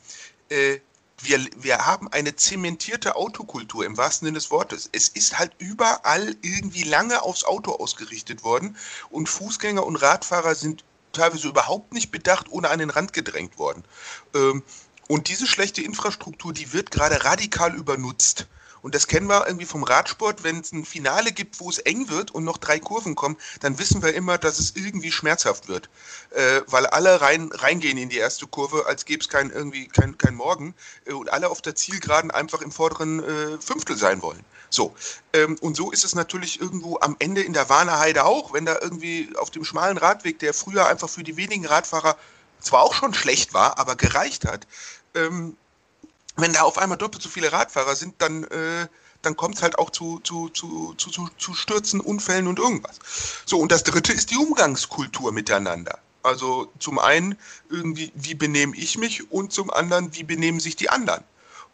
äh, 0.49 0.81
wir, 1.23 1.47
wir 1.57 1.87
haben 1.87 2.09
eine 2.09 2.37
zementierte 2.37 3.17
Autokultur 3.17 3.85
im 3.85 3.97
wahrsten 3.97 4.27
Sinne 4.27 4.39
des 4.39 4.51
Wortes. 4.51 4.89
Es 4.93 5.09
ist 5.09 5.39
halt 5.39 5.53
überall 5.59 6.35
irgendwie 6.43 6.83
lange 6.83 7.23
aufs 7.23 7.45
Auto 7.45 7.73
ausgerichtet 7.73 8.45
worden 8.45 8.77
und 9.11 9.29
Fußgänger 9.29 9.85
und 9.85 9.97
Radfahrer 9.97 10.55
sind 10.55 10.85
teilweise 11.13 11.49
überhaupt 11.49 11.93
nicht 11.93 12.11
bedacht, 12.11 12.51
ohne 12.51 12.71
an 12.71 12.79
den 12.79 12.91
Rand 12.91 13.13
gedrängt 13.13 13.59
worden. 13.59 13.85
Ähm, 14.35 14.63
und 15.09 15.29
diese 15.29 15.47
schlechte 15.47 15.83
Infrastruktur, 15.83 16.53
die 16.53 16.73
wird 16.73 16.91
gerade 16.91 17.25
radikal 17.25 17.75
übernutzt. 17.75 18.47
Und 18.83 18.95
das 18.97 19.07
kennen 19.07 19.29
wir 19.29 19.47
irgendwie 19.47 19.67
vom 19.67 19.85
Radsport, 19.85 20.43
wenn 20.43 20.61
es 20.61 20.73
ein 20.73 20.85
Finale 20.85 21.33
gibt, 21.33 21.61
wo 21.61 21.71
es 21.71 21.79
eng 21.79 22.09
wird 22.09 22.33
und 22.33 22.45
noch 22.45 22.59
drei 22.59 22.81
Kurven 22.81 23.15
kommen, 23.15 23.37
dann 23.61 23.79
wissen 23.79 24.03
wir 24.03 24.13
immer, 24.13 24.39
dass 24.39 24.59
es 24.59 24.75
irgendwie 24.75 25.13
schmerzhaft 25.13 25.69
wird. 25.69 25.89
Äh, 26.31 26.63
weil 26.67 26.87
alle 26.87 27.21
rein, 27.21 27.51
reingehen 27.53 27.97
in 27.97 28.09
die 28.09 28.19
erste 28.19 28.47
Kurve, 28.47 28.87
als 28.87 29.05
gäbe 29.05 29.21
es 29.21 29.29
kein, 29.29 29.51
irgendwie 29.51 29.87
kein, 29.87 30.19
kein 30.19 30.35
Morgen 30.35 30.75
äh, 31.07 31.13
und 31.13 31.33
alle 31.33 31.49
auf 31.49 31.63
der 31.63 31.77
Zielgeraden 31.77 32.31
einfach 32.33 32.61
im 32.61 32.73
vorderen 32.73 33.23
äh, 33.23 33.61
Fünftel 33.61 33.97
sein 33.97 34.21
wollen. 34.21 34.45
So, 34.69 34.95
ähm, 35.33 35.59
und 35.61 35.77
so 35.77 35.93
ist 35.93 36.05
es 36.05 36.15
natürlich 36.15 36.61
irgendwo 36.61 36.99
am 37.01 37.15
Ende 37.19 37.43
in 37.43 37.53
der 37.53 37.69
Warnerheide 37.69 38.25
auch, 38.25 38.53
wenn 38.53 38.65
da 38.65 38.79
irgendwie 38.81 39.31
auf 39.37 39.51
dem 39.51 39.65
schmalen 39.65 39.99
Radweg, 39.99 40.39
der 40.39 40.55
früher 40.55 40.87
einfach 40.87 41.11
für 41.11 41.23
die 41.23 41.37
wenigen 41.37 41.67
Radfahrer 41.67 42.17
zwar 42.59 42.83
auch 42.83 42.95
schon 42.95 43.13
schlecht 43.13 43.55
war, 43.55 43.79
aber 43.79 43.97
gereicht 43.97 44.47
hat, 44.47 44.67
ähm, 45.15 45.57
wenn 46.37 46.53
da 46.53 46.63
auf 46.63 46.79
einmal 46.79 46.99
doppelt 46.99 47.23
so 47.23 47.29
viele 47.29 47.53
Radfahrer 47.53 47.97
sind, 47.97 48.15
dann, 48.19 48.45
äh, 48.45 48.87
dann 49.23 49.37
kommt 49.37 49.57
es 49.57 49.63
halt 49.63 49.79
auch 49.79 49.91
zu, 49.91 50.21
zu, 50.21 50.49
zu, 50.49 50.95
zu, 50.95 51.11
zu, 51.11 51.29
zu 51.39 51.55
Stürzen, 51.55 52.01
Unfällen 52.01 52.47
und 52.47 52.59
irgendwas. 52.59 52.99
So, 53.47 53.59
und 53.59 53.71
das 53.71 53.85
dritte 53.85 54.13
ist 54.13 54.31
die 54.31 54.37
Umgangskultur 54.37 55.33
miteinander. 55.33 55.99
Also 56.23 56.73
zum 56.79 56.99
einen 56.99 57.37
irgendwie, 57.69 58.13
wie 58.15 58.35
benehme 58.35 58.77
ich 58.77 58.97
mich 58.97 59.31
und 59.31 59.53
zum 59.53 59.71
anderen, 59.71 60.15
wie 60.15 60.23
benehmen 60.23 60.61
sich 60.61 60.77
die 60.77 60.89
anderen. 60.89 61.25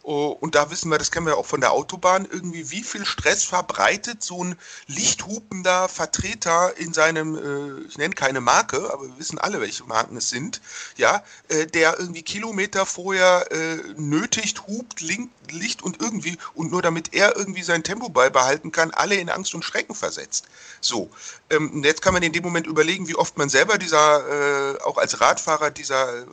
Oh, 0.01 0.29
und 0.39 0.55
da 0.55 0.71
wissen 0.71 0.89
wir, 0.89 0.97
das 0.97 1.11
kennen 1.11 1.25
wir 1.25 1.35
auch 1.35 1.45
von 1.45 1.59
der 1.59 1.73
Autobahn, 1.73 2.25
irgendwie 2.25 2.71
wie 2.71 2.83
viel 2.83 3.05
Stress 3.05 3.43
verbreitet 3.43 4.23
so 4.23 4.41
ein 4.41 4.55
lichthupender 4.87 5.89
Vertreter 5.89 6.77
in 6.77 6.93
seinem, 6.93 7.35
äh, 7.35 7.81
ich 7.85 7.97
nenne 7.97 8.15
keine 8.15 8.39
Marke, 8.39 8.93
aber 8.93 9.03
wir 9.03 9.19
wissen 9.19 9.39
alle, 9.39 9.59
welche 9.59 9.83
Marken 9.83 10.15
es 10.15 10.29
sind, 10.29 10.61
ja, 10.95 11.21
äh, 11.49 11.67
der 11.67 11.99
irgendwie 11.99 12.23
Kilometer 12.23 12.85
vorher 12.85 13.51
äh, 13.51 13.77
nötigt, 13.97 14.67
hupt, 14.67 15.01
Licht 15.01 15.83
und 15.83 16.01
irgendwie, 16.01 16.37
und 16.53 16.71
nur 16.71 16.81
damit 16.81 17.13
er 17.13 17.35
irgendwie 17.35 17.63
sein 17.63 17.83
Tempo 17.83 18.07
beibehalten 18.07 18.71
kann, 18.71 18.91
alle 18.91 19.15
in 19.15 19.29
Angst 19.29 19.53
und 19.53 19.65
Schrecken 19.65 19.95
versetzt. 19.95 20.45
So, 20.79 21.09
ähm, 21.49 21.83
jetzt 21.83 22.01
kann 22.01 22.13
man 22.13 22.23
in 22.23 22.31
dem 22.31 22.43
Moment 22.43 22.67
überlegen, 22.67 23.09
wie 23.09 23.15
oft 23.15 23.37
man 23.37 23.49
selber 23.49 23.77
dieser, 23.77 24.79
auch 24.85 24.97
als 24.97 25.19
Radfahrer 25.19 25.71
dieser 25.71 26.25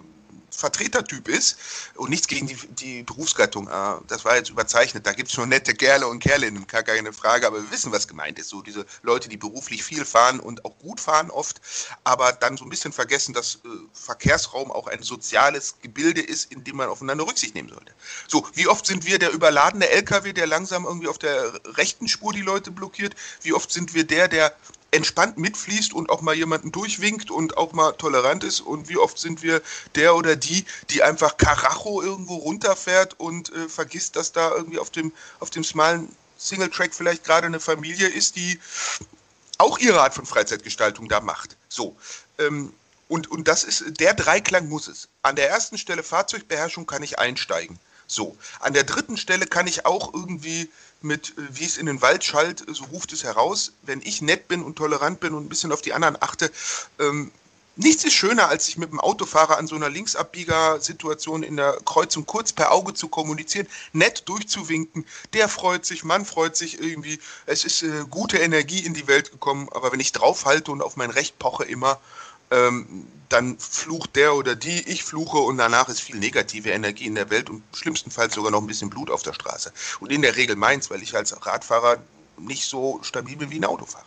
Vertretertyp 0.56 1.28
ist 1.28 1.56
und 1.94 2.10
nichts 2.10 2.26
gegen 2.26 2.46
die, 2.46 2.56
die 2.56 3.02
Berufsgattung. 3.02 3.68
Äh, 3.68 3.96
das 4.08 4.24
war 4.24 4.36
jetzt 4.36 4.50
überzeichnet. 4.50 5.06
Da 5.06 5.12
gibt 5.12 5.28
es 5.28 5.34
schon 5.34 5.48
nette 5.48 5.74
Kerle 5.74 6.06
und 6.06 6.20
Kerlinnen, 6.20 6.66
gar 6.66 6.82
keine 6.82 7.12
Frage, 7.12 7.46
aber 7.46 7.62
wir 7.62 7.70
wissen, 7.70 7.92
was 7.92 8.08
gemeint 8.08 8.38
ist. 8.38 8.48
So 8.48 8.62
diese 8.62 8.86
Leute, 9.02 9.28
die 9.28 9.36
beruflich 9.36 9.84
viel 9.84 10.04
fahren 10.04 10.40
und 10.40 10.64
auch 10.64 10.78
gut 10.78 11.00
fahren 11.00 11.30
oft, 11.30 11.60
aber 12.04 12.32
dann 12.32 12.56
so 12.56 12.64
ein 12.64 12.70
bisschen 12.70 12.92
vergessen, 12.92 13.34
dass 13.34 13.56
äh, 13.56 13.68
Verkehrsraum 13.92 14.70
auch 14.70 14.86
ein 14.86 15.02
soziales 15.02 15.76
Gebilde 15.82 16.20
ist, 16.20 16.52
in 16.52 16.64
dem 16.64 16.76
man 16.76 16.88
aufeinander 16.88 17.26
Rücksicht 17.26 17.54
nehmen 17.54 17.68
sollte. 17.68 17.92
So, 18.28 18.46
wie 18.54 18.68
oft 18.68 18.86
sind 18.86 19.06
wir 19.06 19.18
der 19.18 19.32
überladene 19.32 19.88
LKW, 19.88 20.32
der 20.32 20.46
langsam 20.46 20.84
irgendwie 20.84 21.08
auf 21.08 21.18
der 21.18 21.52
rechten 21.76 22.08
Spur 22.08 22.32
die 22.32 22.40
Leute 22.40 22.70
blockiert? 22.70 23.14
Wie 23.42 23.52
oft 23.52 23.70
sind 23.70 23.94
wir 23.94 24.04
der, 24.04 24.28
der 24.28 24.54
entspannt 24.90 25.36
mitfließt 25.38 25.92
und 25.92 26.10
auch 26.10 26.20
mal 26.20 26.34
jemanden 26.34 26.72
durchwinkt 26.72 27.30
und 27.30 27.56
auch 27.56 27.72
mal 27.72 27.92
tolerant 27.92 28.44
ist. 28.44 28.60
Und 28.60 28.88
wie 28.88 28.96
oft 28.96 29.18
sind 29.18 29.42
wir 29.42 29.60
der 29.94 30.14
oder 30.14 30.36
die, 30.36 30.64
die 30.90 31.02
einfach 31.02 31.36
Karacho 31.36 32.02
irgendwo 32.02 32.36
runterfährt 32.36 33.18
und 33.18 33.52
äh, 33.52 33.68
vergisst, 33.68 34.16
dass 34.16 34.32
da 34.32 34.54
irgendwie 34.54 34.78
auf 34.78 34.90
dem, 34.90 35.12
auf 35.40 35.50
dem 35.50 35.64
smalen 35.64 36.08
Singletrack 36.38 36.94
vielleicht 36.94 37.24
gerade 37.24 37.46
eine 37.46 37.60
Familie 37.60 38.08
ist, 38.08 38.36
die 38.36 38.58
auch 39.58 39.78
ihre 39.78 40.00
Art 40.00 40.14
von 40.14 40.26
Freizeitgestaltung 40.26 41.08
da 41.08 41.20
macht. 41.20 41.56
So. 41.68 41.96
Ähm, 42.38 42.72
und, 43.08 43.30
und 43.30 43.48
das 43.48 43.64
ist, 43.64 43.84
der 44.00 44.14
Dreiklang 44.14 44.68
muss 44.68 44.88
es. 44.88 45.08
An 45.22 45.36
der 45.36 45.48
ersten 45.48 45.78
Stelle 45.78 46.02
Fahrzeugbeherrschung 46.02 46.86
kann 46.86 47.02
ich 47.02 47.18
einsteigen. 47.18 47.78
So. 48.06 48.36
An 48.60 48.72
der 48.72 48.84
dritten 48.84 49.16
Stelle 49.16 49.46
kann 49.46 49.66
ich 49.66 49.86
auch 49.86 50.12
irgendwie 50.12 50.70
mit, 51.06 51.30
äh, 51.30 51.42
wie 51.50 51.64
es 51.64 51.78
in 51.78 51.86
den 51.86 52.02
Wald 52.02 52.24
schallt, 52.24 52.64
so 52.68 52.84
ruft 52.84 53.12
es 53.12 53.24
heraus. 53.24 53.72
Wenn 53.82 54.00
ich 54.02 54.22
nett 54.22 54.48
bin 54.48 54.62
und 54.62 54.76
tolerant 54.76 55.20
bin 55.20 55.34
und 55.34 55.46
ein 55.46 55.48
bisschen 55.48 55.72
auf 55.72 55.82
die 55.82 55.92
anderen 55.92 56.20
achte, 56.20 56.50
ähm, 56.98 57.30
nichts 57.76 58.04
ist 58.04 58.14
schöner, 58.14 58.48
als 58.48 58.66
sich 58.66 58.78
mit 58.78 58.90
dem 58.90 59.00
Autofahrer 59.00 59.58
an 59.58 59.66
so 59.66 59.76
einer 59.76 59.90
Linksabbieger-Situation 59.90 61.42
in 61.42 61.56
der 61.56 61.78
Kreuzung 61.84 62.26
kurz 62.26 62.52
per 62.52 62.72
Auge 62.72 62.94
zu 62.94 63.08
kommunizieren, 63.08 63.68
nett 63.92 64.28
durchzuwinken. 64.28 65.06
Der 65.32 65.48
freut 65.48 65.84
sich, 65.84 66.02
man 66.02 66.24
freut 66.24 66.56
sich 66.56 66.80
irgendwie. 66.80 67.18
Es 67.44 67.64
ist 67.64 67.82
äh, 67.82 68.04
gute 68.10 68.38
Energie 68.38 68.80
in 68.80 68.94
die 68.94 69.06
Welt 69.06 69.30
gekommen, 69.30 69.68
aber 69.72 69.92
wenn 69.92 70.00
ich 70.00 70.12
draufhalte 70.12 70.72
und 70.72 70.82
auf 70.82 70.96
mein 70.96 71.10
Recht 71.10 71.38
poche 71.38 71.64
immer, 71.64 72.00
ähm, 72.50 73.06
dann 73.28 73.58
flucht 73.58 74.14
der 74.16 74.34
oder 74.34 74.54
die, 74.54 74.88
ich 74.88 75.02
fluche 75.02 75.38
und 75.38 75.58
danach 75.58 75.88
ist 75.88 76.00
viel 76.00 76.16
negative 76.16 76.70
Energie 76.70 77.06
in 77.06 77.16
der 77.16 77.30
Welt 77.30 77.50
und 77.50 77.62
schlimmstenfalls 77.74 78.34
sogar 78.34 78.52
noch 78.52 78.60
ein 78.60 78.66
bisschen 78.66 78.90
Blut 78.90 79.10
auf 79.10 79.22
der 79.22 79.32
Straße. 79.32 79.72
Und 80.00 80.12
in 80.12 80.22
der 80.22 80.36
Regel 80.36 80.56
meins, 80.56 80.90
weil 80.90 81.02
ich 81.02 81.14
als 81.14 81.34
Radfahrer 81.44 81.98
nicht 82.38 82.68
so 82.68 83.00
stabil 83.02 83.36
bin 83.36 83.50
wie 83.50 83.58
ein 83.58 83.64
Autofahrer. 83.64 84.06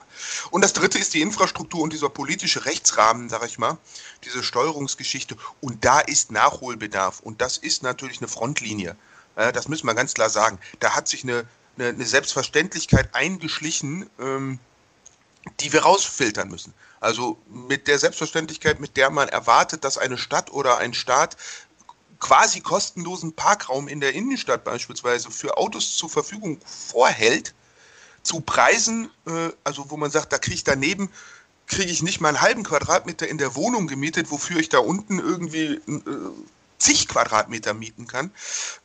Und 0.52 0.64
das 0.64 0.74
dritte 0.74 1.00
ist 1.00 1.14
die 1.14 1.22
Infrastruktur 1.22 1.82
und 1.82 1.94
dieser 1.94 2.10
politische 2.10 2.66
Rechtsrahmen, 2.66 3.30
sag 3.30 3.46
ich 3.46 3.58
mal, 3.58 3.78
diese 4.24 4.44
Steuerungsgeschichte. 4.44 5.36
Und 5.62 5.84
da 5.84 6.00
ist 6.00 6.32
Nachholbedarf. 6.32 7.20
Und 7.22 7.42
das 7.42 7.58
ist 7.58 7.84
natürlich 7.84 8.20
eine 8.20 8.28
Frontlinie. 8.28 8.96
Das 9.36 9.68
müssen 9.68 9.88
wir 9.88 9.96
ganz 9.96 10.14
klar 10.14 10.30
sagen. 10.30 10.60
Da 10.80 10.96
hat 10.96 11.08
sich 11.08 11.24
eine, 11.24 11.46
eine, 11.78 11.90
eine 11.90 12.06
Selbstverständlichkeit 12.06 13.16
eingeschlichen, 13.16 14.10
ähm, 14.20 14.60
die 15.60 15.72
wir 15.74 15.84
rausfiltern 15.84 16.50
müssen. 16.50 16.74
Also 17.00 17.38
mit 17.48 17.88
der 17.88 18.00
Selbstverständlichkeit, 18.00 18.80
mit 18.80 18.98
der 18.98 19.10
man 19.10 19.30
erwartet, 19.30 19.84
dass 19.84 19.98
eine 19.98 20.18
Stadt 20.18 20.52
oder 20.52 20.78
ein 20.78 20.94
Staat 20.94 21.38
quasi 22.20 22.60
kostenlosen 22.60 23.34
Parkraum 23.34 23.88
in 23.88 24.02
der 24.02 24.14
Innenstadt 24.14 24.64
beispielsweise 24.64 25.32
für 25.32 25.58
Autos 25.58 25.96
zur 25.96 26.10
Verfügung 26.10 26.60
vorhält, 26.66 27.54
zu 28.24 28.42
Preisen, 28.42 29.10
äh, 29.26 29.50
also 29.64 29.90
wo 29.90 29.98
man 29.98 30.12
sagt, 30.12 30.34
da 30.34 30.38
kriege 30.38 30.56
ich 30.56 30.66
daneben, 30.66 31.10
kriege 31.68 31.92
ich 31.92 32.02
nicht 32.02 32.20
mal 32.20 32.30
einen 32.30 32.42
halben 32.42 32.64
Quadratmeter 32.64 33.28
in 33.28 33.38
der 33.38 33.56
Wohnung 33.56 33.88
gemietet, 33.88 34.32
wofür 34.32 34.60
ich 34.60 34.70
da 34.70 34.80
unten 34.80 35.20
irgendwie 35.20 35.76
äh, 35.76 35.82
zig 36.78 37.08
Quadratmeter 37.08 37.74
mieten 37.74 38.08
kann. 38.08 38.32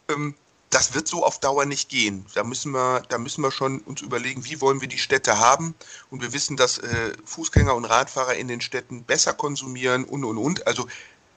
Ähm, 0.08 0.34
das 0.74 0.92
wird 0.92 1.06
so 1.06 1.24
auf 1.24 1.38
Dauer 1.38 1.66
nicht 1.66 1.88
gehen. 1.88 2.26
Da 2.34 2.42
müssen 2.42 2.72
wir, 2.72 3.02
da 3.08 3.16
müssen 3.16 3.42
wir 3.42 3.52
schon 3.52 3.78
uns 3.82 4.00
überlegen, 4.00 4.44
wie 4.44 4.60
wollen 4.60 4.80
wir 4.80 4.88
die 4.88 4.98
Städte 4.98 5.38
haben. 5.38 5.76
Und 6.10 6.20
wir 6.20 6.32
wissen, 6.32 6.56
dass 6.56 6.78
äh, 6.78 7.12
Fußgänger 7.24 7.76
und 7.76 7.84
Radfahrer 7.84 8.34
in 8.34 8.48
den 8.48 8.60
Städten 8.60 9.04
besser 9.04 9.34
konsumieren 9.34 10.02
und 10.02 10.24
und 10.24 10.36
und. 10.36 10.66
Also 10.66 10.88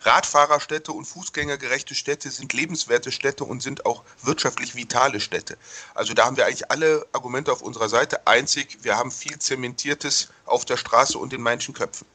Radfahrerstädte 0.01 0.91
und 0.91 1.05
fußgängergerechte 1.05 1.93
Städte 1.93 2.31
sind 2.31 2.53
lebenswerte 2.53 3.11
Städte 3.11 3.43
und 3.43 3.61
sind 3.61 3.85
auch 3.85 4.03
wirtschaftlich 4.23 4.73
vitale 4.73 5.19
Städte. 5.19 5.57
Also 5.93 6.15
da 6.15 6.25
haben 6.25 6.37
wir 6.37 6.47
eigentlich 6.47 6.71
alle 6.71 7.05
Argumente 7.13 7.51
auf 7.51 7.61
unserer 7.61 7.89
Seite. 7.89 8.25
Einzig, 8.25 8.79
wir 8.81 8.97
haben 8.97 9.11
viel 9.11 9.37
Zementiertes 9.37 10.29
auf 10.45 10.65
der 10.65 10.77
Straße 10.77 11.17
und 11.17 11.31
in 11.33 11.41
manchen 11.41 11.75
Köpfen. 11.75 12.07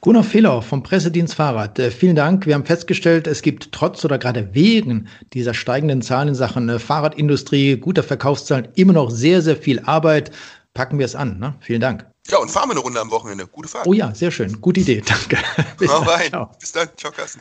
Gunnar 0.00 0.24
Fehler 0.24 0.62
vom 0.62 0.82
Pressedienst 0.82 1.34
Fahrrad. 1.34 1.78
Äh, 1.78 1.90
vielen 1.90 2.16
Dank. 2.16 2.46
Wir 2.46 2.54
haben 2.54 2.64
festgestellt, 2.64 3.26
es 3.26 3.42
gibt 3.42 3.72
trotz 3.72 4.04
oder 4.04 4.18
gerade 4.18 4.54
wegen 4.54 5.08
dieser 5.32 5.54
steigenden 5.54 6.02
Zahlen 6.02 6.28
in 6.28 6.34
Sachen 6.34 6.68
äh, 6.68 6.78
Fahrradindustrie, 6.78 7.76
guter 7.76 8.02
Verkaufszahlen 8.02 8.68
immer 8.74 8.92
noch 8.92 9.10
sehr, 9.10 9.42
sehr 9.42 9.56
viel 9.56 9.80
Arbeit. 9.80 10.30
Packen 10.74 10.98
wir 10.98 11.06
es 11.06 11.16
an. 11.16 11.38
Ne? 11.38 11.54
Vielen 11.60 11.80
Dank. 11.80 12.06
Ja, 12.28 12.38
und 12.38 12.50
fahren 12.50 12.68
wir 12.68 12.72
eine 12.72 12.80
Runde 12.80 13.00
am 13.00 13.10
Wochenende. 13.10 13.46
Gute 13.46 13.68
Fahrt. 13.68 13.86
Oh 13.86 13.92
ja, 13.92 14.14
sehr 14.14 14.30
schön. 14.30 14.60
Gute 14.60 14.80
Idee. 14.80 15.02
Danke. 15.06 15.38
Bis 15.78 15.90
Hau 15.90 16.00
rein. 16.02 16.28
Ciao. 16.28 16.50
Bis 16.60 16.72
dann. 16.72 16.88
Ciao, 16.96 17.10
Carsten. 17.10 17.40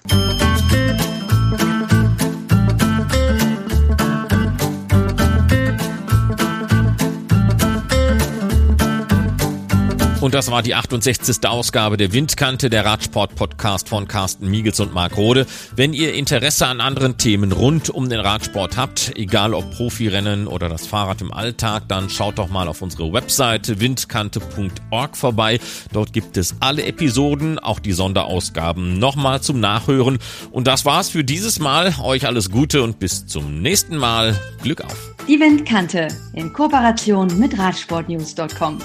Und 10.20 10.34
das 10.34 10.50
war 10.50 10.64
die 10.64 10.74
68. 10.74 11.48
Ausgabe 11.48 11.96
der 11.96 12.12
Windkante, 12.12 12.72
der 12.72 12.86
Radsport-Podcast 12.86 13.88
von 13.88 14.08
Carsten 14.08 14.50
Miegels 14.50 14.80
und 14.80 14.92
Marc 14.92 15.16
Rode. 15.16 15.46
Wenn 15.76 15.94
ihr 15.94 16.16
Interesse 16.16 16.66
an 16.66 16.82
anderen 16.82 17.18
Themen 17.18 17.52
rund 17.52 17.92
um 17.92 18.10
den 18.10 18.20
Radsport 18.20 18.78
habt, 18.78 19.12
egal 19.16 19.54
ob 19.54 19.70
Profirennen 19.72 20.48
oder 20.48 20.70
das 20.70 20.88
Fahrrad 20.88 21.22
im 21.22 21.32
Alltag, 21.32 21.84
dann 21.88 22.10
schaut 22.10 22.40
doch 22.40 22.50
mal 22.50 22.68
auf 22.68 22.82
unsere 22.82 23.14
Webseite 23.14 23.80
windkante.org 23.80 25.16
vorbei. 25.16 25.60
Dort 25.94 26.14
gibt 26.14 26.36
es 26.38 26.56
alle 26.62 26.84
Episoden, 26.86 27.60
auch 27.60 27.80
die 27.80 27.94
Sonderausgaben 27.94 28.98
nochmal 28.98 29.42
zum 29.42 29.60
Nachhören. 29.60 30.18
Und 30.52 30.66
das 30.66 30.84
war's 30.84 31.10
für 31.10 31.24
dieses 31.24 31.60
Mal. 31.60 31.94
Euch 32.02 32.26
alles 32.26 32.50
Gute 32.50 32.82
und 32.82 32.98
bis 32.98 33.28
zum 33.28 33.62
nächsten 33.62 33.98
Mal. 33.98 34.36
Glück 34.64 34.82
auf. 34.82 35.16
Die 35.28 35.40
Windkante 35.40 36.08
in 36.34 36.52
Kooperation 36.54 37.38
mit 37.38 37.58
Radsportnews.com. 37.58 38.80